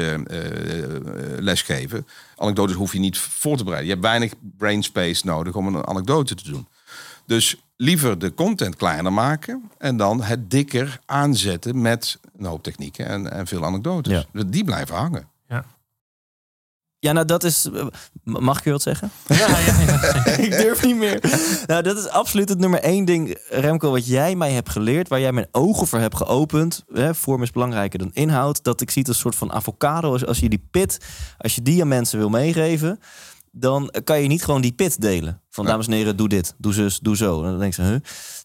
lesgeven. 1.40 2.08
Anekdotes 2.36 2.76
hoef 2.76 2.94
je 2.94 3.00
niet 3.00 3.18
voor 3.18 3.58
te 3.58 3.64
bereiden. 3.64 3.90
Je 3.90 3.96
hebt 3.96 4.08
weinig 4.08 4.34
brain 4.58 4.84
space 4.84 5.26
nodig 5.26 5.56
om 5.56 5.68
een 5.68 5.88
anekdote 5.88 6.36
te 6.36 6.52
doen. 6.52 6.68
Dus 7.26 7.56
liever 7.76 8.20
de 8.20 8.34
content 8.34 8.76
kleiner 8.76 9.14
maken 9.14 9.70
en 9.78 9.98
dan 9.98 10.24
het 10.24 10.52
dikker 10.52 11.00
aanzetten 11.06 11.82
met 11.82 12.20
een 12.38 12.46
hoop 12.46 12.64
technieken 12.64 13.06
en, 13.06 13.32
en 13.32 13.48
veel 13.48 13.66
anekdotes. 13.66 14.26
Ja. 14.34 14.44
Die 14.44 14.64
blijven 14.64 14.96
hangen. 14.96 15.28
Ja, 17.02 17.12
nou 17.12 17.26
dat 17.26 17.44
is... 17.44 17.66
eh, 17.74 17.86
Mag 18.24 18.58
ik 18.58 18.64
je 18.64 18.72
wat 18.72 18.82
zeggen? 18.82 19.12
ja, 19.28 19.48
ja, 19.48 19.80
ja. 19.82 20.26
ik 20.46 20.52
durf 20.52 20.84
niet 20.86 20.96
meer. 20.96 21.20
Nou, 21.68 21.82
dat 21.84 21.98
is 21.98 22.08
absoluut 22.08 22.50
het 22.50 22.60
nummer 22.60 22.80
één 22.80 23.06
ding, 23.06 23.38
Remco, 23.50 23.92
wat 23.92 24.08
jij 24.08 24.36
mij 24.36 24.52
hebt 24.52 24.70
geleerd, 24.70 25.08
waar 25.08 25.20
jij 25.20 25.32
mijn 25.32 25.48
ogen 25.52 25.88
voor 25.88 26.00
hebt 26.00 26.16
geopend. 26.18 26.84
Hè, 26.94 27.16
vorm 27.16 27.42
is 27.44 27.52
belangrijker 27.52 28.00
dan 28.00 28.10
inhoud. 28.14 28.64
Dat 28.64 28.82
ik 28.82 28.90
zie 28.92 29.00
het 29.02 29.08
als 29.08 29.18
een 29.18 29.24
soort 29.24 29.36
van 29.36 29.52
avocado. 29.52 30.12
Als, 30.12 30.26
als 30.26 30.40
je 30.40 30.50
die 30.50 30.68
pit, 30.72 30.98
als 31.38 31.56
je 31.56 31.62
die 31.62 31.82
aan 31.82 31.88
mensen 31.88 32.20
wil 32.20 32.30
meegeven, 32.30 33.00
dan 33.52 33.94
kan 34.04 34.22
je 34.22 34.28
niet 34.28 34.44
gewoon 34.44 34.62
die 34.62 34.72
pit 34.74 35.02
delen. 35.02 35.42
Van 35.50 35.66
Ja. 35.66 35.70
dames 35.72 35.88
en 35.88 35.94
heren, 35.94 36.18
doe 36.18 36.28
dit, 36.30 36.56
doe 36.58 36.74
zus, 36.74 37.00
doe 37.00 37.18
zo. 37.18 37.44
En 37.44 37.50
dan 37.50 37.60
denk 37.60 37.74
je, 37.74 37.82
huh? 37.82 37.96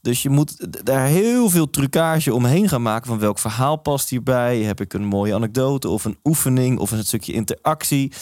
Dus 0.02 0.22
je 0.22 0.30
moet 0.30 0.84
daar 0.86 1.06
heel 1.06 1.50
veel 1.50 1.70
trucage 1.70 2.34
omheen 2.34 2.68
gaan 2.68 2.82
maken 2.82 3.06
van 3.06 3.18
welk 3.18 3.38
verhaal 3.38 3.76
past 3.76 4.08
hierbij. 4.08 4.58
Heb 4.62 4.80
ik 4.80 4.92
een 4.92 5.04
mooie 5.04 5.34
anekdote 5.34 5.88
of 5.88 6.04
een 6.04 6.18
oefening 6.24 6.78
of 6.78 6.90
een 6.90 7.04
stukje 7.04 7.32
interactie. 7.32 8.12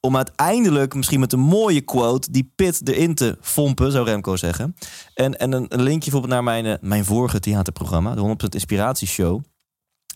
Om 0.00 0.16
uiteindelijk 0.16 0.94
misschien 0.94 1.20
met 1.20 1.32
een 1.32 1.40
mooie 1.40 1.80
quote 1.80 2.30
die 2.30 2.52
pit 2.56 2.88
erin 2.88 3.14
te 3.14 3.36
fompen, 3.40 3.92
zou 3.92 4.04
Remco 4.04 4.36
zeggen. 4.36 4.74
En, 5.14 5.38
en 5.38 5.52
een, 5.52 5.66
een 5.68 5.82
linkje 5.82 6.10
bijvoorbeeld 6.10 6.32
naar 6.32 6.44
mijn, 6.44 6.66
eh, 6.66 6.74
mijn 6.80 7.04
vorige 7.04 7.40
theaterprogramma, 7.40 8.14
de 8.14 8.20
100% 8.20 8.54
Inspiratieshow. 8.54 9.40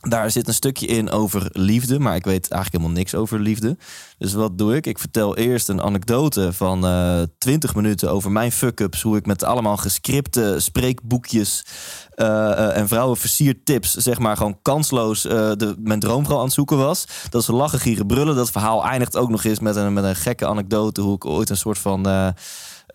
Daar 0.08 0.30
zit 0.30 0.48
een 0.48 0.54
stukje 0.54 0.86
in 0.86 1.10
over 1.10 1.48
liefde, 1.52 1.98
maar 1.98 2.16
ik 2.16 2.24
weet 2.24 2.50
eigenlijk 2.50 2.72
helemaal 2.72 3.02
niks 3.02 3.14
over 3.14 3.40
liefde. 3.40 3.76
Dus 4.18 4.32
wat 4.32 4.58
doe 4.58 4.76
ik? 4.76 4.86
Ik 4.86 4.98
vertel 4.98 5.36
eerst 5.36 5.68
een 5.68 5.82
anekdote 5.82 6.52
van 6.52 6.86
eh 6.86 7.22
20 7.38 7.74
minuten 7.74 8.10
over 8.10 8.30
mijn 8.30 8.52
fuck-ups. 8.52 9.02
Hoe 9.02 9.16
ik 9.16 9.26
met 9.26 9.44
allemaal 9.44 9.76
gescripte 9.76 10.54
spreekboekjes 10.58 11.64
eh, 12.10 12.50
eh, 12.52 12.76
en 12.76 12.88
vrouwenversiertips, 12.88 13.94
zeg 13.94 14.18
maar, 14.18 14.36
gewoon 14.36 14.58
kansloos 14.62 15.22
de, 15.22 15.74
mijn 15.78 16.00
droomvrouw 16.00 16.38
aan 16.38 16.44
het 16.44 16.52
zoeken 16.52 16.76
was. 16.76 17.06
Dat 17.30 17.44
ze 17.44 17.52
lachen, 17.52 17.80
gieren, 17.80 18.06
brullen. 18.06 18.36
Dat 18.36 18.50
verhaal 18.50 18.84
eindigt 18.84 19.16
ook 19.16 19.28
nog 19.28 19.44
eens 19.44 19.60
met 19.60 19.76
een, 19.76 19.92
met 19.92 20.04
een 20.04 20.16
gekke 20.16 20.46
anekdote. 20.46 21.00
Hoe 21.00 21.14
ik 21.14 21.24
ooit 21.24 21.50
een 21.50 21.56
soort 21.56 21.78
van. 21.78 22.34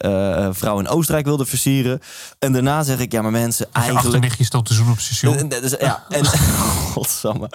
Eh, 0.02 0.46
eh, 0.46 0.54
vrouw 0.54 0.80
in 0.80 0.88
Oostenrijk 0.88 1.26
wilde 1.26 1.46
versieren. 1.46 2.00
En 2.40 2.52
daarna 2.52 2.84
zeg 2.84 3.00
ik, 3.00 3.12
ja, 3.12 3.22
maar 3.22 3.32
mensen, 3.32 3.66
Je 3.70 3.74
eigenlijk... 3.74 4.06
achternichtje 4.06 4.44
stond 4.44 4.66
te 4.66 4.74
zoenen 4.74 4.94
op 4.94 5.00
station. 5.00 5.50
Dus, 5.50 5.76
ja, 5.80 6.04
en 6.10 6.26
godsamme. 6.94 7.50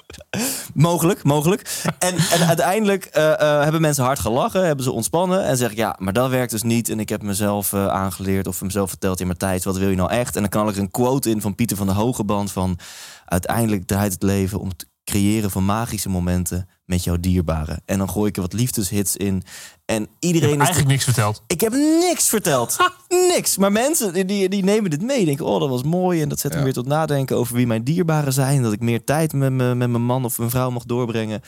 Mogelijk, 0.74 1.22
mogelijk. 1.22 1.84
En, 1.98 2.16
en 2.16 2.46
uiteindelijk 2.46 3.04
eh, 3.04 3.32
eh, 3.32 3.62
hebben 3.62 3.80
mensen 3.80 4.04
hard 4.04 4.18
gelachen, 4.18 4.66
hebben 4.66 4.84
ze 4.84 4.92
ontspannen 4.92 5.44
en 5.44 5.56
zeg 5.56 5.70
ik 5.70 5.76
ja, 5.76 5.96
maar 5.98 6.12
dat 6.12 6.30
werkt 6.30 6.50
dus 6.50 6.62
niet. 6.62 6.88
En 6.88 7.00
ik 7.00 7.08
heb 7.08 7.22
mezelf 7.22 7.72
eh, 7.72 7.88
aangeleerd 7.88 8.46
of 8.46 8.62
mezelf 8.62 8.88
verteld 8.88 9.20
in 9.20 9.26
Matthijs, 9.26 9.64
wat 9.64 9.76
wil 9.76 9.88
je 9.88 9.96
nou 9.96 10.10
echt? 10.10 10.34
En 10.36 10.40
dan 10.40 10.50
kan 10.50 10.68
ik 10.68 10.74
er 10.74 10.80
een 10.80 10.90
quote 10.90 11.30
in 11.30 11.40
van 11.40 11.54
Pieter 11.54 11.76
van 11.76 11.86
der 11.86 11.96
Hogeband 11.96 12.52
van 12.52 12.78
uiteindelijk 13.24 13.86
draait 13.86 14.12
het 14.12 14.22
leven 14.22 14.60
om 14.60 14.68
het 14.68 14.86
creëren 15.04 15.50
van 15.50 15.64
magische 15.64 16.08
momenten 16.08 16.68
met 16.86 17.04
jouw 17.04 17.16
dierbaren. 17.20 17.82
En 17.84 17.98
dan 17.98 18.10
gooi 18.10 18.28
ik 18.28 18.36
er 18.36 18.42
wat 18.42 18.52
liefdeshits 18.52 19.16
in. 19.16 19.42
En 19.84 20.08
iedereen 20.18 20.50
is 20.50 20.56
eigenlijk 20.56 20.88
niks 20.88 21.04
verteld. 21.04 21.42
ik 21.46 21.60
heb 21.60 21.72
niks 22.00 22.28
verteld. 22.28 22.76
niks. 23.08 23.56
Maar 23.56 23.72
mensen 23.72 24.26
die- 24.26 24.48
die, 24.48 24.64
nemen 24.64 24.90
dit 24.90 25.02
mee. 25.02 25.24
Denken, 25.24 25.44
oh, 25.44 25.60
dat 25.60 25.68
was 25.68 25.82
mooi. 25.82 26.22
En 26.22 26.28
dat 26.28 26.38
zet 26.40 26.52
me 26.52 26.58
Ja. 26.58 26.64
weer 26.64 26.72
tot 26.72 26.86
nadenken 26.86 27.36
over 27.36 27.54
wie 27.54 27.66
mijn 27.66 27.84
dierbaren 27.84 28.32
zijn. 28.32 28.62
Dat 28.62 28.72
ik 28.72 28.80
meer 28.80 29.04
tijd 29.04 29.32
met, 29.32 29.52
me, 29.52 29.74
met 29.74 29.90
mijn 29.90 30.02
man 30.04 30.24
of 30.24 30.38
mijn 30.38 30.50
vrouw 30.50 30.70
mag 30.70 30.84
doorbrengen. 30.84 31.40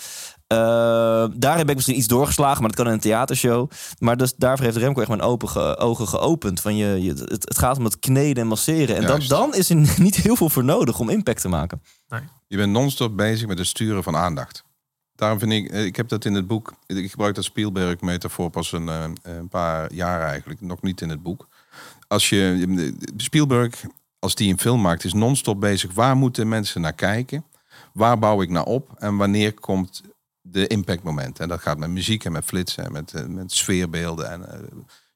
Eh, 0.46 0.58
daar 1.36 1.56
heb 1.56 1.68
ik 1.68 1.74
misschien 1.74 1.96
iets 1.96 2.06
doorgeslagen, 2.06 2.60
maar 2.60 2.68
dat 2.70 2.76
kan 2.78 2.86
in 2.86 2.92
een 2.92 3.00
theatershow. 3.00 3.70
Maar 3.98 4.16
dus 4.16 4.34
daarvoor 4.36 4.64
heeft 4.64 4.76
Remco 4.76 5.00
echt 5.00 5.08
mijn 5.08 5.20
open 5.22 5.48
ge- 5.48 5.78
ogen 5.78 6.08
geopend. 6.08 6.60
Van 6.60 6.76
je, 6.76 7.02
je, 7.02 7.10
het, 7.10 7.30
het 7.30 7.58
gaat 7.58 7.78
om 7.78 7.84
het 7.84 7.98
kneden 7.98 8.42
en 8.42 8.48
masseren. 8.48 8.96
En 8.96 9.06
dan, 9.06 9.20
dan 9.28 9.54
is 9.54 9.70
er 9.70 9.76
niet 9.98 10.16
heel 10.16 10.36
veel 10.36 10.48
voor 10.50 10.64
nodig 10.64 10.98
om 10.98 11.08
impact 11.08 11.40
te 11.40 11.48
maken. 11.48 11.82
Je 12.46 12.56
bent 12.56 12.72
non-stop 12.72 13.16
bezig 13.16 13.46
met 13.48 13.58
het 13.58 13.66
sturen 13.66 14.02
van 14.02 14.16
aandacht. 14.16 14.64
Daarom 15.18 15.38
vind 15.38 15.52
ik, 15.52 15.70
eh, 15.70 15.84
ik 15.84 15.96
heb 15.96 16.08
dat 16.08 16.24
in 16.24 16.34
het 16.34 16.46
boek, 16.46 16.74
ik 16.86 17.10
gebruik 17.10 17.34
dat 17.34 17.44
Spielberg-metafoor 17.44 18.50
pas 18.50 18.72
een, 18.72 18.88
eh, 18.88 19.04
een 19.22 19.48
paar 19.48 19.92
jaar 19.92 20.20
eigenlijk, 20.20 20.60
nog 20.60 20.82
niet 20.82 21.00
in 21.00 21.08
het 21.08 21.22
boek. 21.22 21.48
Als 22.08 22.28
je, 22.28 22.92
Spielberg, 23.16 23.84
als 24.18 24.34
die 24.34 24.50
een 24.50 24.58
film 24.58 24.80
maakt, 24.80 25.04
is 25.04 25.12
non-stop 25.12 25.60
bezig. 25.60 25.94
Waar 25.94 26.16
moeten 26.16 26.48
mensen 26.48 26.80
naar 26.80 26.92
kijken? 26.92 27.44
Waar 27.92 28.18
bouw 28.18 28.42
ik 28.42 28.50
naar 28.50 28.64
op? 28.64 28.94
En 28.98 29.16
wanneer 29.16 29.54
komt 29.54 30.02
de 30.40 30.66
impactmoment? 30.66 31.40
En 31.40 31.48
dat 31.48 31.60
gaat 31.60 31.78
met 31.78 31.90
muziek 31.90 32.24
en 32.24 32.32
met 32.32 32.44
flitsen 32.44 32.84
en 32.84 32.92
met, 32.92 33.12
eh, 33.12 33.26
met 33.26 33.52
sfeerbeelden 33.52 34.30
en 34.30 34.46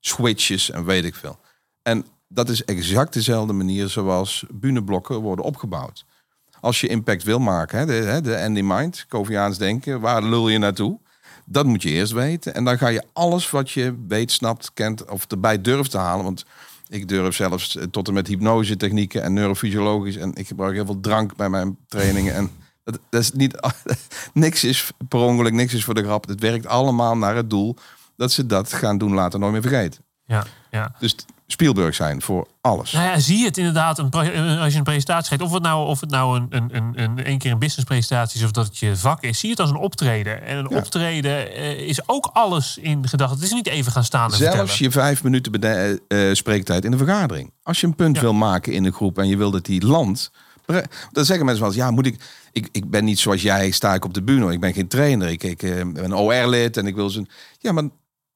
switches 0.01 0.71
en 0.71 0.85
weet 0.85 1.05
ik 1.05 1.15
veel. 1.15 1.39
En 1.83 2.07
dat 2.29 2.49
is 2.49 2.65
exact 2.65 3.13
dezelfde 3.13 3.53
manier 3.53 3.89
zoals 3.89 4.45
buneblokken 4.51 5.21
worden 5.21 5.45
opgebouwd 5.45 6.05
als 6.63 6.81
je 6.81 6.87
impact 6.87 7.23
wil 7.23 7.39
maken, 7.39 7.79
hè, 7.79 7.87
de, 7.87 7.93
hè, 7.93 8.21
de 8.21 8.35
end 8.35 8.57
in 8.57 8.67
mind, 8.67 9.05
Koviaans 9.09 9.59
denken, 9.59 10.01
waar 10.01 10.23
lul 10.23 10.49
je 10.49 10.59
naartoe? 10.59 10.99
Dat 11.45 11.67
moet 11.67 11.83
je 11.83 11.91
eerst 11.91 12.13
weten. 12.13 12.55
En 12.55 12.65
dan 12.65 12.79
ga 12.79 12.89
je 12.89 13.03
alles 13.13 13.51
wat 13.51 13.71
je 13.71 13.97
weet, 14.09 14.31
snapt, 14.31 14.71
kent 14.75 15.11
of 15.11 15.25
erbij 15.29 15.61
durft 15.61 15.91
te 15.91 15.99
halen. 15.99 16.25
Want 16.25 16.45
ik 16.89 17.09
durf 17.09 17.35
zelfs 17.35 17.77
eh, 17.77 17.85
tot 17.85 18.09
en 18.09 18.15
met 18.15 18.27
hypnose 18.27 18.77
technieken 18.77 19.23
en 19.23 19.33
neurofysiologisch. 19.33 20.17
En 20.17 20.35
ik 20.35 20.47
gebruik 20.47 20.75
heel 20.75 20.87
veel 20.87 21.01
drank 21.01 21.37
bij 21.37 21.49
mijn 21.49 21.77
trainingen. 21.89 22.35
En 22.35 22.51
dat, 22.85 22.99
dat 23.11 23.21
is 23.21 23.33
niet, 23.33 23.73
niks 24.33 24.65
is 24.65 24.91
per 25.09 25.21
ongeluk, 25.21 25.53
niks 25.53 25.75
is 25.75 25.85
voor 25.85 25.95
de 25.95 26.03
grap. 26.03 26.27
Het 26.27 26.41
werkt 26.41 26.67
allemaal 26.67 27.17
naar 27.17 27.37
het 27.37 27.51
doel 27.51 27.77
dat 28.17 28.33
ze 28.33 28.47
dat 28.47 28.73
gaan 28.73 28.99
doen 28.99 29.15
later 29.15 29.39
nooit 29.39 29.53
meer 29.53 29.63
vergeten. 29.63 30.05
Ja, 30.25 30.47
ja. 30.71 30.95
Dus 30.99 31.17
Spielberg 31.53 31.95
zijn 31.95 32.23
voor 32.23 32.47
alles. 32.61 32.93
Nou 32.93 33.05
ja, 33.07 33.19
zie 33.19 33.39
je 33.39 33.45
het 33.45 33.57
inderdaad 33.59 33.99
een, 33.99 34.09
een- 34.11 34.59
als 34.59 34.73
je 34.73 34.79
een 34.79 34.85
presentatie 34.85 35.29
geeft, 35.29 35.43
of 35.43 35.53
het 35.53 35.63
nou, 35.63 35.87
of 35.87 36.01
het 36.01 36.11
nou 36.11 36.37
een, 36.39 36.47
een, 36.51 36.69
een, 36.77 36.93
een, 37.03 37.25
één 37.25 37.39
keer 37.39 37.53
een 37.53 37.59
business 37.59 37.85
presentatie 37.89 38.39
is 38.39 38.45
of 38.45 38.51
dat 38.51 38.67
het 38.67 38.79
je 38.79 38.97
vak 38.97 39.23
is, 39.23 39.39
zie 39.39 39.49
je 39.49 39.55
het 39.55 39.61
als 39.63 39.71
een 39.71 39.77
optreden. 39.85 40.43
En 40.47 40.57
een 40.59 40.67
Ja. 40.71 40.77
optreden 40.77 41.55
eh, 41.55 41.71
is 41.79 42.09
ook 42.09 42.31
alles 42.33 42.79
in 42.81 43.09
gedachten. 43.09 43.37
Het 43.37 43.47
is 43.47 43.53
niet 43.53 43.67
even 43.69 43.93
gaan 43.93 44.05
staan 44.05 44.31
en 44.31 44.37
Zelfs 44.37 44.57
vertellen. 44.57 44.83
je 44.83 44.91
vijf 44.91 45.23
minuten 45.23 45.53
bede- 45.53 46.01
eh, 46.09 46.19
spreektijd 46.33 46.85
in 46.85 46.93
een 46.93 46.99
vergadering. 46.99 47.53
Als 47.63 47.81
je 47.81 47.87
een 47.87 47.95
punt 47.95 48.15
Ja. 48.17 48.23
wil 48.23 48.33
maken 48.33 48.73
in 48.73 48.85
een 48.85 48.93
groep 48.93 49.19
en 49.19 49.29
je 49.29 49.37
wil 49.37 49.51
dat 49.51 49.65
die 49.65 49.87
landt. 49.87 50.31
Dan 51.13 51.25
zeggen 51.25 51.45
mensen 51.45 51.65
wel 51.65 51.73
eens, 51.73 51.83
ja, 51.83 51.91
moet 51.91 52.07
ik, 52.07 52.23
ik... 52.53 52.69
Ik 52.73 52.91
ben 52.91 53.05
niet 53.05 53.19
zoals 53.19 53.43
jij, 53.43 53.71
sta 53.71 53.95
ik 53.95 54.05
op 54.05 54.15
de 54.15 54.23
bühne. 54.23 54.53
Ik 54.53 54.61
ben 54.61 54.73
geen 54.73 54.89
trainer. 54.89 55.29
Ik, 55.29 55.43
ik 55.43 55.63
eh, 55.63 55.71
ben 55.75 56.05
een 56.05 56.15
OR-lid 56.15 56.77
en 56.77 56.87
ik 56.87 56.95
wil 56.95 57.11
zo'n... 57.11 57.29
Ja, 57.59 57.73
maar 57.73 57.85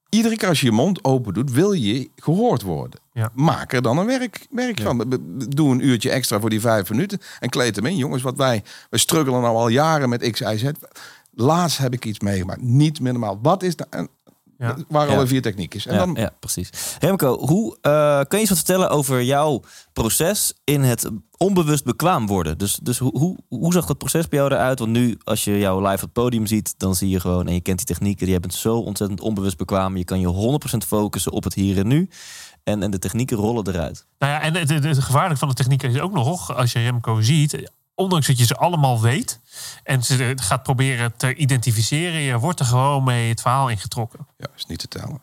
iedere 0.08 0.36
keer 0.36 0.48
als 0.48 0.60
je 0.60 0.66
je 0.66 0.72
mond 0.72 1.04
open 1.04 1.34
doet, 1.34 1.50
wil 1.50 1.72
je 1.72 2.10
gehoord 2.16 2.62
worden. 2.62 3.00
Ja. 3.12 3.30
Maak 3.34 3.72
er 3.72 3.82
dan 3.82 3.98
een 3.98 4.06
werk, 4.06 4.46
werk 4.50 4.80
van. 4.80 5.20
Doe 5.48 5.70
een 5.70 5.86
uurtje 5.86 6.10
extra 6.10 6.40
voor 6.40 6.50
die 6.50 6.60
vijf 6.60 6.90
minuten 6.90 7.18
en 7.40 7.48
kleed 7.48 7.76
hem 7.76 7.86
in. 7.86 7.96
Jongens, 7.96 8.22
wat 8.22 8.36
wij... 8.36 8.62
We 8.90 8.98
struggelen 8.98 9.40
nou 9.40 9.56
al 9.56 9.68
jaren 9.68 10.08
met 10.08 10.30
X, 10.30 10.40
Y, 10.40 10.56
Z. 10.56 10.70
Laatst 11.34 11.78
heb 11.78 11.92
ik 11.92 12.04
iets 12.04 12.20
meegemaakt. 12.20 12.62
Niet 12.62 13.00
meer 13.00 13.12
normaal. 13.12 13.38
Wat 13.42 13.62
is 13.62 13.76
dat? 13.76 14.08
Ja. 14.58 14.76
Waar 14.88 15.08
Ja. 15.08 15.14
alle 15.14 15.26
vier 15.26 15.42
techniek 15.42 15.74
is. 15.74 15.86
En 15.86 15.92
ja, 15.94 15.98
dan 15.98 16.14
ja, 16.14 16.30
precies. 16.40 16.70
Remco, 17.00 17.38
hoe, 17.38 17.76
eh, 17.80 18.16
kun 18.18 18.26
je 18.30 18.38
eens 18.38 18.48
wat 18.48 18.58
vertellen 18.58 18.90
over 18.90 19.22
jouw 19.22 19.62
proces 19.92 20.54
in 20.64 20.82
het 20.82 21.10
onbewust 21.36 21.84
bekwaam 21.84 22.26
worden? 22.26 22.58
Dus, 22.58 22.78
dus 22.82 22.98
hoe, 22.98 23.18
hoe, 23.18 23.36
hoe 23.48 23.72
zag 23.72 23.86
dat 23.86 23.98
proces 23.98 24.28
bij 24.28 24.38
jou 24.38 24.52
eruit? 24.52 24.78
Want 24.78 24.90
nu, 24.90 25.18
als 25.24 25.44
je 25.44 25.58
jou 25.58 25.80
live 25.82 25.94
op 25.94 26.00
het 26.00 26.12
podium 26.12 26.46
ziet, 26.46 26.74
dan 26.78 26.94
zie 26.94 27.08
je 27.08 27.20
gewoon, 27.20 27.46
en 27.46 27.54
je 27.54 27.60
kent 27.60 27.76
die 27.78 27.86
technieken, 27.86 28.28
je 28.28 28.40
bent 28.40 28.54
zo 28.54 28.76
ontzettend 28.78 29.20
onbewust 29.20 29.56
bekwaam. 29.56 29.96
Je 29.96 30.04
kan 30.04 30.20
je 30.20 30.26
100% 30.26 30.86
focussen 30.86 31.32
op 31.32 31.44
het 31.44 31.54
hier 31.54 31.78
en 31.78 31.86
nu. 31.86 32.08
En, 32.64 32.82
en 32.82 32.90
de 32.90 32.98
technieken 32.98 33.36
rollen 33.36 33.68
eruit. 33.68 34.06
Nou 34.18 34.32
ja, 34.32 34.40
en 34.40 34.54
het, 34.54 34.68
het, 34.68 34.84
het 34.84 34.98
gevaarlijke 34.98 35.38
van 35.38 35.48
de 35.48 35.54
techniek 35.54 35.82
is 35.82 36.00
ook 36.00 36.12
nog, 36.12 36.56
als 36.56 36.72
je 36.72 36.78
Remco 36.78 37.20
ziet, 37.20 37.70
ondanks 37.96 38.26
dat 38.26 38.38
je 38.38 38.46
ze 38.46 38.56
allemaal 38.56 39.00
weet 39.00 39.40
en 39.82 40.04
ze 40.04 40.32
gaat 40.42 40.62
proberen 40.62 41.16
te 41.16 41.34
identificeren, 41.34 42.20
je 42.20 42.38
wordt 42.38 42.60
er 42.60 42.66
gewoon 42.66 43.04
mee 43.04 43.28
het 43.28 43.40
verhaal 43.40 43.70
ingetrokken. 43.70 44.26
Ja, 44.36 44.46
is 44.56 44.66
niet 44.66 44.78
te 44.78 44.88
tellen. 44.88 45.20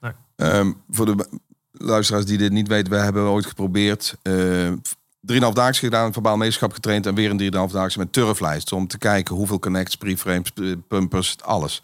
Nee. 0.00 0.12
Ehm, 0.36 0.72
voor 0.90 1.06
de 1.06 1.28
luisteraars 1.70 2.24
die 2.24 2.38
dit 2.38 2.52
niet 2.52 2.68
weten, 2.68 2.92
wij 2.92 3.04
hebben 3.04 3.22
ooit 3.22 3.46
geprobeerd. 3.46 4.16
eh 4.22 4.72
drieënhalf 5.20 5.54
dagen 5.54 5.74
gedaan, 5.74 6.12
verbaal 6.12 6.36
meesterschap 6.36 6.72
getraind 6.72 7.06
en 7.06 7.14
weer 7.14 7.30
een 7.30 7.36
drieënhalf 7.36 7.72
dagen 7.72 7.98
met 7.98 8.12
turflijst. 8.12 8.72
Om 8.72 8.86
te 8.86 8.98
kijken 8.98 9.34
hoeveel 9.34 9.58
connects, 9.58 9.96
preframes, 9.96 10.52
pumpers, 10.88 11.36
alles. 11.42 11.82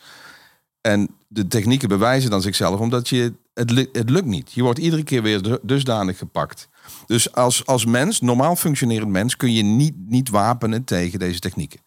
En 0.80 1.08
de 1.28 1.46
technieken 1.46 1.88
bewijzen 1.88 2.30
dan 2.30 2.42
zichzelf, 2.42 2.80
omdat 2.80 3.08
je, 3.08 3.32
het, 3.68 3.88
het 3.92 4.10
lukt 4.10 4.26
niet. 4.26 4.52
Je 4.52 4.62
wordt 4.62 4.78
iedere 4.78 5.02
keer 5.02 5.22
weer 5.22 5.42
du- 5.42 5.58
dusdanig 5.62 6.18
gepakt. 6.18 6.68
Dus 7.06 7.32
als, 7.32 7.66
als 7.66 7.84
mens, 7.84 8.20
normaal 8.20 8.56
functionerend 8.56 9.10
mens, 9.10 9.36
kun 9.36 9.52
je 9.52 9.62
niet, 9.62 9.94
niet 10.06 10.28
wapenen 10.28 10.84
tegen 10.84 11.18
deze 11.18 11.38
technieken. 11.38 11.80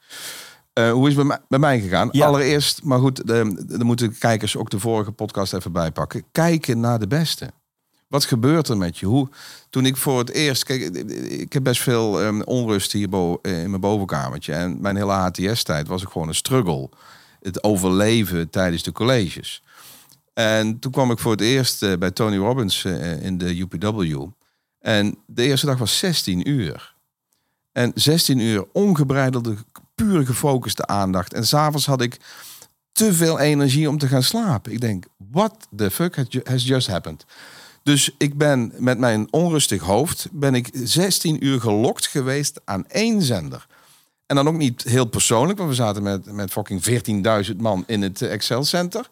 Eh, 0.73 0.91
hoe 0.91 1.09
is 1.09 1.15
het 1.15 1.27
bij 1.27 1.37
mij, 1.37 1.39
bij 1.47 1.59
mij 1.59 1.79
gegaan? 1.81 2.09
Ja. 2.11 2.25
Allereerst, 2.25 2.83
maar 2.83 2.99
goed, 2.99 3.27
dan 3.27 3.65
moeten 3.85 4.17
kijkers 4.17 4.57
ook 4.57 4.69
de 4.69 4.79
vorige 4.79 5.11
podcast 5.11 5.53
even 5.53 5.71
bijpakken. 5.71 6.23
Kijken 6.31 6.79
naar 6.79 6.99
de 6.99 7.07
beste. 7.07 7.51
Wat 8.07 8.25
gebeurt 8.25 8.67
er 8.67 8.77
met 8.77 8.97
je? 8.97 9.05
Hoe, 9.05 9.29
toen 9.69 9.85
ik 9.85 9.97
voor 9.97 10.19
het 10.19 10.29
eerst... 10.31 10.63
Kijk, 10.63 10.81
ik 11.27 11.53
heb 11.53 11.63
best 11.63 11.81
veel 11.81 12.21
ehm, 12.21 12.41
onrust 12.41 12.91
hier 12.91 13.09
bo- 13.09 13.39
eh, 13.41 13.61
in 13.61 13.69
mijn 13.69 13.81
bovenkamertje. 13.81 14.53
En 14.53 14.81
mijn 14.81 14.95
hele 14.95 15.11
HTS-tijd 15.11 15.87
was 15.87 16.05
ook 16.05 16.11
gewoon 16.11 16.27
een 16.27 16.35
struggle. 16.35 16.89
Het 17.39 17.63
overleven 17.63 18.49
tijdens 18.49 18.83
de 18.83 18.91
colleges. 18.91 19.63
En 20.33 20.79
toen 20.79 20.91
kwam 20.91 21.11
ik 21.11 21.19
voor 21.19 21.31
het 21.31 21.41
eerst 21.41 21.83
eh, 21.83 21.97
bij 21.97 22.11
Tony 22.11 22.37
Robbins 22.37 22.85
eh, 22.85 23.23
in 23.23 23.37
de 23.37 23.57
UPW. 23.59 24.25
En 24.79 25.17
de 25.25 25.43
eerste 25.43 25.65
dag 25.65 25.77
was 25.77 25.97
16 25.97 26.49
uur. 26.49 26.93
En 27.71 27.91
16 27.95 28.39
uur 28.39 28.65
ongebreidelde, 28.71 29.55
puur 29.95 30.25
gefocuste 30.25 30.85
aandacht. 30.85 31.33
En 31.33 31.45
s'avonds 31.47 31.85
had 31.85 32.01
ik 32.01 32.19
te 32.91 33.13
veel 33.13 33.39
energie 33.39 33.89
om 33.89 33.97
te 33.97 34.07
gaan 34.07 34.23
slapen. 34.23 34.71
Ik 34.71 34.81
denk, 34.81 35.05
what 35.31 35.67
the 35.75 35.91
fuck 35.91 36.15
has 36.15 36.25
ju- 36.29 36.41
has 36.43 36.63
just 36.67 36.87
happened? 36.87 37.25
Dus 37.83 38.11
ik 38.17 38.37
ben 38.37 38.73
met 38.77 38.97
mijn 38.97 39.27
onrustig 39.31 39.81
hoofd 39.81 40.27
ben 40.31 40.55
ik 40.55 40.69
16 40.73 41.45
uur 41.45 41.61
gelokt 41.61 42.07
geweest 42.07 42.61
aan 42.65 42.87
één 42.87 43.21
zender. 43.21 43.67
En 44.25 44.35
dan 44.35 44.47
ook 44.47 44.57
niet 44.57 44.83
heel 44.83 45.05
persoonlijk, 45.05 45.57
want 45.57 45.69
we 45.69 45.75
zaten 45.75 46.03
met, 46.03 46.31
met 46.31 46.51
fucking 46.51 46.81
14.000 47.51 47.55
man 47.57 47.83
in 47.87 48.01
het 48.01 48.21
eh, 48.21 48.31
Excel 48.31 48.63
Center. 48.63 49.09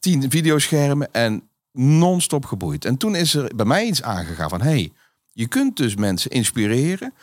10 0.00 0.30
videoschermen 0.30 1.12
en 1.12 1.48
non-stop 1.72 2.44
geboeid. 2.44 2.84
En 2.84 2.96
toen 2.96 3.14
is 3.14 3.34
er 3.34 3.52
bij 3.56 3.66
mij 3.66 3.86
iets 3.86 4.02
aangegaan 4.02 4.48
van... 4.48 4.60
hey, 4.60 4.92
je 5.32 5.48
kunt 5.48 5.76
dus 5.76 5.96
mensen 5.96 6.30
inspireren 6.30 7.14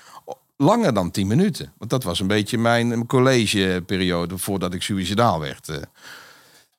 langer 0.57 0.93
dan 0.93 1.11
10 1.11 1.27
minuten. 1.27 1.73
Want 1.77 1.89
dat 1.91 2.03
was 2.03 2.19
een 2.19 2.27
beetje 2.27 2.57
mijn 2.57 3.05
collegeperiode 3.05 4.37
voordat 4.37 4.73
ik 4.73 4.81
suicidaal 4.81 5.39
werd. 5.39 5.69
eh. 5.69 5.81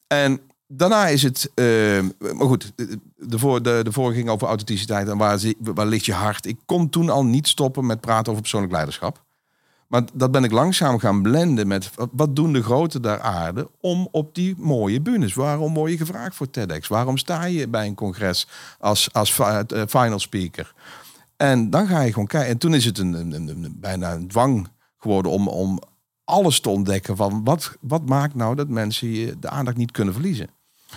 En 0.07 0.41
daarna 0.67 1.07
is 1.07 1.23
het... 1.23 1.51
eh, 1.55 2.01
maar 2.19 2.47
goed, 2.47 2.73
de, 2.77 2.99
de, 3.17 3.81
de, 3.83 3.93
vorige 3.93 4.17
ging 4.17 4.29
over 4.29 4.49
authenticiteit 4.49 5.09
en 5.09 5.19
waar, 5.19 5.41
waar 5.59 5.87
ligt 5.87 6.07
je 6.07 6.13
hart. 6.13 6.47
Ik 6.47 6.59
kon 6.67 6.89
toen 6.89 7.11
al 7.11 7.25
niet 7.25 7.49
stoppen 7.49 7.87
met 7.87 8.01
praten 8.01 8.29
over 8.29 8.43
persoonlijk 8.43 8.73
leiderschap. 8.73 9.27
Maar 9.89 10.03
dat 10.15 10.31
ben 10.31 10.45
ik 10.45 10.51
langzaam 10.51 10.99
gaan 10.99 11.23
blenden 11.23 11.67
met 11.67 11.91
wat- 12.13 12.37
doen 12.37 12.53
de 12.53 12.63
groten 12.63 13.03
daar 13.03 13.21
aarde 13.21 13.71
om 13.81 14.09
op 14.11 14.35
die 14.35 14.55
mooie 14.59 15.01
bühnes. 15.01 15.35
Waarom 15.35 15.75
word 15.75 15.91
je 15.91 15.97
gevraagd 15.99 16.35
voor 16.37 16.51
TEDx? 16.51 16.89
Waarom 16.89 17.17
sta 17.17 17.45
je 17.45 17.69
bij 17.69 17.87
een 17.87 17.95
congres 17.95 18.49
als, 18.79 19.13
als 19.13 19.33
fi- 19.33 19.43
eh, 19.67 19.83
final 19.87 20.19
speaker? 20.19 20.75
En 21.37 21.71
dan 21.71 21.87
ga 21.87 22.01
je 22.01 22.13
gewoon 22.13 22.27
kijken. 22.27 22.51
En 22.51 22.59
toen 22.59 22.75
is 22.75 22.85
het 22.85 22.99
een, 22.99 23.13
een, 23.33 23.77
bijna 23.81 24.13
een 24.13 24.29
dwang 24.29 24.69
geworden 24.99 25.33
om, 25.33 25.49
om 25.49 25.81
alles 26.25 26.61
te 26.61 26.69
ontdekken 26.69 27.17
van 27.17 27.45
wat, 27.45 27.77
wat 27.81 28.09
maakt 28.09 28.35
nou 28.35 28.55
dat 28.55 28.69
mensen 28.69 29.41
de 29.41 29.49
aandacht 29.49 29.77
niet 29.77 29.91
kunnen 29.91 30.15
verliezen. 30.15 30.49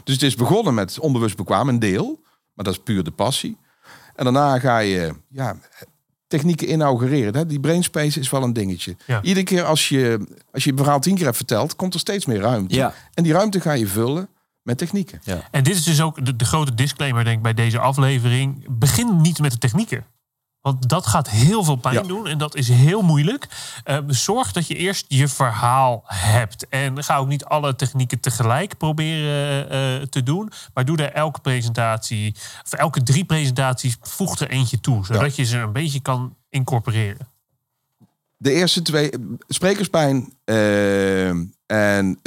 Dus 0.03 0.13
het 0.13 0.23
is 0.23 0.35
begonnen 0.35 0.73
met 0.73 0.99
onbewust 0.99 1.37
bekwaam, 1.37 1.69
een 1.69 1.79
deel, 1.79 2.19
maar 2.53 2.65
dat 2.65 2.73
is 2.73 2.79
puur 2.83 3.03
de 3.03 3.11
passie. 3.11 3.57
En 4.15 4.23
daarna 4.23 4.59
ga 4.59 4.77
je 4.77 5.13
ja, 5.29 5.55
technieken 6.31 6.71
inaugureren. 6.71 7.35
Hè? 7.35 7.45
Die 7.45 7.59
brainspace 7.59 8.19
is 8.19 8.29
wel 8.29 8.43
een 8.43 8.53
dingetje. 8.53 8.95
Ja. 9.05 9.21
Iedere 9.21 9.45
keer 9.45 9.63
als 9.63 9.89
je, 9.89 10.27
als 10.51 10.63
je 10.63 10.69
het 10.69 10.79
verhaal 10.79 10.99
tien 10.99 11.15
keer 11.15 11.25
hebt 11.25 11.37
verteld, 11.37 11.75
komt 11.75 11.93
er 11.93 11.99
steeds 11.99 12.25
meer 12.25 12.39
ruimte. 12.39 12.75
Ja. 12.75 12.93
En 13.13 13.23
die 13.23 13.33
ruimte 13.33 13.61
ga 13.61 13.71
je 13.71 13.87
vullen 13.87 14.27
met 14.61 14.77
technieken. 14.77 15.21
En 15.51 15.63
dit 15.63 15.75
is 15.75 15.83
dus 15.83 16.01
ook 16.01 16.25
de, 16.25 16.35
de 16.35 16.45
grote 16.45 16.73
disclaimer 16.73 17.23
denk 17.23 17.37
ik 17.37 17.43
bij 17.43 17.53
deze 17.53 17.79
aflevering. 17.79 18.65
Begin 18.69 19.21
niet 19.21 19.39
met 19.39 19.51
de 19.51 19.57
technieken. 19.57 20.05
Want 20.61 20.89
dat 20.89 21.07
gaat 21.07 21.29
heel 21.29 21.63
veel 21.63 21.75
pijn 21.75 21.95
Ja. 21.95 22.01
doen 22.01 22.27
en 22.27 22.37
dat 22.37 22.55
is 22.55 22.67
heel 22.67 23.01
moeilijk. 23.01 23.47
Eh, 23.83 23.97
zorg 24.07 24.51
dat 24.51 24.67
je 24.67 24.75
eerst 24.75 25.05
je 25.07 25.27
verhaal 25.27 26.03
hebt. 26.05 26.67
En 26.69 27.03
ga 27.03 27.17
ook 27.17 27.27
niet 27.27 27.45
alle 27.45 27.75
technieken 27.75 28.19
tegelijk 28.19 28.77
proberen 28.77 29.69
eh, 29.69 30.07
te 30.07 30.23
doen. 30.23 30.51
Maar 30.73 30.85
doe 30.85 30.97
er 30.97 31.11
elke 31.13 31.39
presentatie, 31.39 32.35
of 32.63 32.73
elke 32.73 33.03
drie 33.03 33.25
presentaties, 33.25 33.97
voeg 34.01 34.39
er 34.39 34.49
eentje 34.49 34.79
toe. 34.79 35.05
Zodat 35.05 35.35
je 35.35 35.43
ze 35.43 35.57
een 35.57 35.73
beetje 35.73 35.99
kan 35.99 36.35
incorporeren. 36.49 37.27
De 38.37 38.51
eerste 38.51 38.81
twee, 38.81 39.11
sprekerspijn 39.47 40.33
eh, 40.43 41.29
en 41.65 42.19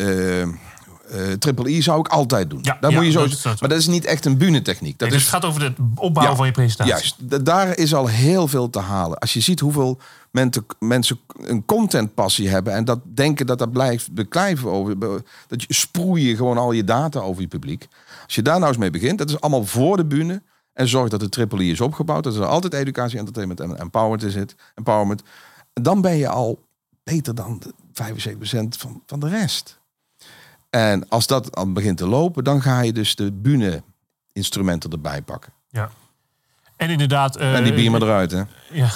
eh, 1.14 1.32
triple 1.32 1.70
I 1.70 1.82
zou 1.82 1.98
ik 2.00 2.08
altijd 2.08 2.50
doen. 2.50 2.58
Ja, 2.62 2.78
ja, 2.80 2.90
moet 2.90 3.04
je 3.04 3.10
zo, 3.10 3.28
dat 3.28 3.40
dat 3.42 3.60
maar 3.60 3.68
dat 3.68 3.78
is 3.78 3.86
niet 3.86 4.04
echt 4.04 4.24
een 4.24 4.36
bühnetechniek. 4.36 4.98
Dat 4.98 5.08
Nee, 5.08 5.18
dus 5.18 5.26
is 5.26 5.32
het 5.32 5.42
gaat 5.42 5.50
over 5.50 5.62
het 5.62 5.76
opbouwen 5.94 6.30
Ja, 6.30 6.36
van 6.36 6.46
je 6.46 6.52
presentatie. 6.52 6.92
Juist, 6.92 7.16
Da- 7.30 7.38
daar 7.38 7.78
is 7.78 7.94
al 7.94 8.06
heel 8.06 8.48
veel 8.48 8.70
te 8.70 8.78
halen. 8.78 9.18
Als 9.18 9.32
je 9.32 9.40
ziet 9.40 9.60
hoeveel 9.60 9.98
mensen, 10.30 10.66
mensen 10.78 11.18
een 11.40 11.64
contentpassie 11.64 12.48
hebben 12.48 12.72
en 12.72 12.84
dat 12.84 13.00
denken 13.04 13.46
dat 13.46 13.58
dat 13.58 13.72
blijft 13.72 14.12
beklijven 14.12 14.70
over, 14.70 14.98
dat 15.46 15.62
je 15.62 15.74
sproeien 15.74 16.36
gewoon 16.36 16.58
al 16.58 16.72
je 16.72 16.84
data 16.84 17.20
over 17.20 17.42
je 17.42 17.48
publiek. 17.48 17.86
Als 18.24 18.34
je 18.34 18.42
daar 18.42 18.56
nou 18.58 18.68
eens 18.68 18.76
mee 18.78 18.90
begint, 18.90 19.18
dat 19.18 19.28
is 19.28 19.40
allemaal 19.40 19.64
voor 19.64 19.96
de 19.96 20.04
bühne 20.04 20.42
en 20.72 20.88
zorg 20.88 21.08
dat 21.08 21.20
de 21.20 21.28
triple 21.28 21.62
I 21.64 21.70
is 21.70 21.80
opgebouwd, 21.80 22.24
dat 22.24 22.36
er 22.36 22.44
altijd 22.46 22.74
educatie, 22.74 23.18
entertainment 23.18 23.60
en 23.60 23.78
empowerment 23.78 24.22
in 24.22 24.30
zit. 24.30 24.54
Empowerment. 24.74 25.22
En 25.72 25.82
dan 25.82 26.00
ben 26.00 26.16
je 26.16 26.28
al 26.28 26.62
beter 27.04 27.34
dan 27.34 27.58
de 27.60 27.72
75% 27.92 28.76
van, 28.76 29.02
van 29.06 29.20
de 29.20 29.28
rest. 29.28 29.78
En 30.74 31.08
als 31.08 31.26
dat 31.26 31.56
al 31.56 31.72
begint 31.72 31.96
te 31.98 32.06
lopen, 32.06 32.44
dan 32.44 32.62
ga 32.62 32.80
je 32.80 32.92
dus 32.92 33.14
de 33.14 33.32
bühne 33.32 33.82
instrumenten 34.32 34.90
erbij 34.90 35.22
pakken. 35.22 35.52
Ja. 35.70 35.90
En 36.76 36.90
inderdaad... 36.90 37.36
eh, 37.36 37.54
En 37.54 37.64
die 37.64 37.74
beamer 37.74 38.02
eruit, 38.02 38.30
hè? 38.30 38.42
Ja, 38.70 38.88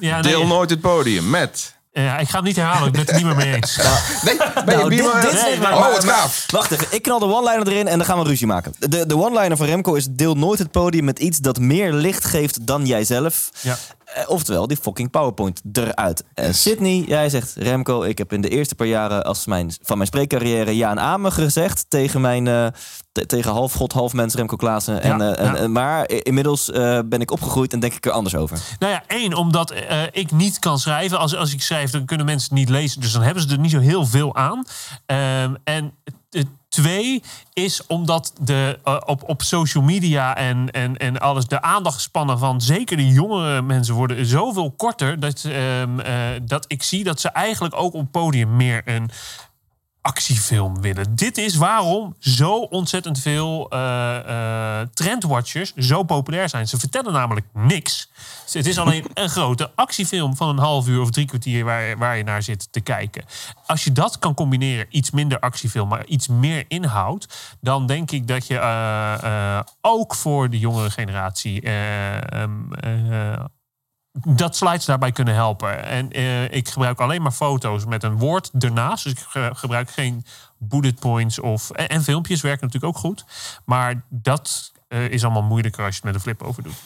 ja 0.00 0.20
nee, 0.20 0.32
Deel 0.32 0.46
nooit 0.46 0.70
het 0.70 0.80
podium 0.80 1.30
met. 1.30 1.74
ja, 1.92 2.18
ik 2.18 2.28
ga 2.28 2.36
het 2.36 2.46
niet 2.46 2.56
herhalen, 2.56 2.86
ik 2.86 2.92
ben 2.92 3.00
het 3.00 3.10
er 3.10 3.16
niet 3.16 3.24
meer 3.24 3.36
mee 3.36 3.54
eens. 3.54 3.76
Nee, 4.24 4.36
ben 4.64 4.64
je 4.64 5.02
Nou, 5.02 5.20
dit, 5.20 5.32
Nee, 5.42 5.58
maar- 5.58 5.72
oh, 5.74 5.80
maar- 5.80 5.90
maar- 5.90 6.14
gaaf. 6.14 6.46
Wacht 6.50 6.70
even, 6.70 6.86
ik 6.90 7.02
knal 7.02 7.18
de 7.18 7.24
one-liner 7.24 7.68
erin 7.68 7.88
en 7.88 7.96
dan 7.98 8.06
gaan 8.06 8.18
we 8.18 8.24
ruzie 8.24 8.46
maken. 8.46 8.74
De, 8.78 9.06
de 9.06 9.16
one-liner 9.16 9.56
van 9.56 9.66
Remco 9.66 9.94
is 9.94 10.06
deel 10.10 10.34
nooit 10.34 10.58
het 10.58 10.70
podium 10.70 11.04
met 11.04 11.18
iets 11.18 11.38
dat 11.38 11.58
meer 11.58 11.92
licht 11.92 12.24
geeft 12.24 12.66
dan 12.66 12.86
jijzelf. 12.86 13.50
Ja. 13.60 13.76
Eh, 14.14 14.28
Oftewel, 14.30 14.66
die 14.66 14.76
fucking 14.76 15.10
PowerPoint 15.10 15.60
eruit. 15.72 16.24
En 16.34 16.54
Sydney, 16.54 17.04
jij 17.06 17.28
zegt, 17.28 17.54
Remco, 17.56 18.02
ik 18.02 18.18
heb 18.18 18.32
in 18.32 18.40
de 18.40 18.48
eerste 18.48 18.74
paar 18.74 18.86
jaren 18.86 19.24
als 19.24 19.46
mijn, 19.46 19.72
van 19.82 19.96
mijn 19.96 20.08
spreekcarrière 20.08 20.76
ja 20.76 20.90
en 20.90 21.00
amen 21.00 21.32
gezegd 21.32 21.84
tegen 21.88 22.20
mijn 22.20 22.46
eh, 22.48 22.66
te- 23.12 23.26
tegen 23.26 23.52
half 23.52 23.72
god, 23.72 23.92
half 23.92 24.12
mens 24.12 24.34
Remco 24.34 24.56
Klaassen. 24.56 25.02
En, 25.02 25.18
Ja, 25.18 25.34
eh, 25.34 25.46
en, 25.46 25.52
ja. 25.52 25.56
en- 25.58 25.72
maar 25.72 26.08
inmiddels 26.10 26.70
ben 27.06 27.20
ik 27.20 27.30
opgegroeid 27.30 27.72
en 27.72 27.80
denk 27.80 27.92
ik 27.94 28.06
er 28.06 28.12
anders 28.12 28.34
over. 28.36 28.58
Nou 28.78 28.92
ja, 28.92 29.02
één, 29.06 29.34
omdat 29.34 29.74
ik 30.10 30.30
niet 30.32 30.58
kan 30.58 30.78
schrijven. 30.78 31.18
Als, 31.18 31.36
als 31.36 31.52
ik 31.52 31.62
schrijf, 31.62 31.90
dan 31.90 32.04
kunnen 32.04 32.26
mensen 32.26 32.48
het 32.48 32.58
niet 32.58 32.68
lezen. 32.68 33.00
Dus 33.00 33.12
dan 33.12 33.22
hebben 33.22 33.42
ze 33.42 33.48
er 33.48 33.58
niet 33.58 33.70
zo 33.70 33.78
heel 33.80 34.06
veel 34.06 34.34
aan. 34.36 34.64
Ehm, 35.06 35.54
en 35.64 35.92
twee 36.74 37.22
is 37.52 37.86
omdat 37.86 38.32
de, 38.40 38.78
eh, 38.84 38.96
op, 39.06 39.28
op 39.28 39.42
social 39.42 39.84
media 39.84 40.36
en, 40.36 40.70
en, 40.70 40.96
en 40.96 41.18
alles 41.18 41.46
de 41.46 41.62
aandachtspannen 41.62 42.38
van 42.38 42.60
zeker 42.60 42.96
de 42.96 43.08
jongere 43.08 43.62
mensen 43.62 43.94
worden 43.94 44.26
zoveel 44.26 44.70
korter. 44.76 45.20
Dat, 45.20 45.44
ehm, 45.44 46.00
eh, 46.00 46.14
dat 46.42 46.64
ik 46.68 46.82
zie 46.82 47.04
dat 47.04 47.20
ze 47.20 47.28
eigenlijk 47.28 47.74
ook 47.76 47.94
op 47.94 48.12
podium 48.12 48.56
meer 48.56 48.82
een 48.84 49.10
actiefilm 50.04 50.80
willen. 50.80 51.14
Dit 51.14 51.38
is 51.38 51.56
waarom 51.56 52.14
zo 52.18 52.56
ontzettend 52.56 53.18
veel 53.18 53.70
eh, 53.70 54.80
eh, 54.80 54.88
trendwatchers 54.94 55.74
zo 55.74 56.02
populair 56.02 56.48
zijn. 56.48 56.68
Ze 56.68 56.78
vertellen 56.78 57.12
namelijk 57.12 57.46
niks. 57.52 58.10
Het 58.52 58.66
is 58.66 58.78
alleen 58.78 59.04
een 59.14 59.28
grote 59.28 59.70
actiefilm 59.74 60.36
van 60.36 60.48
een 60.48 60.58
half 60.58 60.88
uur 60.88 61.00
of 61.00 61.10
drie 61.10 61.26
kwartier 61.26 61.64
waar, 61.64 61.98
waar 61.98 62.16
je 62.16 62.24
naar 62.24 62.42
zit 62.42 62.72
te 62.72 62.80
kijken. 62.80 63.24
Als 63.66 63.84
je 63.84 63.92
dat 63.92 64.18
kan 64.18 64.34
combineren, 64.34 64.86
iets 64.88 65.10
minder 65.10 65.38
actiefilm, 65.38 65.88
maar 65.88 66.06
iets 66.06 66.28
meer 66.28 66.64
inhoud, 66.68 67.28
dan 67.60 67.86
denk 67.86 68.10
ik 68.10 68.26
dat 68.26 68.46
je 68.46 68.58
eh, 68.58 69.60
ook 69.80 70.14
voor 70.14 70.50
de 70.50 70.58
jongere 70.58 70.90
generatie 70.90 71.60
eh, 71.60 72.32
ehm, 72.32 72.72
eh, 72.72 73.44
dat 74.22 74.56
slides 74.56 74.84
daarbij 74.84 75.12
kunnen 75.12 75.34
helpen. 75.34 75.84
En 75.84 76.10
eh, 76.10 76.50
ik 76.50 76.68
gebruik 76.68 77.00
alleen 77.00 77.22
maar 77.22 77.32
foto's 77.32 77.84
met 77.84 78.02
een 78.02 78.18
woord 78.18 78.50
ernaast. 78.58 79.04
Dus 79.04 79.12
ik 79.12 79.18
ge- 79.18 79.50
gebruik 79.54 79.90
geen 79.90 80.24
bullet 80.58 80.98
points 81.00 81.38
of. 81.38 81.70
En, 81.70 81.88
en 81.88 82.02
filmpjes 82.02 82.40
werken 82.40 82.66
natuurlijk 82.66 82.96
ook 82.96 83.02
goed. 83.02 83.24
Maar 83.64 84.04
dat 84.08 84.72
eh, 84.88 85.08
is 85.08 85.24
allemaal 85.24 85.42
moeilijker 85.42 85.84
als 85.84 85.96
je 85.96 86.00
het 86.02 86.04
met 86.04 86.14
een 86.14 86.20
flip 86.20 86.42
over 86.42 86.62
doet. 86.62 86.76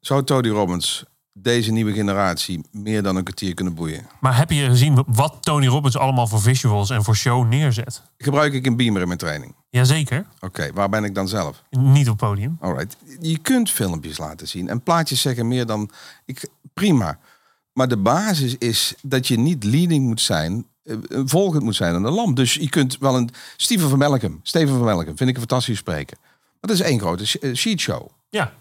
Zou 0.00 0.24
Tony 0.24 0.48
Robbins 0.48 1.04
deze 1.36 1.72
nieuwe 1.72 1.92
generatie 1.92 2.64
meer 2.70 3.02
dan 3.02 3.16
een 3.16 3.24
kwartier 3.24 3.54
kunnen 3.54 3.74
boeien? 3.74 4.06
Maar 4.20 4.36
heb 4.36 4.50
je 4.50 4.66
gezien 4.66 5.04
wat 5.06 5.36
Tony 5.40 5.66
Robbins 5.66 5.96
allemaal 5.96 6.26
voor 6.26 6.40
visuals 6.40 6.90
en 6.90 7.04
voor 7.04 7.16
show 7.16 7.48
neerzet? 7.48 8.02
Gebruik 8.18 8.52
ik 8.52 8.66
een 8.66 8.76
beamer 8.76 9.00
in 9.00 9.06
mijn 9.06 9.18
training? 9.18 9.54
Jazeker. 9.70 10.26
Oké, 10.40 10.72
waar 10.72 10.88
ben 10.88 11.04
ik 11.04 11.14
dan 11.14 11.28
zelf? 11.28 11.62
Niet 11.70 12.08
op 12.08 12.16
podium. 12.16 12.56
Alright. 12.60 12.96
Je 13.20 13.38
kunt 13.38 13.70
filmpjes 13.70 14.18
laten 14.18 14.48
zien 14.48 14.68
en 14.68 14.82
plaatjes 14.82 15.20
zeggen 15.20 15.48
meer 15.48 15.66
dan 15.66 15.90
ik. 16.24 16.48
Prima. 16.74 17.18
Maar 17.72 17.88
de 17.88 17.96
basis 17.96 18.58
is 18.58 18.94
dat 19.02 19.26
je 19.26 19.38
niet 19.38 19.64
leading 19.64 20.06
moet 20.06 20.20
zijn, 20.20 20.66
eh, 20.82 20.96
volgend 21.24 21.62
moet 21.62 21.74
zijn 21.74 21.94
aan 21.94 22.02
de 22.02 22.10
lamp. 22.10 22.36
Dus 22.36 22.54
je 22.54 22.68
kunt 22.68 22.98
wel 22.98 23.16
een 23.16 23.30
Steven 23.56 23.88
van 23.88 23.98
Melkum, 23.98 24.40
Steven 24.42 24.76
van 24.76 24.84
Melkum, 24.84 25.16
vind 25.16 25.30
ik 25.30 25.34
een 25.34 25.48
fantastisch 25.48 25.78
spreker. 25.78 26.16
Maar 26.20 26.70
dat 26.70 26.70
is 26.70 26.80
één 26.80 27.00
grote 27.00 27.38
eh, 27.40 27.54
sheetshow. 27.54 28.08
Ja. 28.28 28.52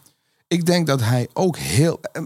Ik 0.48 0.66
denk 0.66 0.88
dat 0.88 1.02
hij 1.02 1.28
ook 1.34 1.58
heel 1.58 2.00
eh, 2.02 2.24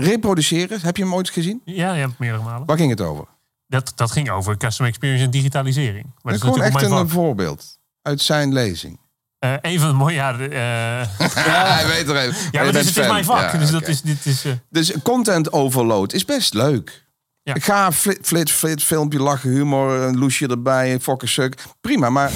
reproduceren. 0.00 0.80
Heb 0.80 0.96
je 0.96 1.02
hem 1.02 1.14
ooit 1.14 1.30
gezien? 1.30 1.60
Ja, 1.64 1.94
ja, 1.94 2.08
meerdere 2.18 2.42
malen. 2.44 2.66
Waar 2.66 2.76
ging 2.76 2.90
het 2.90 3.00
over? 3.00 3.24
Dat, 3.66 3.92
dat 3.94 4.10
ging 4.10 4.30
over 4.30 4.56
customer 4.56 4.90
experience 4.90 5.24
en 5.24 5.30
digitalisering. 5.30 6.04
Maar 6.04 6.32
dat 6.32 6.34
is 6.34 6.40
Gewoon 6.40 6.62
echt 6.62 6.82
een, 6.82 6.88
vak. 6.88 7.08
voorbeeld 7.08 7.78
uit 8.02 8.20
zijn 8.20 8.52
lezing. 8.52 8.98
Eh, 9.38 9.52
een 9.60 9.80
van 9.80 9.88
de 9.88 9.94
mooie... 9.94 10.20
Eh, 10.20 10.48
Ja, 11.46 11.64
hij 11.74 11.86
weet 11.86 12.08
er 12.08 12.16
even. 12.16 12.48
ja 12.50 12.62
maar 12.62 12.72
dit 12.72 12.82
is, 12.84 12.96
is 12.96 13.06
mijn 13.08 13.24
vak. 13.24 13.52
Ja, 13.52 13.58
dus 13.58 13.70
dat 13.70 13.88
is, 13.88 14.02
dit 14.02 14.26
is... 14.26 14.44
eh, 14.44 14.52
Dus 14.70 14.92
content 15.02 15.52
overload 15.52 16.12
is 16.12 16.24
best 16.24 16.54
leuk. 16.54 17.04
Ja. 17.42 17.54
Ik 17.54 17.64
ga 17.64 17.92
flit, 17.92 18.18
flit, 18.22 18.50
flit, 18.50 18.82
filmpje, 18.82 19.18
lachen, 19.20 19.50
humor, 19.50 20.00
een 20.00 20.18
loesje 20.18 20.46
erbij, 20.46 21.00
fokkensuk. 21.00 21.62
Prima, 21.80 22.10
maar 22.10 22.30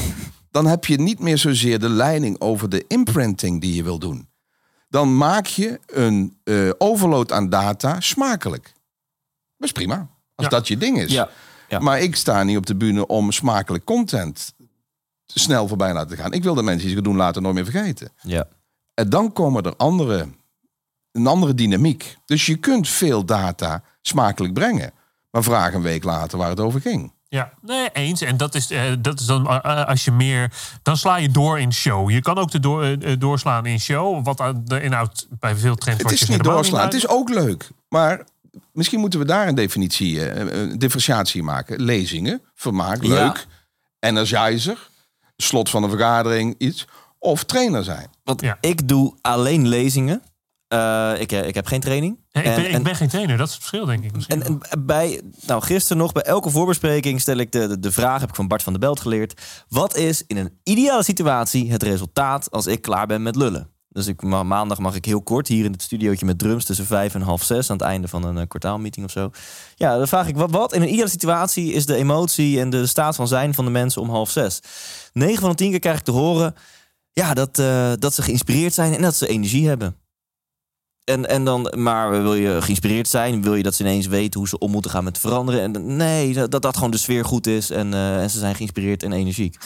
dan 0.50 0.66
heb 0.66 0.84
je 0.84 1.00
niet 1.00 1.18
meer 1.20 1.38
zozeer 1.38 1.78
de 1.78 1.88
leiding 1.88 2.40
over 2.40 2.68
de 2.68 2.84
imprinting 2.88 3.61
die 3.61 3.74
je 3.74 3.82
wil 3.82 3.98
doen. 3.98 4.28
Dan 4.91 5.16
maak 5.16 5.47
je 5.47 5.80
een 5.86 6.38
eh, 6.45 6.70
overload 6.78 7.32
aan 7.32 7.49
data 7.49 8.01
smakelijk. 8.01 8.62
Dat 9.57 9.66
is 9.68 9.72
prima, 9.72 9.97
als 10.34 10.47
Ja. 10.47 10.49
dat 10.49 10.68
je 10.68 10.76
ding 10.76 10.99
is. 10.99 11.12
Ja. 11.12 11.28
Ja. 11.68 11.78
Maar 11.78 12.01
ik 12.01 12.16
sta 12.16 12.43
niet 12.43 12.57
op 12.57 12.66
de 12.66 12.74
bühne 12.74 13.07
om 13.07 13.32
smakelijk 13.32 13.84
content 13.84 14.55
snel 15.26 15.68
voorbij 15.68 15.93
laten 15.93 16.16
gaan. 16.16 16.32
Ik 16.32 16.43
wil 16.43 16.55
de 16.55 16.62
mensen 16.62 16.86
die 16.86 16.97
ze 16.97 17.03
doen 17.03 17.16
laten 17.16 17.43
nooit 17.43 17.55
meer 17.55 17.64
vergeten. 17.64 18.12
Ja. 18.22 18.49
En 18.95 19.09
dan 19.11 19.32
komen 19.32 19.62
er 19.62 19.76
andere, 19.76 20.28
een 21.12 21.26
andere 21.26 21.55
dynamiek. 21.55 22.16
Dus 22.24 22.47
je 22.47 22.57
kunt 22.57 22.88
veel 22.88 23.24
data 23.24 23.82
smakelijk 24.03 24.55
brengen. 24.55 24.93
Maar 25.30 25.43
vraag 25.43 25.74
een 25.74 25.82
week 25.82 26.05
later 26.05 26.38
waar 26.38 26.49
het 26.49 26.61
over 26.61 26.80
ging. 26.80 27.12
Ja, 27.31 27.53
nee, 27.62 27.89
eens. 27.93 28.20
En 28.20 28.37
dat 28.37 28.55
is, 28.55 28.70
eh, 28.70 28.83
dat 28.99 29.20
is 29.20 29.26
dan 29.26 29.49
eh, 29.49 29.85
als 29.87 30.05
je 30.05 30.11
meer. 30.11 30.53
Dan 30.83 30.97
sla 30.97 31.16
je 31.16 31.31
door 31.31 31.61
in 31.61 31.72
show. 31.72 32.11
Je 32.11 32.20
kan 32.20 32.39
ook 32.39 32.51
de 32.51 32.61
door, 32.61 32.83
eh, 32.85 33.18
doorslaan 33.18 33.66
in 33.66 33.81
show. 33.81 34.24
Wat 34.24 34.41
aan 34.41 34.62
de 34.64 34.83
inhoud 34.83 35.26
bij 35.31 35.57
veel 35.57 35.70
Het 35.70 35.81
trendwatchers 35.81 36.22
is 36.22 36.28
niet 36.28 36.43
doorslaan. 36.43 36.85
Het 36.85 36.95
is 36.95 37.09
ook 37.09 37.28
leuk. 37.28 37.68
Maar 37.89 38.24
misschien 38.72 39.01
moeten 39.01 39.20
we 39.20 39.26
daar 39.26 39.49
een 39.49 39.55
definitie, 39.55 40.24
eh, 40.26 40.61
een 40.61 40.78
differentiatie 40.78 41.43
maken. 41.43 41.81
Lezingen, 41.83 42.43
vermaak, 42.55 43.03
Ja. 43.03 43.09
leuk. 43.09 43.47
Energizer, 43.99 44.89
slot 45.37 45.70
van 45.70 45.83
een 45.83 45.91
vergadering, 45.91 46.55
iets. 46.59 46.87
Of 47.18 47.45
trainer 47.45 47.85
zijn. 47.85 48.11
Want 48.24 48.41
Ja. 48.41 48.59
ik 48.61 48.89
doe 48.89 49.14
alleen 49.20 49.68
lezingen. 49.68 50.22
Eh, 50.70 51.12
ik, 51.18 51.32
ik 51.32 51.54
heb 51.54 51.66
geen 51.66 51.80
training. 51.80 52.18
Ja, 52.28 52.40
ik, 52.40 52.46
En- 52.46 52.54
ben, 52.54 52.64
ik 52.66 52.72
en- 52.72 52.82
ben 52.82 52.96
geen 52.96 53.08
trainer, 53.08 53.36
dat 53.36 53.46
is 53.46 53.52
het 53.54 53.62
verschil, 53.62 53.86
denk 53.86 54.04
ik. 54.04 54.12
Misschien. 54.14 54.42
En, 54.42 54.58
en 54.70 54.86
bij, 54.86 55.20
nou, 55.46 55.62
gisteren 55.62 55.98
nog, 56.02 56.12
bij 56.12 56.22
elke 56.22 56.50
voorbespreking 56.50 57.20
stel 57.20 57.36
ik 57.36 57.52
de, 57.52 57.66
de, 57.66 57.78
de 57.78 57.92
vraag, 57.92 58.20
heb 58.20 58.28
ik 58.28 58.34
van 58.34 58.48
Bart 58.48 58.62
van 58.62 58.72
der 58.72 58.80
Belt 58.80 59.00
geleerd. 59.00 59.40
Wat 59.68 59.96
is 59.96 60.24
in 60.26 60.36
een 60.36 60.58
ideale 60.62 61.02
situatie 61.02 61.70
het 61.70 61.82
resultaat 61.82 62.50
als 62.50 62.66
ik 62.66 62.82
klaar 62.82 63.06
ben 63.06 63.22
met 63.22 63.36
lullen? 63.36 63.70
Dus 63.88 64.06
ik, 64.06 64.22
ma- 64.22 64.42
maandag 64.42 64.78
mag 64.78 64.94
ik 64.94 65.04
heel 65.04 65.22
kort 65.22 65.48
hier 65.48 65.64
in 65.64 65.72
het 65.72 65.82
studiootje 65.82 66.26
met 66.26 66.38
drums 66.38 66.64
tussen 66.64 66.86
vijf 66.86 67.14
en 67.14 67.20
half 67.20 67.42
zes 67.42 67.70
aan 67.70 67.76
het 67.76 67.86
einde 67.86 68.08
van 68.08 68.24
een 68.24 68.38
eh, 68.38 68.46
kwartaalmeeting 68.48 69.06
of 69.06 69.12
zo. 69.12 69.30
Ja, 69.74 69.96
dan 69.98 70.08
vraag 70.08 70.26
ik 70.28 70.36
wat, 70.36 70.50
wat 70.50 70.72
in 70.74 70.82
een 70.82 70.88
ideale 70.92 71.08
situatie 71.10 71.72
is 71.72 71.86
de 71.86 71.94
emotie 71.96 72.60
en 72.60 72.70
de 72.70 72.86
staat 72.86 73.16
van 73.16 73.28
zijn 73.28 73.54
van 73.54 73.64
de 73.64 73.70
mensen 73.70 74.02
om 74.02 74.10
half 74.10 74.30
zes. 74.30 74.60
9 75.12 75.40
van 75.40 75.50
de 75.50 75.56
10 75.56 75.70
keer 75.70 75.78
krijg 75.80 75.98
ik 75.98 76.04
te 76.04 76.10
horen 76.10 76.54
ja, 77.12 77.34
dat, 77.34 77.58
eh, 77.58 77.92
dat 77.98 78.14
ze 78.14 78.22
geïnspireerd 78.22 78.74
zijn 78.74 78.94
en 78.94 79.02
dat 79.02 79.14
ze 79.14 79.26
energie 79.28 79.68
hebben. 79.68 79.96
En, 81.11 81.28
en 81.28 81.44
dan, 81.44 81.72
maar 81.76 82.11
wil 82.11 82.34
je 82.34 82.62
geïnspireerd 82.62 83.08
zijn? 83.08 83.42
Wil 83.42 83.54
je 83.54 83.62
dat 83.62 83.74
ze 83.74 83.82
ineens 83.82 84.06
weten 84.06 84.40
hoe 84.40 84.48
ze 84.48 84.58
om 84.58 84.70
moeten 84.70 84.90
gaan 84.90 85.04
met 85.04 85.18
veranderen? 85.18 85.61
En 85.61 85.96
nee, 85.96 86.48
dat 86.48 86.62
dat, 86.62 86.76
gewoon 86.76 86.90
de 86.90 86.98
sfeer 86.98 87.24
goed 87.24 87.46
is 87.46 87.70
en, 87.70 87.94
eh, 87.94 88.22
en 88.22 88.30
ze 88.30 88.38
zijn 88.38 88.54
geïnspireerd 88.54 89.02
en 89.02 89.12
energiek. 89.12 89.56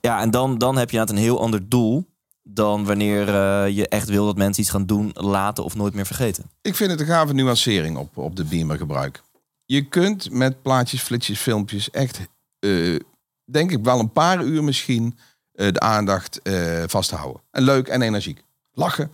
Ja, 0.00 0.20
en 0.20 0.30
dan, 0.30 0.58
dan 0.58 0.76
heb 0.76 0.90
je 0.90 0.96
inderdaad 0.96 1.16
een 1.16 1.22
heel 1.22 1.40
ander 1.40 1.68
doel 1.68 2.10
dan 2.42 2.84
wanneer 2.84 3.28
eh, 3.28 3.76
je 3.76 3.88
echt 3.88 4.08
wil 4.08 4.26
dat 4.26 4.36
mensen 4.36 4.62
iets 4.62 4.72
gaan 4.72 4.86
doen, 4.86 5.10
laten 5.12 5.64
of 5.64 5.74
nooit 5.74 5.94
meer 5.94 6.06
vergeten. 6.06 6.44
Ik 6.62 6.76
vind 6.76 6.90
het 6.90 7.00
een 7.00 7.06
gave 7.06 7.34
nuancering 7.34 7.96
op, 7.96 8.16
op 8.16 8.36
de 8.36 8.44
beamer 8.44 8.76
gebruik. 8.76 9.22
Je 9.64 9.82
kunt 9.88 10.30
met 10.30 10.62
plaatjes, 10.62 11.02
flitsjes, 11.02 11.38
filmpjes 11.38 11.90
echt, 11.90 12.20
eh, 12.58 12.96
denk 13.44 13.70
ik 13.70 13.84
wel 13.84 13.98
een 13.98 14.12
paar 14.12 14.44
uur 14.44 14.64
misschien, 14.64 15.18
de 15.52 15.80
aandacht 15.80 16.40
vasthouden. 16.86 17.42
En 17.50 17.62
leuk 17.62 17.88
en 17.88 18.02
energiek. 18.02 18.42
Lachen. 18.72 19.10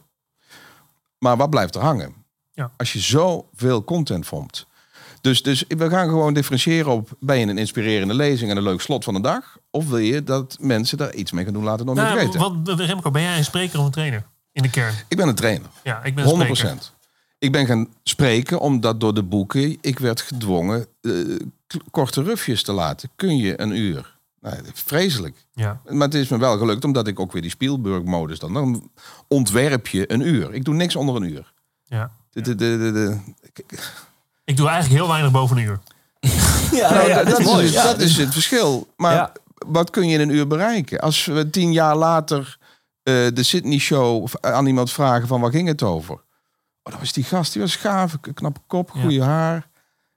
Maar 1.18 1.36
wat 1.36 1.50
blijft 1.50 1.74
er 1.74 1.80
hangen? 1.80 2.14
Ja. 2.52 2.70
Als 2.76 2.92
je 2.92 2.98
zoveel 2.98 3.84
content 3.84 4.26
vormt. 4.26 4.66
Dus, 5.20 5.42
dus 5.42 5.64
we 5.68 5.88
gaan 5.90 6.08
gewoon 6.08 6.34
differentiëren 6.34 6.92
op, 6.92 7.10
ben 7.20 7.38
je 7.38 7.46
een 7.46 7.58
inspirerende 7.58 8.14
lezing 8.14 8.50
en 8.50 8.56
een 8.56 8.62
leuk 8.62 8.80
slot 8.80 9.04
van 9.04 9.14
de 9.14 9.20
dag? 9.20 9.58
Of 9.70 9.88
wil 9.88 9.98
je 9.98 10.24
dat 10.24 10.56
mensen 10.60 10.98
daar 10.98 11.14
iets 11.14 11.32
mee 11.32 11.44
gaan 11.44 11.52
doen, 11.52 11.64
laten 11.64 11.86
meer 11.86 11.94
nou, 11.94 12.08
vergeten? 12.08 12.40
want, 12.40 12.68
eh, 12.68 12.86
Remco, 12.86 13.10
ben 13.10 13.22
jij 13.22 13.38
een 13.38 13.44
spreker 13.44 13.78
of 13.78 13.84
een 13.84 13.90
trainer? 13.90 14.26
In 14.52 14.62
de 14.62 14.70
kern. 14.70 14.94
Ik 15.08 15.16
ben 15.16 15.28
een 15.28 15.34
trainer. 15.34 15.68
Ja, 15.82 16.04
ik 16.04 16.14
ben 16.14 16.24
een 16.24 16.30
100 16.30 16.56
spreker. 16.56 16.78
Ik 17.38 17.52
ben 17.52 17.66
gaan 17.66 17.88
spreken 18.02 18.60
omdat 18.60 19.00
door 19.00 19.14
de 19.14 19.22
boeken 19.22 19.78
ik 19.80 19.98
werd 19.98 20.20
gedwongen 20.20 20.86
eh, 21.00 21.12
korte 21.90 22.22
rufjes 22.22 22.62
te 22.62 22.72
laten. 22.72 23.10
Kun 23.16 23.36
je 23.36 23.60
een 23.60 23.76
uur? 23.76 24.17
Nou, 24.40 24.56
vreselijk. 24.74 25.46
Ja. 25.52 25.80
Maar 25.88 26.06
het 26.06 26.14
is 26.14 26.28
me 26.28 26.38
wel 26.38 26.58
gelukt 26.58 26.84
omdat 26.84 27.06
ik 27.06 27.20
ook 27.20 27.32
weer 27.32 27.42
die 27.42 27.50
Spielberg-modus 27.50 28.38
dan. 28.38 28.52
Dan 28.52 28.90
ontwerp 29.28 29.86
je 29.86 30.12
een 30.12 30.20
uur. 30.20 30.54
Ik 30.54 30.64
doe 30.64 30.74
niks 30.74 30.96
onder 30.96 31.16
een 31.16 31.22
uur. 31.30 31.52
Ja. 31.84 32.10
De, 32.30 32.40
de, 32.40 32.54
de, 32.54 32.78
de, 32.78 32.92
de- 32.92 33.18
Ik 34.44 34.56
doe 34.56 34.68
eigenlijk 34.68 35.00
heel 35.00 35.10
weinig 35.10 35.32
boven 35.32 35.56
een 35.56 35.62
uur. 35.62 35.78
Ja, 36.72 36.90
Nou, 36.92 37.08
dat, 37.14 37.26
dat 37.26 37.38
is, 37.38 37.44
mooi. 37.46 37.64
het- 37.64 37.72
Ja, 37.74 37.82
dat 37.84 38.00
is 38.00 38.16
het 38.16 38.32
verschil. 38.32 38.92
Maar 38.96 39.14
Ja. 39.14 39.32
wat 39.66 39.90
kun 39.90 40.08
je 40.08 40.14
in 40.14 40.20
een 40.20 40.34
uur 40.34 40.46
bereiken? 40.46 41.00
Als 41.00 41.24
we 41.24 41.50
tien 41.50 41.72
jaar 41.72 41.96
later 41.96 42.58
eh, 43.02 43.14
de 43.34 43.42
Sydney 43.42 43.78
Show 43.78 44.28
aan 44.40 44.66
iemand 44.66 44.92
vragen 44.92 45.28
van 45.28 45.40
waar 45.40 45.50
ging 45.50 45.68
het 45.68 45.82
over? 45.82 46.14
Oh, 46.82 46.92
dat 46.92 46.98
was 46.98 47.12
die 47.12 47.24
gast, 47.24 47.52
die 47.52 47.62
was 47.62 47.76
gaaf, 47.76 48.12
een 48.20 48.34
knappe 48.34 48.60
kop, 48.66 48.90
Ja. 48.94 49.00
goede 49.00 49.22
haar. 49.22 49.68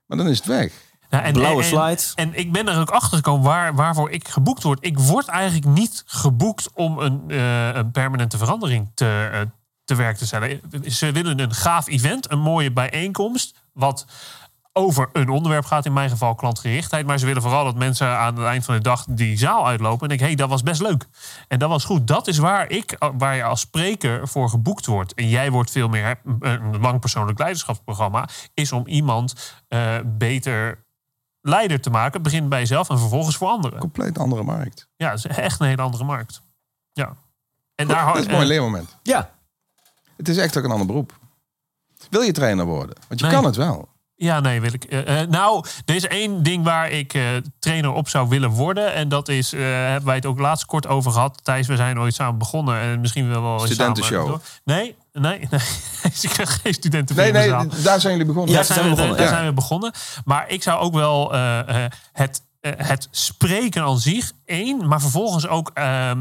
Maar 0.06 0.18
dan 0.18 0.28
is 0.28 0.38
het 0.38 0.48
weg. 0.48 0.74
Ja, 1.12 1.22
en, 1.22 1.34
Blauwe 1.34 1.62
en- 1.62 1.68
slides. 1.68 2.14
En, 2.16 2.34
ik 2.34 2.52
ben 2.52 2.68
er 2.68 2.80
ook 2.80 2.90
achter 2.90 3.18
gekomen 3.18 3.44
waar, 3.46 3.76
waarvoor 3.76 4.12
ik 4.12 4.28
geboekt 4.28 4.64
word. 4.64 4.86
Ik 4.86 5.00
word 5.00 5.28
eigenlijk 5.28 5.66
niet 5.66 6.04
geboekt 6.06 6.70
om 6.74 7.00
een, 7.00 7.24
eh, 7.28 7.76
een 7.76 7.92
permanente 7.92 8.38
verandering 8.38 8.92
te, 8.94 9.30
eh, 9.32 9.40
te 9.86 9.96
werk 9.96 10.18
te 10.18 10.26
stellen. 10.26 10.62
Ze 10.86 11.12
willen 11.12 11.40
een 11.40 11.54
gaaf 11.54 11.88
event, 11.88 12.32
een 12.32 12.40
mooie 12.40 12.72
bijeenkomst, 12.72 13.56
wat 13.74 14.06
over 14.74 15.10
een 15.14 15.30
onderwerp 15.30 15.66
gaat, 15.66 15.86
in 15.86 15.94
mijn 15.94 16.10
geval 16.10 16.36
klantgerichtheid. 16.36 17.06
Maar 17.06 17.20
ze 17.20 17.26
willen 17.26 17.42
vooral 17.42 17.64
dat 17.64 17.76
mensen 17.76 18.08
aan 18.08 18.36
het 18.36 18.46
eind 18.46 18.66
van 18.66 18.76
de 18.76 18.82
dag 18.82 19.06
die 19.10 19.38
zaal 19.38 19.68
uitlopen 19.68 20.02
en 20.02 20.08
denken, 20.08 20.26
hé, 20.26 20.34
hey, 20.34 20.42
dat 20.42 20.50
was 20.50 20.64
best 20.64 20.82
leuk. 20.82 21.08
En 21.48 21.60
dat 21.60 21.70
was 21.70 21.86
goed. 21.86 22.08
Dat 22.08 22.28
is 22.28 22.38
waar, 22.38 22.70
ik, 22.70 22.96
waar 23.18 23.36
je 23.36 23.44
als 23.44 23.60
spreker 23.60 24.28
voor 24.28 24.50
geboekt 24.50 24.86
wordt. 24.86 25.14
En 25.14 25.30
jij 25.30 25.52
wordt 25.52 25.72
veel 25.72 25.88
meer, 25.88 26.22
een 26.40 26.80
lang 26.80 27.00
persoonlijk 27.00 27.40
leiderschapsprogramma, 27.40 28.28
is 28.54 28.72
om 28.72 28.88
iemand 28.88 29.56
uh, 29.70 29.96
beter 30.06 30.90
leider 31.42 31.82
te 31.82 31.90
maken. 31.90 32.14
Het 32.14 32.24
begint 32.24 32.50
bij 32.50 32.60
jezelf 32.60 32.90
en 32.90 33.00
vervolgens 33.00 33.38
voor 33.38 33.48
anderen. 33.48 33.80
Compleet 33.80 34.18
andere 34.18 34.44
markt. 34.44 34.88
Ja, 34.96 35.10
het 35.10 35.18
is 35.18 35.26
echt 35.26 35.60
een 35.60 35.68
hele 35.68 35.82
andere 35.82 36.04
markt. 36.04 36.42
Ja. 36.94 37.16
En 37.76 37.88
daar 37.88 38.06
dat 38.06 38.18
is 38.18 38.26
een 38.26 38.32
mooi 38.32 38.48
leermoment. 38.48 38.98
Ja. 39.04 39.30
Het 40.18 40.30
is 40.30 40.38
echt 40.38 40.58
ook 40.58 40.64
een 40.64 40.72
ander 40.72 40.88
beroep. 40.88 41.20
Wil 42.10 42.22
je 42.22 42.32
trainer 42.32 42.66
worden? 42.66 42.96
Want 43.08 43.20
je 43.20 43.28
kan 43.28 43.46
het 43.46 43.56
wel. 43.56 43.90
Ja, 44.16 44.40
nee, 44.40 44.62
wil 44.62 44.74
ik. 44.74 44.94
Uh, 44.94 45.22
nou, 45.22 45.66
er 45.86 45.96
is 45.96 46.08
één 46.08 46.44
ding 46.44 46.64
waar 46.64 46.90
ik 46.90 47.14
uh, 47.14 47.24
trainer 47.60 47.92
op 47.92 48.10
zou 48.10 48.30
willen 48.30 48.50
worden. 48.50 48.94
En 48.94 49.10
dat 49.10 49.28
is, 49.28 49.54
uh, 49.54 49.62
hebben 49.62 50.06
wij 50.06 50.16
het 50.16 50.26
ook 50.26 50.40
laatst 50.40 50.66
kort 50.66 50.88
over 50.88 51.12
gehad. 51.12 51.44
Thijs, 51.44 51.68
we 51.68 51.76
zijn 51.76 52.00
ooit 52.00 52.14
samen 52.14 52.38
begonnen. 52.38 52.80
En 52.80 53.00
misschien 53.00 53.30
wel 53.30 53.42
wel 53.42 53.60
Studentenshow. 53.60 54.26
Samen, 54.26 54.42
nee, 54.64 54.96
nee, 55.12 55.40
nee. 55.52 55.62
ik 56.22 56.30
krijg 56.30 56.62
geen 56.62 56.74
studenten. 56.74 57.16
Nee, 57.16 57.32
nee, 57.32 57.50
daar 57.84 58.00
zijn 58.00 58.18
jullie 58.18 58.34
begonnen. 58.34 58.52
Ja, 58.52 58.56
daar 58.56 58.66
zijn, 58.66 58.90
we, 58.90 58.96
begonnen, 58.96 59.18
daar 59.18 59.28
zijn 59.28 59.46
we 59.46 59.54
begonnen. 59.54 59.92
Maar 60.26 60.50
ik 60.50 60.64
zou 60.64 60.80
ook 60.80 60.94
wel 60.94 61.32
het 62.12 62.42
eh, 62.62 62.72
het 62.78 63.08
spreken 63.12 63.84
aan 63.84 64.00
zich, 64.00 64.32
één. 64.52 64.88
Maar 64.88 65.02
vervolgens 65.02 65.48
ook 65.48 65.72
uh, 65.74 66.12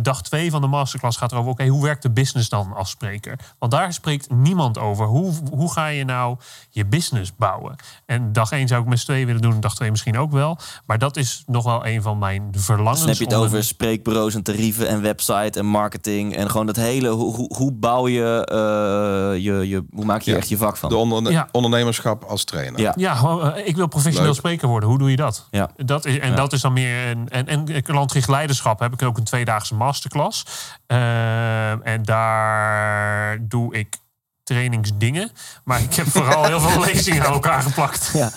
dag 0.00 0.22
twee 0.22 0.50
van 0.50 0.60
de 0.60 0.66
masterclass 0.66 1.16
gaat 1.16 1.32
erover... 1.32 1.50
oké, 1.50 1.66
hoe 1.66 1.82
werkt 1.82 2.02
de 2.02 2.10
business 2.10 2.48
dan 2.48 2.72
als 2.74 2.90
spreker? 2.90 3.38
Want 3.58 3.72
daar 3.72 3.92
spreekt 3.92 4.30
niemand 4.30 4.78
over. 4.78 5.06
Hoe, 5.06 5.32
hoe 5.50 5.72
ga 5.72 5.86
je 5.86 6.04
nou 6.04 6.36
je 6.70 6.86
business 6.86 7.36
bouwen? 7.36 7.76
En 8.06 8.32
dag 8.32 8.50
één 8.52 8.68
zou 8.68 8.82
ik 8.82 8.88
met 8.88 8.98
z'n 8.98 9.06
twee 9.06 9.26
willen 9.26 9.42
doen. 9.42 9.60
Dag 9.60 9.74
twee 9.74 9.90
misschien 9.90 10.18
ook 10.18 10.32
wel. 10.32 10.58
Maar 10.86 10.98
dat 10.98 11.16
is 11.16 11.42
nog 11.46 11.64
wel 11.64 11.86
een 11.86 12.02
van 12.02 12.18
mijn 12.18 12.48
verlangens. 12.56 12.98
Dan 12.98 13.08
heb 13.08 13.18
je 13.18 13.24
het 13.24 13.34
over 13.34 13.64
spreekbureaus 13.64 14.34
en 14.34 14.42
tarieven 14.42 14.88
en 14.88 15.02
website 15.02 15.58
en 15.58 15.66
marketing. 15.66 16.36
En 16.36 16.50
gewoon 16.50 16.66
dat 16.66 16.76
hele... 16.76 17.08
Hoe, 17.08 17.34
hoe, 17.34 17.54
hoe 17.56 17.72
bouw 17.72 18.08
je, 18.08 18.48
uh, 18.52 19.44
je, 19.44 19.68
je... 19.68 19.84
Hoe 19.92 20.04
maak 20.04 20.22
je 20.22 20.36
echt 20.36 20.48
je 20.48 20.56
vak 20.56 20.76
van? 20.76 20.88
De 20.88 20.96
onderne 20.96 21.48
ondernemerschap 21.52 22.24
als 22.24 22.44
trainer. 22.44 22.80
Ja, 22.80 22.92
ja 22.96 23.54
ik 23.54 23.76
wil 23.76 23.86
professioneel 23.86 24.34
spreker 24.34 24.68
worden. 24.68 24.88
Hoe 24.88 24.98
doe 24.98 25.10
je 25.10 25.16
dat? 25.16 25.46
Ja. 25.50 25.70
Dat 25.76 26.04
is, 26.04 26.18
en 26.18 26.34
dat 26.34 26.52
is 26.52 26.60
dan 26.60 26.72
meer 26.72 27.10
een. 27.10 27.28
En, 27.28 27.46
en 27.46 27.69
klantgericht 27.82 28.28
leiderschap 28.28 28.80
heb 28.80 28.92
ik 28.92 29.02
ook 29.02 29.18
een 29.18 29.24
tweedaagse 29.24 29.74
masterclass. 29.74 30.44
Uh, 30.86 31.86
en 31.86 32.02
daar 32.02 33.38
doe 33.48 33.74
ik 33.74 33.96
trainingsdingen. 34.50 35.30
Maar 35.64 35.80
ik 35.82 35.94
heb 35.94 36.06
vooral 36.16 36.44
heel 36.44 36.60
veel 36.60 36.80
lezingen 36.80 37.26
aan 37.26 37.32
elkaar 37.32 37.62
geplakt. 37.62 38.10
Ja. 38.14 38.30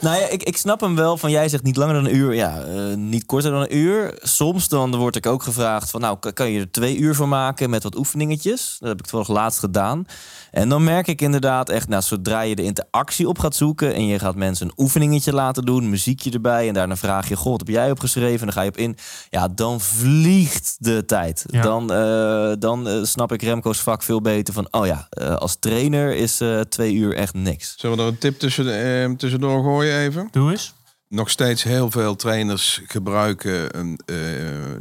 nou 0.00 0.20
ja, 0.20 0.28
ik, 0.28 0.42
ik 0.42 0.56
snap 0.56 0.80
hem 0.80 0.96
wel 0.96 1.16
van 1.16 1.30
jij 1.30 1.48
zegt 1.48 1.62
niet 1.62 1.76
langer 1.76 1.94
dan 1.94 2.04
een 2.04 2.16
uur. 2.16 2.34
Ja, 2.34 2.66
uh, 2.66 2.94
niet 2.96 3.26
korter 3.26 3.50
dan 3.50 3.60
een 3.60 3.76
uur. 3.76 4.18
Soms 4.18 4.68
dan 4.68 4.96
word 4.96 5.16
ik 5.16 5.26
ook 5.26 5.42
gevraagd 5.42 5.90
van 5.90 6.00
nou, 6.00 6.32
kan 6.32 6.50
je 6.50 6.60
er 6.60 6.70
twee 6.70 6.96
uur 6.96 7.14
van 7.14 7.28
maken 7.28 7.70
met 7.70 7.82
wat 7.82 7.96
oefeningetjes? 7.96 8.76
Dat 8.78 8.88
heb 8.88 8.98
ik 8.98 9.06
toch 9.06 9.28
laatst 9.28 9.58
gedaan. 9.58 10.06
En 10.50 10.68
dan 10.68 10.84
merk 10.84 11.06
ik 11.06 11.20
inderdaad 11.20 11.68
echt, 11.68 11.88
nou, 11.88 12.02
zodra 12.02 12.40
je 12.40 12.54
de 12.54 12.62
interactie 12.62 13.28
op 13.28 13.38
gaat 13.38 13.54
zoeken 13.54 13.94
en 13.94 14.06
je 14.06 14.18
gaat 14.18 14.34
mensen 14.34 14.66
een 14.66 14.72
oefeningetje 14.76 15.32
laten 15.32 15.64
doen, 15.64 15.90
muziekje 15.90 16.30
erbij 16.30 16.68
en 16.68 16.74
daarna 16.74 16.96
vraag 16.96 17.28
je, 17.28 17.36
god, 17.36 17.58
heb 17.58 17.68
jij 17.68 17.90
opgeschreven? 17.90 18.40
En 18.40 18.44
dan 18.44 18.52
ga 18.52 18.62
je 18.62 18.68
op 18.68 18.76
in. 18.76 18.96
Ja, 19.30 19.48
dan 19.48 19.80
vliegt 19.80 20.76
de 20.78 21.04
tijd. 21.04 21.44
Ja. 21.46 21.62
Dan, 21.62 21.92
uh, 21.92 22.52
dan 22.58 22.88
uh, 22.88 23.04
snap 23.04 23.32
ik 23.32 23.42
Remco's 23.42 23.80
vak 23.80 24.02
veel 24.02 24.20
beter 24.20 24.54
van, 24.54 24.68
oh 24.70 24.86
ja, 24.86 25.08
uh, 25.10 25.36
als 25.36 25.56
trainer 25.58 26.14
is 26.16 26.42
twee 26.68 26.94
uur 26.94 27.14
echt 27.14 27.34
niks. 27.34 27.74
Zullen 27.76 27.96
we 27.96 28.02
er 28.02 28.08
een 28.08 28.18
tip 28.18 28.38
tussen, 28.38 29.16
tussendoor 29.16 29.62
gooien 29.62 29.98
even? 29.98 30.28
Doe 30.30 30.50
eens. 30.50 30.74
Nog 31.08 31.30
steeds 31.30 31.62
heel 31.62 31.90
veel 31.90 32.16
trainers 32.16 32.80
gebruiken 32.86 33.78
een, 33.78 34.00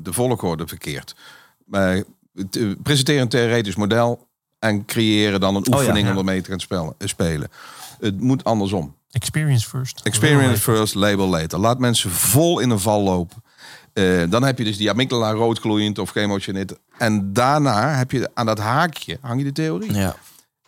de 0.03 0.13
volgorde 0.13 0.67
verkeerd. 0.67 1.15
Maar 1.65 2.03
presenteren 2.83 3.21
een 3.21 3.29
theoretisch 3.29 3.75
model 3.75 4.28
en 4.59 4.85
creëren 4.85 5.39
dan 5.39 5.55
een 5.55 5.67
oefening 5.73 5.97
oh, 5.97 6.03
ja, 6.03 6.11
om 6.11 6.17
ermee 6.17 6.41
te 6.41 6.49
gaan 6.49 6.59
spelen, 6.59 6.93
spelen. 6.99 7.49
Het 7.99 8.21
moet 8.21 8.43
andersom. 8.43 8.95
Experience 9.11 9.69
first. 9.69 10.01
Experience 10.03 10.61
first, 10.61 10.95
label 10.95 11.27
later. 11.27 11.59
Laat 11.59 11.79
mensen 11.79 12.09
vol 12.11 12.59
in 12.59 12.69
een 12.69 12.79
val 12.79 13.01
lopen. 13.01 13.43
Uh, 13.93 14.23
dan 14.29 14.43
heb 14.43 14.57
je 14.57 14.63
dus 14.63 14.77
die 14.77 14.89
amygdala 14.89 15.31
roodgloeiend 15.31 15.99
of 15.99 16.09
geëmotioneerd. 16.09 16.73
En 16.97 17.33
daarna 17.33 17.95
heb 17.95 18.11
je 18.11 18.29
aan 18.33 18.45
dat 18.45 18.59
haakje, 18.59 19.17
hang 19.21 19.39
je 19.39 19.45
de 19.45 19.51
theorie. 19.51 19.93
Ja. 19.93 20.15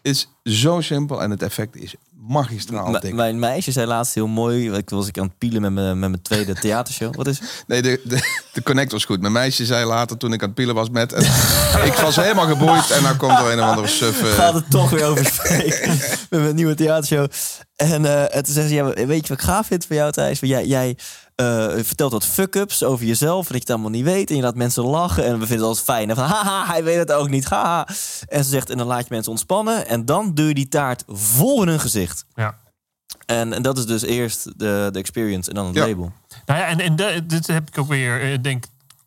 Is 0.02 0.30
zo 0.44 0.82
simpel 0.82 1.22
en 1.22 1.30
het 1.30 1.42
effect 1.44 1.76
is 1.76 1.96
magistraal. 2.28 3.00
mijn 3.14 3.40
meisje 3.40 3.72
zei 3.72 3.86
laatst 3.88 4.14
heel 4.14 4.28
mooi. 4.28 4.72
Ik 4.72 4.90
was 4.90 5.08
ik 5.08 5.18
aan 5.18 5.26
het 5.26 5.38
pielen 5.38 5.62
met 5.62 5.72
mijn, 5.72 6.00
met 6.00 6.10
mijn 6.10 6.22
tweede 6.22 6.54
theatershow. 6.54 7.16
Wat 7.16 7.28
is 7.28 7.40
het? 7.40 7.64
Nee, 7.68 7.82
de, 7.82 8.02
de, 8.04 8.46
de 8.54 8.64
connect 8.64 8.92
was 8.92 9.06
goed. 9.06 9.22
Mijn 9.22 9.34
meisje 9.34 9.66
zei 9.66 9.86
later 9.86 10.18
toen 10.18 10.34
ik 10.34 10.42
aan 10.42 10.48
het 10.48 10.56
pielen 10.56 10.76
was 10.76 10.90
met. 10.90 11.12
ik 11.92 11.94
was 11.94 12.16
helemaal 12.16 12.48
geboeid 12.48 12.92
en 12.92 13.04
dan 13.04 13.18
komt 13.18 13.40
er 13.40 13.52
een 13.52 13.60
of 13.60 13.66
andere 13.66 13.88
suf. 13.88 14.24
Uh... 14.24 14.30
Gaat 14.34 14.54
het 14.54 14.70
toch 14.70 14.90
weer 14.90 15.06
over 15.06 15.26
spreken 15.26 15.90
met 16.30 16.42
mijn 16.42 16.56
nieuwe 16.56 16.76
theatershow. 16.76 17.28
En, 17.76 18.04
uh, 18.04 18.36
en 18.36 18.44
toen 18.44 18.54
zei 18.54 18.68
ze: 18.68 18.74
ja, 18.74 18.84
Weet 18.84 19.28
je 19.28 19.28
wat 19.28 19.38
ik 19.38 19.42
gaaf 19.42 19.68
vind 19.68 19.86
van 19.86 19.96
jou, 19.96 20.12
Thijs? 20.12 20.40
Jij, 20.40 20.66
jij 20.66 20.98
uh, 21.42 21.84
vertelt 21.84 22.12
wat 22.12 22.26
fuck-ups 22.26 22.84
over 22.84 23.06
jezelf. 23.06 23.46
Dat 23.46 23.54
je 23.54 23.60
het 23.60 23.70
allemaal 23.70 23.90
niet 23.90 24.04
weet. 24.04 24.30
En 24.30 24.36
je 24.36 24.42
laat 24.42 24.56
mensen 24.56 24.84
lachen. 24.84 25.24
En 25.24 25.40
we 25.40 25.48
vinden 25.48 25.58
het 25.58 25.68
altijd 25.68 25.86
fijn. 25.86 26.10
En 26.10 26.16
van 26.16 26.26
haha, 26.26 26.66
hij 26.66 26.84
weet 26.84 26.98
het 26.98 27.12
ook 27.12 27.30
niet. 27.30 27.46
Haha. 27.46 27.88
En 28.28 28.44
ze 28.44 28.50
zegt, 28.50 28.70
en 28.70 28.78
dan 28.78 28.88
laat 28.88 29.04
je 29.04 29.08
mensen 29.10 29.32
ontspannen. 29.32 29.88
En 29.88 30.06
dan 30.06 30.34
doe 30.34 30.48
je 30.48 30.54
die 30.54 30.68
taart 30.68 31.04
vol 31.08 31.62
in 31.62 31.68
hun 31.68 31.80
gezicht. 31.80 32.26
Ja. 32.36 32.58
En, 33.26 33.54
en 33.54 33.62
dat 33.62 33.78
is 33.78 33.86
dus 33.86 34.02
eerst 34.02 34.44
de, 34.44 34.90
de 34.92 35.00
experience 35.00 35.50
en 35.50 35.56
dan 35.56 35.66
het 35.66 35.76
label. 35.76 36.12
Nou 36.46 36.60
ja, 36.60 36.66
en, 36.66 36.80
en 36.80 36.96
de, 36.96 37.26
dit 37.26 37.48
heb 37.48 37.68
ik 37.68 37.78
ook 37.78 37.88
weer, 37.88 38.22
eh, 38.22 38.38
denk 38.42 38.66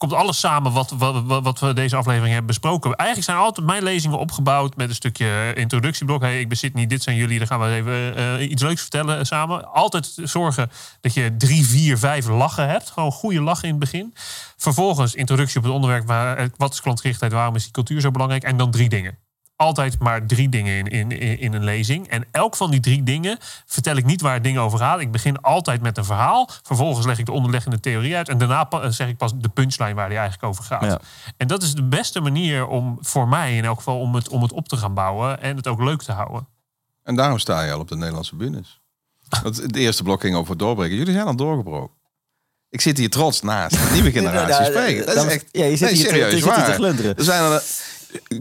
komt 0.09 0.21
alles 0.21 0.41
samen 0.41 0.73
wat, 0.73 0.91
wat, 0.91 1.43
wat, 1.43 1.61
we 1.61 1.73
deze 1.73 1.97
aflevering 1.97 2.29
hebben 2.29 2.47
besproken. 2.47 2.95
Eigenlijk 2.95 3.31
zijn 3.31 3.39
altijd 3.39 3.67
mijn 3.67 3.83
lezingen 3.83 4.19
opgebouwd 4.19 4.77
met 4.77 4.89
een 4.89 4.95
stukje 4.95 5.53
introductieblok. 5.55 6.23
Hey, 6.23 6.41
ik 6.41 6.49
bezit 6.49 6.75
niet, 6.75 6.91
dit 6.91 7.03
zijn 7.03 7.17
jullie, 7.17 7.39
dan 7.39 7.47
gaan 7.47 7.61
we 7.61 7.67
even 7.67 8.19
uh, 8.19 8.51
iets 8.51 8.63
leuks 8.63 8.81
vertellen 8.81 9.27
samen. 9.27 9.73
Altijd 9.73 10.17
zorgen 10.23 10.71
dat 11.01 11.15
je 11.15 11.35
drie, 11.37 11.67
vier, 11.67 11.99
vijf 11.99 12.27
lachen 12.27 12.69
hebt. 12.69 12.91
Gewoon 12.91 13.13
goede 13.13 13.41
lachen 13.41 13.65
in 13.65 13.71
het 13.71 13.79
begin. 13.79 14.15
Vervolgens 14.57 15.15
introductie 15.15 15.59
op 15.59 15.65
het 15.65 15.73
onderwerp. 15.73 16.11
Eh, 16.11 16.45
wat 16.57 16.73
is 16.73 16.81
klantgerichtheid? 16.81 17.33
Waarom 17.33 17.55
is 17.55 17.63
die 17.63 17.73
cultuur 17.73 18.01
zo 18.01 18.11
belangrijk? 18.11 18.43
En 18.43 18.57
dan 18.57 18.71
drie 18.71 18.89
dingen 18.89 19.24
altijd 19.57 19.99
maar 19.99 20.27
drie 20.27 20.49
dingen 20.49 20.91
in, 20.91 21.11
in, 21.11 21.39
in 21.39 21.53
een 21.53 21.65
lezing. 21.65 22.09
En 22.09 22.25
elk 22.31 22.57
van 22.57 22.71
die 22.71 22.81
drie 22.81 23.03
dingen 23.03 23.39
vertel 23.67 23.97
ik 23.97 24.05
niet 24.05 24.21
waar 24.21 24.35
het 24.35 24.45
ding 24.45 24.59
over 24.59 24.79
gaat. 24.79 25.01
Ik 25.01 25.13
begin 25.13 25.41
altijd 25.41 25.83
met 25.83 25.99
een 25.99 26.05
verhaal. 26.05 26.51
Vervolgens 26.63 27.07
leg 27.07 27.19
ik 27.19 27.27
de 27.27 27.33
onderliggende 27.33 27.81
theorie 27.81 28.17
uit. 28.17 28.29
En 28.29 28.39
daarna 28.39 28.91
zeg 28.91 29.09
ik 29.09 29.17
pas 29.17 29.33
de 29.37 29.49
punchline 29.49 29.95
waar 29.95 30.09
die 30.09 30.19
eigenlijk 30.19 30.49
over 30.49 30.65
gaat. 30.65 30.85
Ja. 30.85 31.01
En 31.37 31.47
dat 31.47 31.63
is 31.63 31.75
de 31.75 31.83
beste 31.83 32.21
manier 32.21 32.67
om 32.67 32.99
voor 33.01 33.29
mij 33.29 33.57
in 33.57 33.65
elk 33.65 33.77
geval 33.77 34.01
om 34.01 34.15
het, 34.15 34.29
om 34.29 34.43
het 34.43 34.53
op 34.53 34.69
te 34.69 34.77
gaan 34.77 34.95
bouwen. 34.95 35.43
En 35.43 35.57
het 35.57 35.67
ook 35.67 35.81
leuk 35.81 36.03
te 36.03 36.13
houden. 36.13 36.47
En 37.03 37.15
daarom 37.15 37.39
sta 37.39 37.63
je 37.63 37.73
al 37.73 37.81
op 37.81 37.89
de 37.89 37.97
Nederlandse 37.97 38.37
bühnes. 38.37 38.81
Want 39.43 39.57
het 39.57 39.77
eerste 39.77 40.03
blok 40.03 40.21
ging 40.21 40.37
over 40.37 40.57
doorbreken. 40.57 40.97
Jullie 40.97 41.13
zijn 41.13 41.27
al 41.27 41.37
doorgebroken. 41.37 41.97
Ik 42.71 42.81
zit 42.81 42.99
hier 42.99 43.11
trots 43.11 43.43
naast. 43.43 43.93
Nieuwe 43.93 44.11
generatie 44.19 44.65
spreken. 44.65 45.07
Dat 45.07 45.27
is 45.27 45.33
echt, 45.33 45.45
ja, 45.51 45.65
je 45.65 45.77
zit 45.77 45.89
hier 45.89 46.07
serieus 46.07 46.41
te, 46.41 46.47
waar. 46.47 46.65
Te 46.65 46.73
glunderen. 46.73 47.17
Er 47.17 47.25
zijn 47.25 47.53
er, 47.53 47.63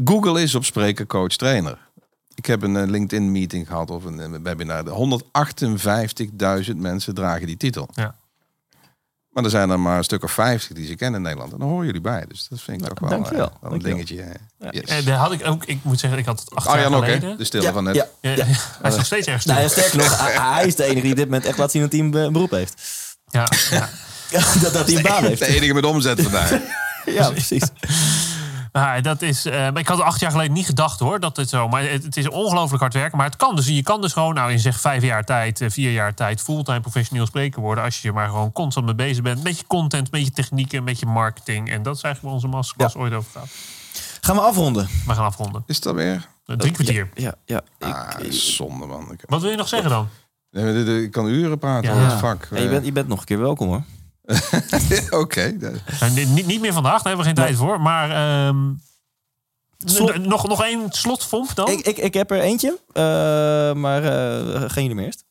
Google 0.06 0.42
is 0.42 0.56
op 0.56 0.66
spreken 0.66 1.08
coach 1.08 1.36
trainer. 1.36 1.78
Ik 2.36 2.46
heb 2.46 2.62
een 2.62 2.92
LinkedIn 2.92 3.32
meeting 3.32 3.68
gehad 3.68 3.92
of 3.92 4.04
een 4.04 4.44
webinar. 4.44 4.84
158.000 6.66 6.76
mensen 6.76 7.14
dragen 7.14 7.48
die 7.48 7.58
titel. 7.58 7.90
Ja. 7.94 8.16
Maar 9.34 9.44
er 9.44 9.50
zijn 9.50 9.70
er 9.70 9.80
maar 9.80 9.98
een 9.98 10.04
stuk 10.04 10.24
of 10.24 10.32
50 10.32 10.76
die 10.76 10.86
ze 10.86 10.96
kennen 10.96 11.16
in 11.16 11.22
Nederland. 11.22 11.52
En 11.52 11.60
dan 11.60 11.68
horen 11.68 11.86
jullie 11.86 12.02
bij. 12.02 12.26
Dus 12.28 12.48
dat 12.48 12.62
vind 12.62 12.82
ik 12.82 12.88
toch 12.88 13.00
wel, 13.00 13.10
Dankjewel. 13.10 13.46
Uh, 13.46 13.62
wel 13.62 13.72
een 13.72 13.80
dingetje. 13.80 14.16
Ja. 14.60 14.68
Yes. 14.72 14.84
En 14.84 15.06
daar 15.06 15.18
had 15.18 15.32
ik 15.32 15.48
ook, 15.48 15.66
ik 15.66 15.80
moet 15.82 16.00
zeggen, 16.00 16.20
ik 16.20 16.26
had 16.26 16.40
het 16.40 16.56
acht 16.56 16.66
jaar 16.66 16.92
geleden. 16.92 17.32
Ook, 17.32 17.38
de 17.38 17.44
stilte 17.44 17.72
van 17.72 17.84
net. 17.84 17.96
Ja. 17.96 18.08
Ja. 18.22 18.46
Hij 18.82 18.90
is 18.90 18.96
nog 18.96 19.06
steeds 19.06 19.28
erg. 19.28 19.46
Nou, 19.46 19.70
sterker 19.70 19.98
nog, 19.98 20.20
hij 20.54 20.68
is 20.68 20.76
de 20.76 20.84
enige 20.84 21.02
die 21.02 21.16
dit 21.16 21.26
moment 21.26 21.46
echt 21.46 21.58
laat 21.58 21.72
zien 21.72 21.82
dat 21.82 21.92
hij 21.92 22.02
een 22.02 22.12
beroep 22.12 22.52
heeft. 22.52 22.82
Ja, 23.30 23.48
ja. 23.70 23.90
dat, 24.62 24.74
dat 24.74 24.88
hij 24.88 24.96
een 24.96 25.02
baan 25.02 25.24
heeft. 25.24 25.40
De 25.40 25.48
enige 25.48 25.74
met 25.74 25.86
omzet 25.86 26.22
vandaag. 26.22 26.52
ja, 27.06 27.32
precies. 27.32 27.64
Nou, 28.74 29.02
dat 29.02 29.22
is, 29.22 29.46
uh, 29.46 29.68
ik 29.68 29.88
had 29.88 30.02
acht 30.02 30.20
jaar 30.20 30.32
geleden 30.32 30.54
niet 30.54 30.66
gedacht 30.66 31.00
hoor, 31.00 31.20
dat 31.20 31.38
het 31.38 31.50
zo. 31.50 31.68
Maar 31.68 31.90
het, 31.90 32.04
het 32.04 32.18
is 32.18 32.30
ongelooflijk 32.30 32.82
hard 32.82 32.94
werken. 32.94 33.18
Maar 33.18 33.26
het 33.26 33.36
kan 33.36 33.56
dus. 33.56 33.68
Je 33.68 33.84
kan 33.84 34.02
dus 34.02 34.14
gewoon, 34.14 34.34
nou 34.34 34.52
in 34.52 34.60
zeg 34.60 34.80
vijf 34.80 35.04
jaar 35.04 35.24
tijd, 35.24 35.62
eh, 35.62 35.70
vier 35.70 35.92
jaar 35.92 36.14
tijd, 36.14 36.42
fulltime 36.42 36.80
professioneel 36.80 37.26
spreker 37.26 37.62
worden. 37.62 37.84
Als 37.84 38.02
je 38.02 38.08
er 38.08 38.14
maar 38.14 38.28
gewoon 38.28 38.52
constant 38.52 38.86
mee 38.86 38.96
bezig 38.96 39.24
bent. 39.24 39.44
Met 39.44 39.60
je 39.60 39.68
content, 39.68 40.12
met 40.12 40.26
je 40.26 40.32
technieken, 40.32 40.84
met 40.84 41.00
je 41.00 41.06
marketing. 41.06 41.70
En 41.70 41.84
dat 41.84 41.96
is 41.96 42.02
eigenlijk 42.02 42.22
waar 42.22 42.34
onze 42.34 42.58
masterclass 42.58 42.94
ja. 42.94 43.00
ooit 43.00 43.14
over 43.14 43.32
gaat. 43.32 43.50
Gaan 44.22 44.36
we 44.36 44.42
afronden? 44.42 44.88
We 45.06 45.14
gaan 45.14 45.26
afronden. 45.26 45.64
Is 45.66 45.80
dat 45.80 45.96
weer? 45.96 46.28
Drie 46.46 46.72
kwartier. 46.72 47.10
Ja, 47.14 47.36
ja. 47.46 47.62
Ah, 47.80 48.10
zonde 48.30 48.86
man. 48.86 49.18
Wat 49.26 49.42
wil 49.42 49.50
je 49.50 49.58
nog 49.58 49.68
zeggen 49.68 49.90
dan? 49.90 50.10
Ik 51.04 51.12
kan 51.12 51.28
uren 51.28 51.60
praten 51.60 51.90
ja. 51.90 51.96
over 51.96 52.10
het 52.10 52.20
vak. 52.20 52.48
je, 52.56 52.68
bent, 52.68 52.86
je 52.86 52.92
bent 52.92 53.08
nog 53.08 53.20
een 53.20 53.26
keer 53.26 53.40
welkom 53.40 53.68
hoor. 53.68 53.84
Oké. 55.10 55.16
Okay. 55.18 55.58
niet, 56.26 56.46
niet 56.46 56.62
meer 56.62 56.74
vandaag, 56.74 57.02
daar 57.02 57.16
hebben 57.16 57.18
we 57.18 57.24
geen 57.36 57.46
tijd 57.46 57.56
voor. 57.56 57.82
Maar 57.82 58.46
um, 58.48 58.82
Slot- 59.86 60.18
N- 60.18 60.28
Nog, 60.28 60.48
nog 60.48 60.64
één 60.64 60.86
slotvomp 60.90 61.56
dan? 61.56 61.70
Ik, 61.70 61.80
ik, 61.86 61.98
ik 61.98 62.14
heb 62.14 62.32
er 62.32 62.40
eentje, 62.40 62.78
eh, 62.94 63.04
maar 63.74 64.04
eh 64.04 64.70
gaan 64.72 64.84
jullie 64.84 65.04
eerst? 65.06 65.24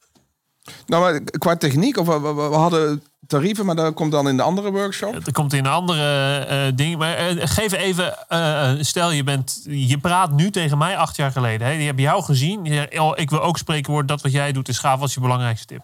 Nou, 0.86 1.02
maar 1.02 1.20
qua 1.38 1.56
techniek, 1.56 1.96
of 1.96 2.06
we, 2.06 2.20
we- 2.20 2.34
we 2.34 2.54
hadden 2.56 3.02
tarieven, 3.26 3.66
maar 3.66 3.74
dat 3.76 3.94
komt 3.94 4.12
dan 4.12 4.28
in 4.28 4.36
de 4.36 4.42
andere 4.42 4.70
workshop. 4.70 5.14
Er 5.26 5.32
komt 5.32 5.52
in 5.52 5.64
een 5.64 5.70
andere 5.72 6.38
eh 6.38 6.72
ding. 6.74 6.98
Maar 6.98 7.14
eh, 7.14 7.36
geef 7.48 7.72
even, 7.72 8.28
eh, 8.28 8.72
stel 8.80 9.10
je 9.10 9.24
bent, 9.24 9.60
je 9.68 9.98
praat 9.98 10.32
nu 10.32 10.50
tegen 10.50 10.78
mij 10.78 10.96
acht 10.96 11.16
jaar 11.16 11.32
geleden. 11.32 11.66
Hè? 11.66 11.76
Die 11.76 11.86
heb 11.86 11.98
jou 11.98 12.22
gezien. 12.22 12.64
Je 12.64 13.00
oh, 13.00 13.12
ik 13.14 13.30
wil 13.30 13.42
ook 13.42 13.58
spreken 13.58 13.90
worden. 13.90 14.08
Dat 14.08 14.22
wat 14.22 14.32
jij 14.32 14.52
doet 14.52 14.68
is 14.68 14.78
gaaf. 14.78 14.98
Wat 14.98 15.08
is 15.08 15.14
je 15.14 15.20
belangrijkste 15.20 15.66
tip? 15.66 15.82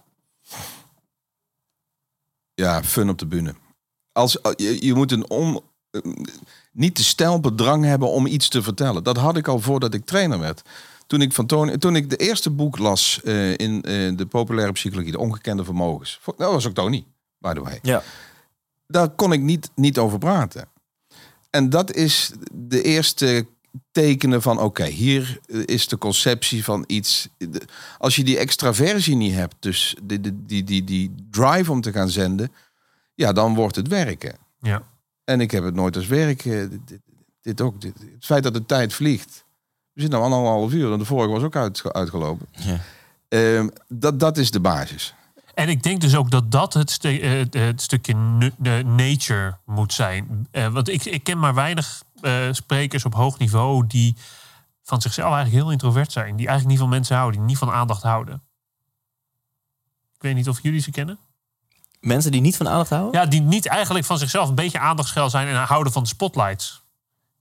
Ja, 2.58 2.82
fun 2.82 3.08
op 3.08 3.18
de 3.18 3.26
bühne. 3.26 3.54
Als, 4.12 4.40
eh, 4.40 4.52
je, 4.56 4.86
je 4.86 4.94
moet 4.94 5.12
een 5.12 5.30
on, 5.30 5.60
eh, 5.90 6.00
niet 6.72 6.94
te 6.94 7.04
stijl 7.04 7.40
bedrang 7.40 7.84
hebben 7.84 8.08
om 8.08 8.26
iets 8.26 8.48
te 8.48 8.62
vertellen. 8.62 9.04
Dat 9.04 9.16
had 9.16 9.36
ik 9.36 9.48
al 9.48 9.58
voordat 9.58 9.94
ik 9.94 10.06
trainer 10.06 10.38
werd. 10.38 10.62
Toen 11.06 11.20
ik, 11.20 11.32
van 11.32 11.46
Tony, 11.46 11.78
toen 11.78 11.96
ik 11.96 12.10
de 12.10 12.16
eerste 12.16 12.50
boek 12.50 12.78
las 12.78 13.20
eh, 13.24 13.56
in 13.56 13.80
de 14.16 14.26
populaire 14.28 14.72
psychologie, 14.72 15.12
de 15.12 15.18
ongekende 15.18 15.64
vermogens. 15.64 16.20
Dat 16.24 16.52
was 16.52 16.66
ook 16.66 16.74
Tony, 16.74 17.04
by 17.38 17.52
the 17.52 17.60
way. 17.60 17.78
Ja. 17.82 18.02
Daar 18.86 19.08
kon 19.08 19.32
ik 19.32 19.40
niet, 19.40 19.70
niet 19.74 19.98
over 19.98 20.18
praten. 20.18 20.68
En 21.50 21.70
dat 21.70 21.92
is 21.92 22.32
de 22.52 22.82
eerste 22.82 23.46
tekenen 23.90 24.42
van, 24.42 24.60
oké, 24.60 24.84
hier 24.84 25.38
is 25.64 25.88
de 25.88 25.98
conceptie 25.98 26.64
van 26.64 26.84
iets. 26.86 27.28
Als 27.98 28.16
je 28.16 28.24
die 28.24 28.38
extraversie 28.38 29.16
niet 29.16 29.34
hebt, 29.34 29.54
dus 29.60 29.96
die, 30.02 30.20
die, 30.20 30.44
die, 30.46 30.64
die, 30.64 30.84
die 30.84 31.14
drive 31.30 31.70
om 31.72 31.80
te 31.80 31.92
gaan 31.92 32.08
zenden, 32.10 32.52
ja, 33.14 33.32
dan 33.32 33.54
wordt 33.54 33.76
het 33.76 33.88
werken. 33.88 34.36
Ja. 34.60 34.82
En 35.24 35.40
ik 35.40 35.50
heb 35.50 35.64
het 35.64 35.74
nooit 35.74 35.96
als 35.96 36.06
werk. 36.06 36.44
eh, 36.44 36.52
Dit, 36.70 36.98
dit, 37.42 37.60
ook. 37.60 37.80
Dit, 37.80 37.94
het 38.14 38.24
feit 38.24 38.42
dat 38.42 38.54
de 38.54 38.66
tijd 38.66 38.94
vliegt. 38.94 39.44
We 39.92 40.00
zitten 40.00 40.18
nu 40.18 40.24
anderhalf 40.24 40.72
uur. 40.72 40.92
En 40.92 40.98
de 40.98 41.04
vorige 41.04 41.32
was 41.32 41.42
ook 41.42 41.56
uit, 41.56 41.92
uitgelopen. 41.92 42.46
Ja. 42.50 42.80
Ehm, 43.28 43.68
dat, 43.88 44.20
dat 44.20 44.36
is 44.38 44.50
de 44.50 44.60
basis. 44.60 45.14
En 45.54 45.68
ik 45.68 45.82
denk 45.82 46.00
dus 46.00 46.16
ook 46.16 46.30
dat 46.30 46.50
dat 46.52 46.74
het, 46.74 46.98
eh, 47.04 47.38
het- 47.50 47.82
stukje 47.82 48.14
de 48.58 48.82
nature 48.86 49.56
moet 49.64 49.92
zijn. 49.92 50.46
Eh, 50.50 50.72
want 50.72 50.88
ik, 50.88 51.04
ik 51.04 51.24
ken 51.24 51.38
maar 51.38 51.54
weinig 51.54 52.02
eh, 52.20 52.48
sprekers 52.50 53.04
op 53.04 53.14
hoog 53.14 53.38
niveau 53.38 53.86
die 53.86 54.16
van 54.82 55.00
zichzelf 55.00 55.32
eigenlijk 55.34 55.62
heel 55.62 55.72
introvert 55.72 56.12
zijn. 56.12 56.36
Die 56.36 56.46
eigenlijk 56.46 56.68
niet 56.68 56.78
van 56.78 56.88
mensen 56.88 57.16
houden, 57.16 57.40
die 57.40 57.48
niet 57.48 57.58
van 57.58 57.70
aandacht 57.70 58.02
houden. 58.02 58.42
Ik 60.14 60.22
weet 60.22 60.34
niet 60.34 60.48
of 60.48 60.62
jullie 60.62 60.80
ze 60.80 60.90
kennen. 60.90 61.18
Mensen 62.00 62.30
die 62.30 62.40
niet 62.40 62.56
van 62.56 62.68
aandacht 62.68 62.90
houden? 62.90 63.20
Ja, 63.20 63.26
die 63.26 63.40
niet 63.40 63.66
eigenlijk 63.66 64.06
van 64.06 64.18
zichzelf 64.18 64.48
een 64.48 64.54
beetje 64.54 64.78
aandachtsgeil 64.78 65.30
zijn 65.30 65.48
en 65.48 65.56
houden 65.56 65.92
van 65.92 66.02
de 66.02 66.08
spotlights. 66.08 66.82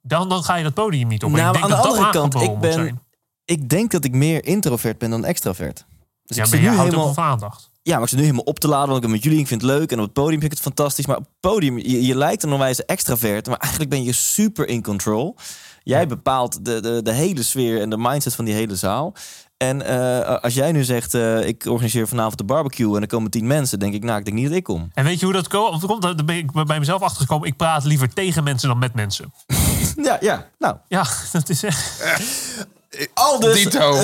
Dan, 0.02 0.30
dan 0.30 0.44
ga 0.44 0.56
je 0.56 0.64
dat 0.64 0.74
podium 0.74 1.08
niet 1.08 1.24
op. 1.24 1.32
Nou, 1.32 1.48
ik 1.48 1.52
denk 1.54 1.64
aan 1.64 1.70
dat 1.70 1.82
de 1.82 1.88
dat 1.88 1.98
andere 1.98 2.12
kant, 2.12 2.36
ik 2.36 2.60
ben-. 2.60 3.02
Ik 3.46 3.70
denk 3.70 3.92
dat 3.92 4.04
ik 4.04 4.12
meer 4.12 4.46
introvert 4.46 4.98
ben 4.98 5.10
dan 5.10 5.26
extravert. 5.26 5.86
Dus 6.26 6.38
Ja, 6.38 6.44
ik 6.44 6.50
zit 6.50 6.60
je 6.60 6.70
nu 6.70 6.76
houdt 6.76 6.84
helemaal... 6.84 7.08
ook 7.08 7.14
van 7.14 7.24
aandacht. 7.24 7.70
Ja, 7.88 7.94
maar 7.94 8.04
ik 8.04 8.10
zit 8.10 8.18
nu 8.18 8.24
helemaal 8.24 8.46
op 8.46 8.60
te 8.60 8.68
laden, 8.68 8.86
want 8.86 8.98
ik 8.98 9.04
ben 9.04 9.12
met 9.12 9.24
jullie. 9.24 9.40
Ik 9.40 9.48
vind 9.48 9.62
het 9.62 9.72
leuk. 9.72 9.92
En 9.92 9.98
op 9.98 10.04
het 10.04 10.14
podium 10.14 10.40
vind 10.40 10.52
ik 10.52 10.58
het 10.58 10.68
fantastisch. 10.68 11.06
Maar 11.06 11.18
op 11.18 11.24
het 11.24 11.40
podium, 11.40 11.78
je, 11.78 12.06
je 12.06 12.16
lijkt 12.16 12.44
een 12.44 12.52
onwijze 12.52 12.86
extravert. 12.86 13.48
Maar 13.48 13.58
eigenlijk 13.58 13.90
ben 13.92 14.04
je 14.04 14.12
super 14.12 14.68
in 14.68 14.84
control. 14.84 15.36
Jij 15.84 16.08
bepaalt 16.08 16.66
de, 16.66 16.82
de, 16.82 17.02
de 17.02 17.12
hele 17.12 17.44
sfeer 17.44 17.82
en 17.82 17.90
de 17.90 17.98
mindset 17.98 18.36
van 18.36 18.46
die 18.46 18.54
hele 18.54 18.76
zaal. 18.76 19.14
En 19.58 19.82
eh, 19.82 20.42
als 20.42 20.54
jij 20.54 20.72
nu 20.72 20.84
zegt, 20.84 21.14
eh, 21.14 21.48
ik 21.48 21.66
organiseer 21.66 22.08
vanavond 22.08 22.38
de 22.38 22.44
barbecue 22.44 22.96
en 22.96 23.02
er 23.02 23.08
komen 23.08 23.32
tien 23.32 23.48
mensen, 23.48 23.80
denk 23.80 23.94
ik, 23.94 24.04
nou, 24.04 24.20
ik 24.20 24.26
denk 24.26 24.38
niet 24.38 24.48
dat 24.48 24.58
ik 24.58 24.64
kom. 24.64 24.92
En 24.94 25.04
weet 25.04 25.20
je 25.20 25.26
hoe 25.26 25.34
dat 25.34 25.48
komt? 25.48 26.02
Daar 26.02 26.26
ben 26.26 26.38
ik 26.38 26.52
bij 26.66 26.80
mezelf 26.80 27.02
achtergekomen. 27.02 27.48
Ik 27.48 27.58
praat 27.58 27.84
liever 27.84 28.14
tegen 28.14 28.44
mensen 28.44 28.70
dan 28.70 28.80
met 28.80 28.94
mensen. 28.94 29.34
Ja, 30.04 30.18
ja. 30.20 30.50
Nou, 30.60 30.76
Ja, 30.88 31.06
dat 31.32 31.50
is 31.50 31.64
echt. 31.64 32.02
al 33.14 33.40
dus. 33.40 33.64
Dito. 33.64 33.92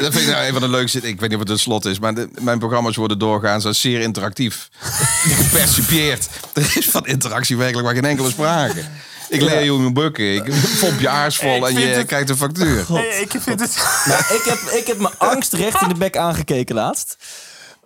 dat 0.00 0.12
vind 0.12 0.14
ik 0.14 0.26
nou 0.26 0.44
een 0.46 0.52
van 0.52 0.60
de 0.62 0.68
leukste. 0.68 0.98
Ik 0.98 1.20
weet 1.20 1.20
niet 1.20 1.32
of 1.34 1.38
het 1.38 1.50
een 1.50 1.58
slot 1.58 1.84
is, 1.84 1.98
maar 1.98 2.14
de- 2.14 2.28
mijn 2.40 2.58
programma's 2.58 2.96
worden 2.96 3.18
doorgaans 3.18 3.64
als 3.64 3.80
zeer 3.80 4.00
interactief. 4.00 4.68
Gepercipieerd. 5.38 6.28
Er 6.52 6.72
is 6.76 6.88
van 6.90 7.06
interactie 7.06 7.56
werkelijk 7.56 7.84
maar 7.86 7.94
geen 7.94 8.04
enkele 8.04 8.30
sprake. 8.30 8.84
Ik 9.28 9.40
leer 9.40 9.62
je 9.64 9.68
hoe 9.70 9.78
je 9.78 9.84
moet 9.84 9.94
bukken. 9.94 10.34
Ik 10.34 10.44
pomp 10.80 11.00
je 11.00 11.08
aars 11.08 11.36
vol 11.36 11.68
en 11.68 11.78
je 11.78 11.86
het- 11.86 12.06
krijgt 12.06 12.30
een 12.30 12.36
factuur. 12.36 12.84
Hey, 12.88 13.20
ik 13.20 13.30
vind 13.40 13.60
het. 13.60 13.76
Nou, 14.04 14.20
ik, 14.20 14.42
heb, 14.44 14.58
ik 14.58 14.86
heb 14.86 14.98
mijn 14.98 15.14
angst 15.18 15.52
recht 15.52 15.82
in 15.82 15.88
de 15.88 15.94
bek 15.94 16.16
aangekeken 16.16 16.74
laatst. 16.74 17.16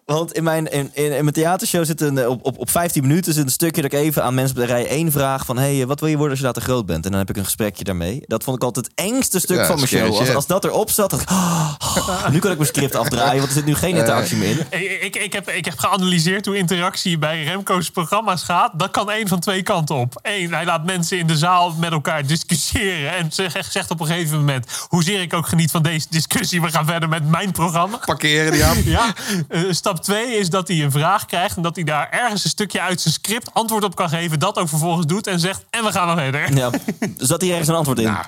Want 0.07 0.33
in 0.33 0.45
mijn, 0.45 0.67
in, 0.67 0.91
in, 0.93 1.05
in 1.05 1.23
mijn 1.23 1.33
theatershow 1.33 1.85
zit 1.85 2.01
een, 2.01 2.19
eh, 2.19 2.29
op, 2.29 2.45
op, 2.45 2.59
op 2.59 2.71
15 2.71 3.03
minuten 3.03 3.33
zit 3.33 3.45
een 3.45 3.51
stukje 3.51 3.83
dat 3.83 3.93
ik 3.93 3.99
even 3.99 4.23
aan 4.25 4.35
mensen 4.35 4.57
op 4.57 4.63
de 4.63 4.73
rij 4.73 4.89
één 4.89 5.13
vraag 5.13 5.45
van... 5.45 5.59
hey, 5.59 5.81
eh, 5.81 5.87
wat 5.87 6.01
wil 6.01 6.09
je 6.09 6.15
worden 6.15 6.31
als 6.31 6.41
je 6.41 6.47
later 6.47 6.63
groot 6.63 6.87
bent? 6.87 7.05
En 7.05 7.11
dan 7.11 7.21
heb 7.21 7.31
ik 7.31 7.37
een 7.37 7.45
gesprekje 7.45 7.85
daarmee. 7.85 8.23
Dat 8.27 8.45
vond 8.45 8.57
ik 8.57 8.63
altijd 8.63 8.87
het 8.87 8.95
engste 8.95 9.41
stuk 9.41 9.57
Ja, 9.57 9.67
van 9.67 9.77
mijn 9.77 9.89
show. 9.89 10.17
Als, 10.17 10.35
als 10.35 10.47
dat 10.47 10.65
erop 10.65 10.91
zat, 10.91 11.11
dacht 11.11 11.23
ik... 11.23 11.29
"Ah, 11.29 12.29
nu 12.31 12.39
kan 12.39 12.51
ik 12.51 12.57
mijn 12.57 12.69
script 12.69 12.95
afdraaien, 12.95 13.37
want 13.37 13.49
er 13.49 13.57
zit 13.57 13.65
nu 13.65 13.75
geen 13.75 13.97
interactie 13.97 14.37
meer 14.37 14.51
in. 14.51 14.81
Ik, 14.81 15.03
ik, 15.03 15.17
ik, 15.17 15.33
heb, 15.33 15.51
ik 15.51 15.65
heb 15.65 15.79
geanalyseerd 15.79 16.47
hoe 16.47 16.57
interactie 16.57 17.19
bij 17.19 17.45
Remco's 17.45 17.91
programma's 17.91 18.43
gaat. 18.43 18.79
Dat 18.79 18.91
kan 18.91 19.11
één 19.11 19.29
van 19.29 19.41
twee 19.41 19.63
kanten 19.63 19.95
op. 19.95 20.19
Eén, 20.23 20.53
hij 20.55 20.65
laat 20.65 20.85
mensen 20.85 21.19
in 21.19 21.27
de 21.27 21.37
zaal 21.37 21.75
met 21.79 21.93
elkaar 21.93 22.27
discussiëren. 22.27 23.17
En 23.17 23.33
zegt, 23.33 23.73
zegt 23.73 23.91
op 23.91 24.01
een 24.01 24.07
gegeven 24.07 24.39
moment: 24.39 24.67
hoezeer 24.89 25.21
ik 25.21 25.35
ook 25.35 25.47
geniet 25.47 25.71
van 25.71 25.83
deze 25.83 26.07
discussie, 26.11 26.63
we 26.63 26.71
gaan 26.71 26.87
verder 26.87 27.09
met 27.09 27.29
mijn 27.29 27.53
programma. 27.53 27.97
Parkeren 28.05 28.53
die 28.53 28.65
aan. 28.65 28.75
Ja, 28.87 29.15
eh, 29.49 29.61
stap 29.97 30.17
2 30.17 30.37
is 30.39 30.51
dat 30.51 30.69
hij 30.69 30.83
een 30.83 30.91
vraag 30.91 31.25
krijgt 31.27 31.57
en 31.57 31.63
dat 31.63 31.75
hij 31.75 31.85
daar 31.85 32.11
ergens 32.11 32.45
een 32.45 32.51
stukje 32.51 32.81
uit 32.81 33.01
zijn 33.01 33.15
script 33.15 33.55
antwoord 33.55 33.85
op 33.85 33.95
kan 33.97 34.09
geven. 34.09 34.39
Dat 34.39 34.59
ook 34.59 34.69
vervolgens 34.69 35.07
doet 35.07 35.27
en 35.27 35.41
zegt: 35.41 35.65
en 35.71 35.85
we 35.85 35.93
gaan 35.93 36.07
nog 36.07 36.19
verder. 36.19 36.55
Ja, 36.57 36.71
zat 37.17 37.41
hier 37.41 37.51
ergens 37.51 37.69
een 37.69 37.75
antwoord 37.75 37.99
in? 37.99 38.05
Nou, 38.05 38.25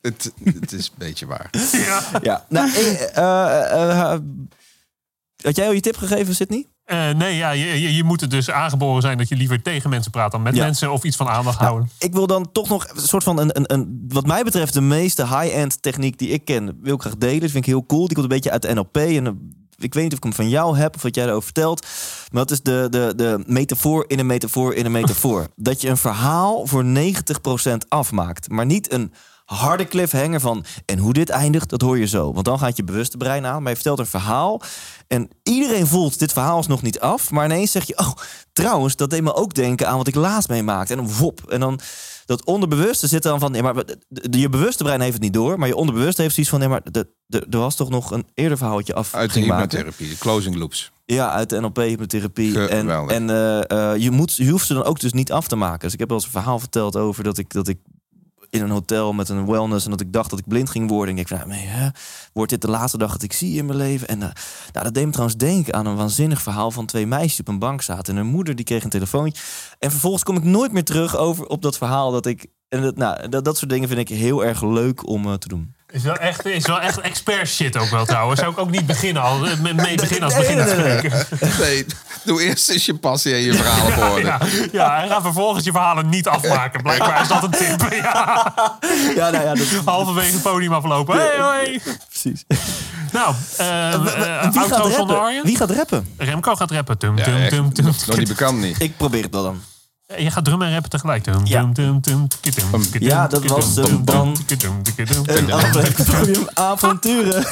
het, 0.00 0.32
het 0.44 0.72
is 0.72 0.86
een 0.86 0.94
beetje 0.98 1.26
waar. 1.26 1.50
Ja. 1.72 2.02
Ja. 2.22 2.44
Nou, 2.48 2.68
ik, 2.68 2.74
eh, 2.76 3.72
eh, 3.72 4.12
eh, 4.12 4.20
had 5.42 5.56
jij 5.56 5.66
al 5.66 5.72
je 5.72 5.80
tip 5.80 5.96
gegeven, 5.96 6.34
Sydney? 6.34 6.66
Eh, 6.84 7.10
nee, 7.10 7.36
ja, 7.36 7.50
je, 7.50 7.64
je, 7.80 7.94
je 7.94 8.04
moet 8.04 8.20
het 8.20 8.30
dus 8.30 8.50
aangeboren 8.50 9.02
zijn 9.02 9.18
dat 9.18 9.28
je 9.28 9.36
liever 9.36 9.62
tegen 9.62 9.90
mensen 9.90 10.10
praat 10.10 10.30
dan 10.30 10.42
met 10.42 10.54
Ja. 10.54 10.64
mensen 10.64 10.92
of 10.92 11.02
iets 11.04 11.16
van 11.16 11.28
aandacht 11.28 11.58
houden. 11.58 11.90
Ik 11.98 12.12
wil 12.12 12.26
dan 12.26 12.52
toch 12.52 12.68
nog 12.68 12.88
een 12.88 13.00
soort 13.00 13.22
van 13.22 13.38
een, 13.38 13.56
een, 13.56 13.72
een 13.72 14.04
wat 14.08 14.26
mij 14.26 14.42
betreft 14.42 14.72
de 14.72 14.80
meeste 14.80 15.26
high-end 15.26 15.82
techniek 15.82 16.18
die 16.18 16.28
ik 16.28 16.44
ken, 16.44 16.78
wil 16.82 16.94
ik 16.94 17.00
graag 17.00 17.16
delen. 17.16 17.40
Dat 17.40 17.50
vind 17.50 17.64
ik 17.66 17.70
heel 17.70 17.86
cool. 17.86 18.06
Die 18.06 18.16
komt 18.16 18.30
een 18.30 18.34
beetje 18.36 18.50
uit 18.50 18.62
de 18.62 18.74
NLP 18.74 18.96
en 18.96 19.54
ik 19.82 19.94
weet 19.94 20.02
niet 20.02 20.12
of 20.12 20.18
ik 20.18 20.24
hem 20.24 20.32
van 20.32 20.48
jou 20.48 20.76
heb 20.76 20.94
of 20.94 21.02
wat 21.02 21.14
jij 21.14 21.24
erover 21.24 21.42
vertelt. 21.42 21.86
Maar 22.30 22.46
dat 22.46 22.50
is 22.50 22.60
de, 22.62 22.86
de, 22.90 23.12
de 23.16 23.42
metafoor 23.46 24.04
in 24.08 24.18
een 24.18 24.26
metafoor 24.26 24.74
in 24.74 24.84
een 24.84 24.92
metafoor. 24.92 25.46
dat 25.56 25.80
je 25.80 25.88
een 25.88 25.96
verhaal 25.96 26.66
voor 26.66 26.84
90% 26.84 26.88
afmaakt, 27.88 28.48
maar 28.50 28.66
niet 28.66 28.92
een 28.92 29.12
harde 29.44 29.88
cliffhanger 29.88 30.40
van 30.40 30.64
en 30.86 30.98
hoe 30.98 31.12
dit 31.12 31.28
eindigt, 31.28 31.70
dat 31.70 31.80
hoor 31.80 31.98
je 31.98 32.06
zo. 32.06 32.32
Want 32.32 32.44
dan 32.44 32.58
gaat 32.58 32.76
je 32.76 32.84
bewuste 32.84 33.16
brein 33.16 33.46
aan, 33.46 33.60
maar 33.60 33.70
je 33.70 33.76
vertelt 33.76 33.98
een 33.98 34.06
verhaal 34.06 34.62
en 35.08 35.28
iedereen 35.42 35.86
voelt 35.86 36.18
dit 36.18 36.32
verhaal 36.32 36.58
is 36.58 36.66
nog 36.66 36.82
niet 36.82 37.00
af, 37.00 37.30
maar 37.30 37.44
ineens 37.44 37.70
zeg 37.70 37.86
je, 37.86 37.98
oh, 37.98 38.12
trouwens, 38.52 38.96
dat 38.96 39.10
deed 39.10 39.22
me 39.22 39.34
ook 39.34 39.54
denken 39.54 39.88
aan 39.88 39.96
wat 39.96 40.06
ik 40.06 40.14
laatst 40.14 40.48
meemaakte 40.48 40.92
en 40.92 40.98
dan 40.98 41.14
wop 41.14 41.50
en 41.50 41.60
dan 41.60 41.80
dat 42.36 42.44
onderbewuste 42.44 43.06
zit 43.06 43.22
dan 43.22 43.40
van, 43.40 43.52
nee, 43.52 43.62
maar 43.62 43.84
je 44.30 44.48
bewuste 44.48 44.82
brein 44.84 45.00
heeft 45.00 45.12
het 45.12 45.22
niet 45.22 45.32
door, 45.32 45.58
maar 45.58 45.68
je 45.68 45.76
onderbewuste 45.76 46.22
heeft 46.22 46.34
zoiets 46.34 46.52
van, 46.52 46.60
nee, 46.60 46.68
maar 46.68 46.80
de- 46.90 47.08
de- 47.26 47.46
er 47.50 47.58
was 47.58 47.76
toch 47.76 47.90
nog 47.90 48.10
een 48.10 48.26
eerder 48.34 48.58
verhaaltje 48.58 48.94
af 48.94 49.14
Uit 49.14 49.32
de 49.34 49.40
hypnotherapie, 49.40 50.08
de 50.08 50.18
closing 50.18 50.56
loops. 50.56 50.90
Ja, 51.04 51.30
uit 51.30 51.50
de 51.50 51.60
NLP 51.60 51.76
hypnotherapie. 51.76 52.52
En, 52.68 52.86
en 53.10 53.30
eh, 53.30 53.92
eh, 53.92 54.00
je, 54.02 54.10
moet, 54.10 54.34
je 54.36 54.50
hoeft 54.50 54.66
ze 54.66 54.74
dan 54.74 54.84
ook 54.84 55.00
dus 55.00 55.12
niet 55.12 55.32
af 55.32 55.48
te 55.48 55.56
maken. 55.56 55.80
Dus 55.80 55.92
ik 55.92 55.98
heb 55.98 56.08
wel 56.08 56.16
eens 56.16 56.26
een 56.26 56.32
verhaal 56.32 56.58
verteld 56.58 56.96
over 56.96 57.24
dat 57.24 57.38
ik, 57.38 57.52
dat 57.52 57.68
ik 57.68 57.78
in 58.52 58.62
een 58.62 58.70
hotel 58.70 59.12
met 59.12 59.28
een 59.28 59.46
wellness 59.46 59.84
en 59.84 59.90
dat 59.90 60.00
ik 60.00 60.12
dacht 60.12 60.30
dat 60.30 60.38
ik 60.38 60.48
blind 60.48 60.70
ging 60.70 60.88
worden. 60.90 61.14
En 61.14 61.20
ik 61.20 61.28
dacht, 61.28 61.46
wordt 62.32 62.50
dit 62.50 62.60
de 62.60 62.68
laatste 62.68 62.98
dag 62.98 63.12
dat 63.12 63.22
ik 63.22 63.32
zie 63.32 63.56
in 63.56 63.66
mijn 63.66 63.78
leven? 63.78 64.08
En 64.08 64.22
eh, 64.22 64.28
nou, 64.72 64.84
dat 64.84 64.94
deed 64.94 65.04
me 65.04 65.10
trouwens 65.10 65.38
denken 65.38 65.74
aan 65.74 65.86
een 65.86 65.96
waanzinnig 65.96 66.42
verhaal 66.42 66.70
van 66.70 66.86
twee 66.86 67.06
meisjes 67.06 67.36
die 67.36 67.46
op 67.46 67.52
een 67.52 67.58
bank 67.58 67.82
zaten. 67.82 68.14
En 68.14 68.22
hun 68.22 68.30
moeder 68.30 68.54
die 68.54 68.64
kreeg 68.64 68.84
een 68.84 68.90
telefoontje. 68.90 69.42
En 69.78 69.90
vervolgens 69.90 70.22
kom 70.22 70.36
ik 70.36 70.44
nooit 70.44 70.72
meer 70.72 70.84
terug 70.84 71.16
over 71.16 71.46
op 71.46 71.62
dat 71.62 71.78
verhaal 71.78 72.10
dat 72.10 72.26
ik. 72.26 72.46
En 72.68 72.82
dat, 72.82 72.96
nou, 72.96 73.28
dat, 73.28 73.44
dat 73.44 73.56
soort 73.56 73.70
dingen 73.70 73.88
vind 73.88 74.00
ik 74.00 74.08
heel 74.08 74.44
erg 74.44 74.62
leuk 74.62 75.08
om 75.08 75.26
eh, 75.26 75.34
te 75.34 75.48
doen. 75.48 75.74
Is 75.92 76.02
wel 76.02 76.16
echt, 76.16 76.46
is 76.46 76.66
wel 76.66 76.80
echt 76.80 77.00
expert 77.00 77.48
shit 77.48 77.76
ook 77.76 77.88
wel 77.88 78.04
trouwens. 78.04 78.40
Zou 78.40 78.52
ik 78.52 78.58
ook 78.58 78.70
niet 78.70 78.86
beginnen 78.86 79.22
al, 79.22 79.46
eh, 79.46 79.58
mee 79.58 79.94
beginnen 79.94 80.22
als 80.22 80.34
Nee, 80.34 80.42
begin 80.42 80.56
nee, 80.56 80.66
nee, 80.76 80.98
spreken. 80.98 81.26
Nee, 81.58 81.86
doe 82.24 82.42
eerst 82.42 82.68
eens 82.68 82.86
je 82.86 82.94
passie 82.94 83.34
en 83.34 83.40
je 83.40 83.50
orde. 84.10 84.26
Ja, 84.26 84.40
ja, 84.72 85.02
en 85.02 85.08
ga 85.08 85.22
vervolgens 85.22 85.64
je 85.64 85.70
verhalen 85.70 86.08
niet 86.08 86.28
afmaken. 86.28 86.82
Blijkbaar 86.82 87.20
is 87.20 87.28
dat 87.28 87.42
een 87.42 87.50
tip. 87.50 87.92
Ja. 87.92 88.54
Ja, 89.14 89.30
nou 89.30 89.44
ja, 89.44 89.54
dat 89.54 89.66
Halverwege 89.84 90.32
het 90.32 90.42
podium 90.42 90.72
aflopen. 90.72 91.16
Hey, 91.16 91.38
hoi. 91.38 91.80
precies. 92.08 92.44
Nou, 93.12 93.34
eh 93.56 93.92
eh, 93.92 94.52
Wie 94.52 94.60
gaat 94.60 94.96
rappen? 94.96 95.20
Arjen? 95.20 95.44
Wie 95.44 95.56
gaat 95.56 95.70
rappen? 95.70 96.08
Remco 96.16 96.54
gaat 96.54 96.70
rappen. 96.70 96.98
Tum, 96.98 97.18
Ja, 97.18 97.24
tum, 97.24 97.48
tum, 97.48 97.72
tum. 97.72 97.84
Nog 98.06 98.16
niet 98.16 98.28
bekend 98.28 98.58
niet. 98.60 98.80
Ik 98.80 98.96
probeer 98.96 99.22
het 99.22 99.32
wel 99.32 99.42
dan. 99.42 99.62
Je 100.18 100.30
gaat 100.30 100.44
drummen 100.44 100.66
en 100.66 100.72
rappen 100.72 100.90
tegelijk. 100.90 101.24
Ja. 101.44 101.70
Ja, 102.98 103.26
dat 103.26 103.44
was 103.44 103.74
hem 103.76 103.84
tum, 103.84 104.04
dan. 104.04 104.36
Een 105.24 105.52
aflevering 105.52 106.48
avonturen. 106.54 107.46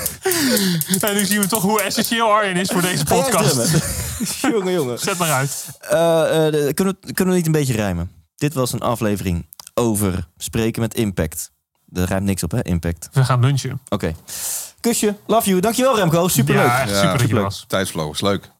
En 1.01 1.15
nu 1.15 1.25
zien 1.25 1.41
we 1.41 1.47
toch 1.47 1.63
hoe 1.63 1.83
essentieel 1.83 2.27
Arjen 2.33 2.57
is 2.57 2.69
voor 2.69 2.83
deze 2.83 3.05
podcast. 3.05 3.83
jongen, 4.53 4.73
jongen. 4.73 4.99
Zet 4.99 5.19
maar 5.19 5.31
uit. 5.31 5.67
Eh, 5.81 6.47
eh, 6.47 6.53
de- 6.53 6.73
kunnen, 6.75 6.97
we, 7.01 7.13
kunnen 7.13 7.33
we 7.35 7.39
niet 7.39 7.47
een 7.47 7.53
beetje 7.59 7.73
rijmen? 7.75 8.11
Dit 8.37 8.55
was 8.55 8.73
een 8.73 8.81
aflevering 8.81 9.47
over 9.75 10.29
spreken 10.37 10.81
met 10.81 10.95
impact. 10.95 11.51
Er 11.93 12.05
rijmt 12.05 12.25
niks 12.25 12.43
op, 12.43 12.51
hè? 12.51 12.63
Impact. 12.65 13.09
We 13.13 13.25
gaan 13.25 13.41
lunchen. 13.41 13.81
Oké. 13.89 14.15
Kusje, 14.81 15.17
love 15.27 15.49
you. 15.49 15.61
Dankjewel 15.61 15.97
Remco, 15.97 16.29
superleuk. 16.29 16.67
Ja, 16.67 16.79
super 16.87 17.03
dat 17.03 17.13
je 17.13 17.19
superleuk. 17.19 17.43
was. 17.45 17.65
Tijdsvloog, 17.69 18.15
is 18.15 18.21
leuk. 18.21 18.51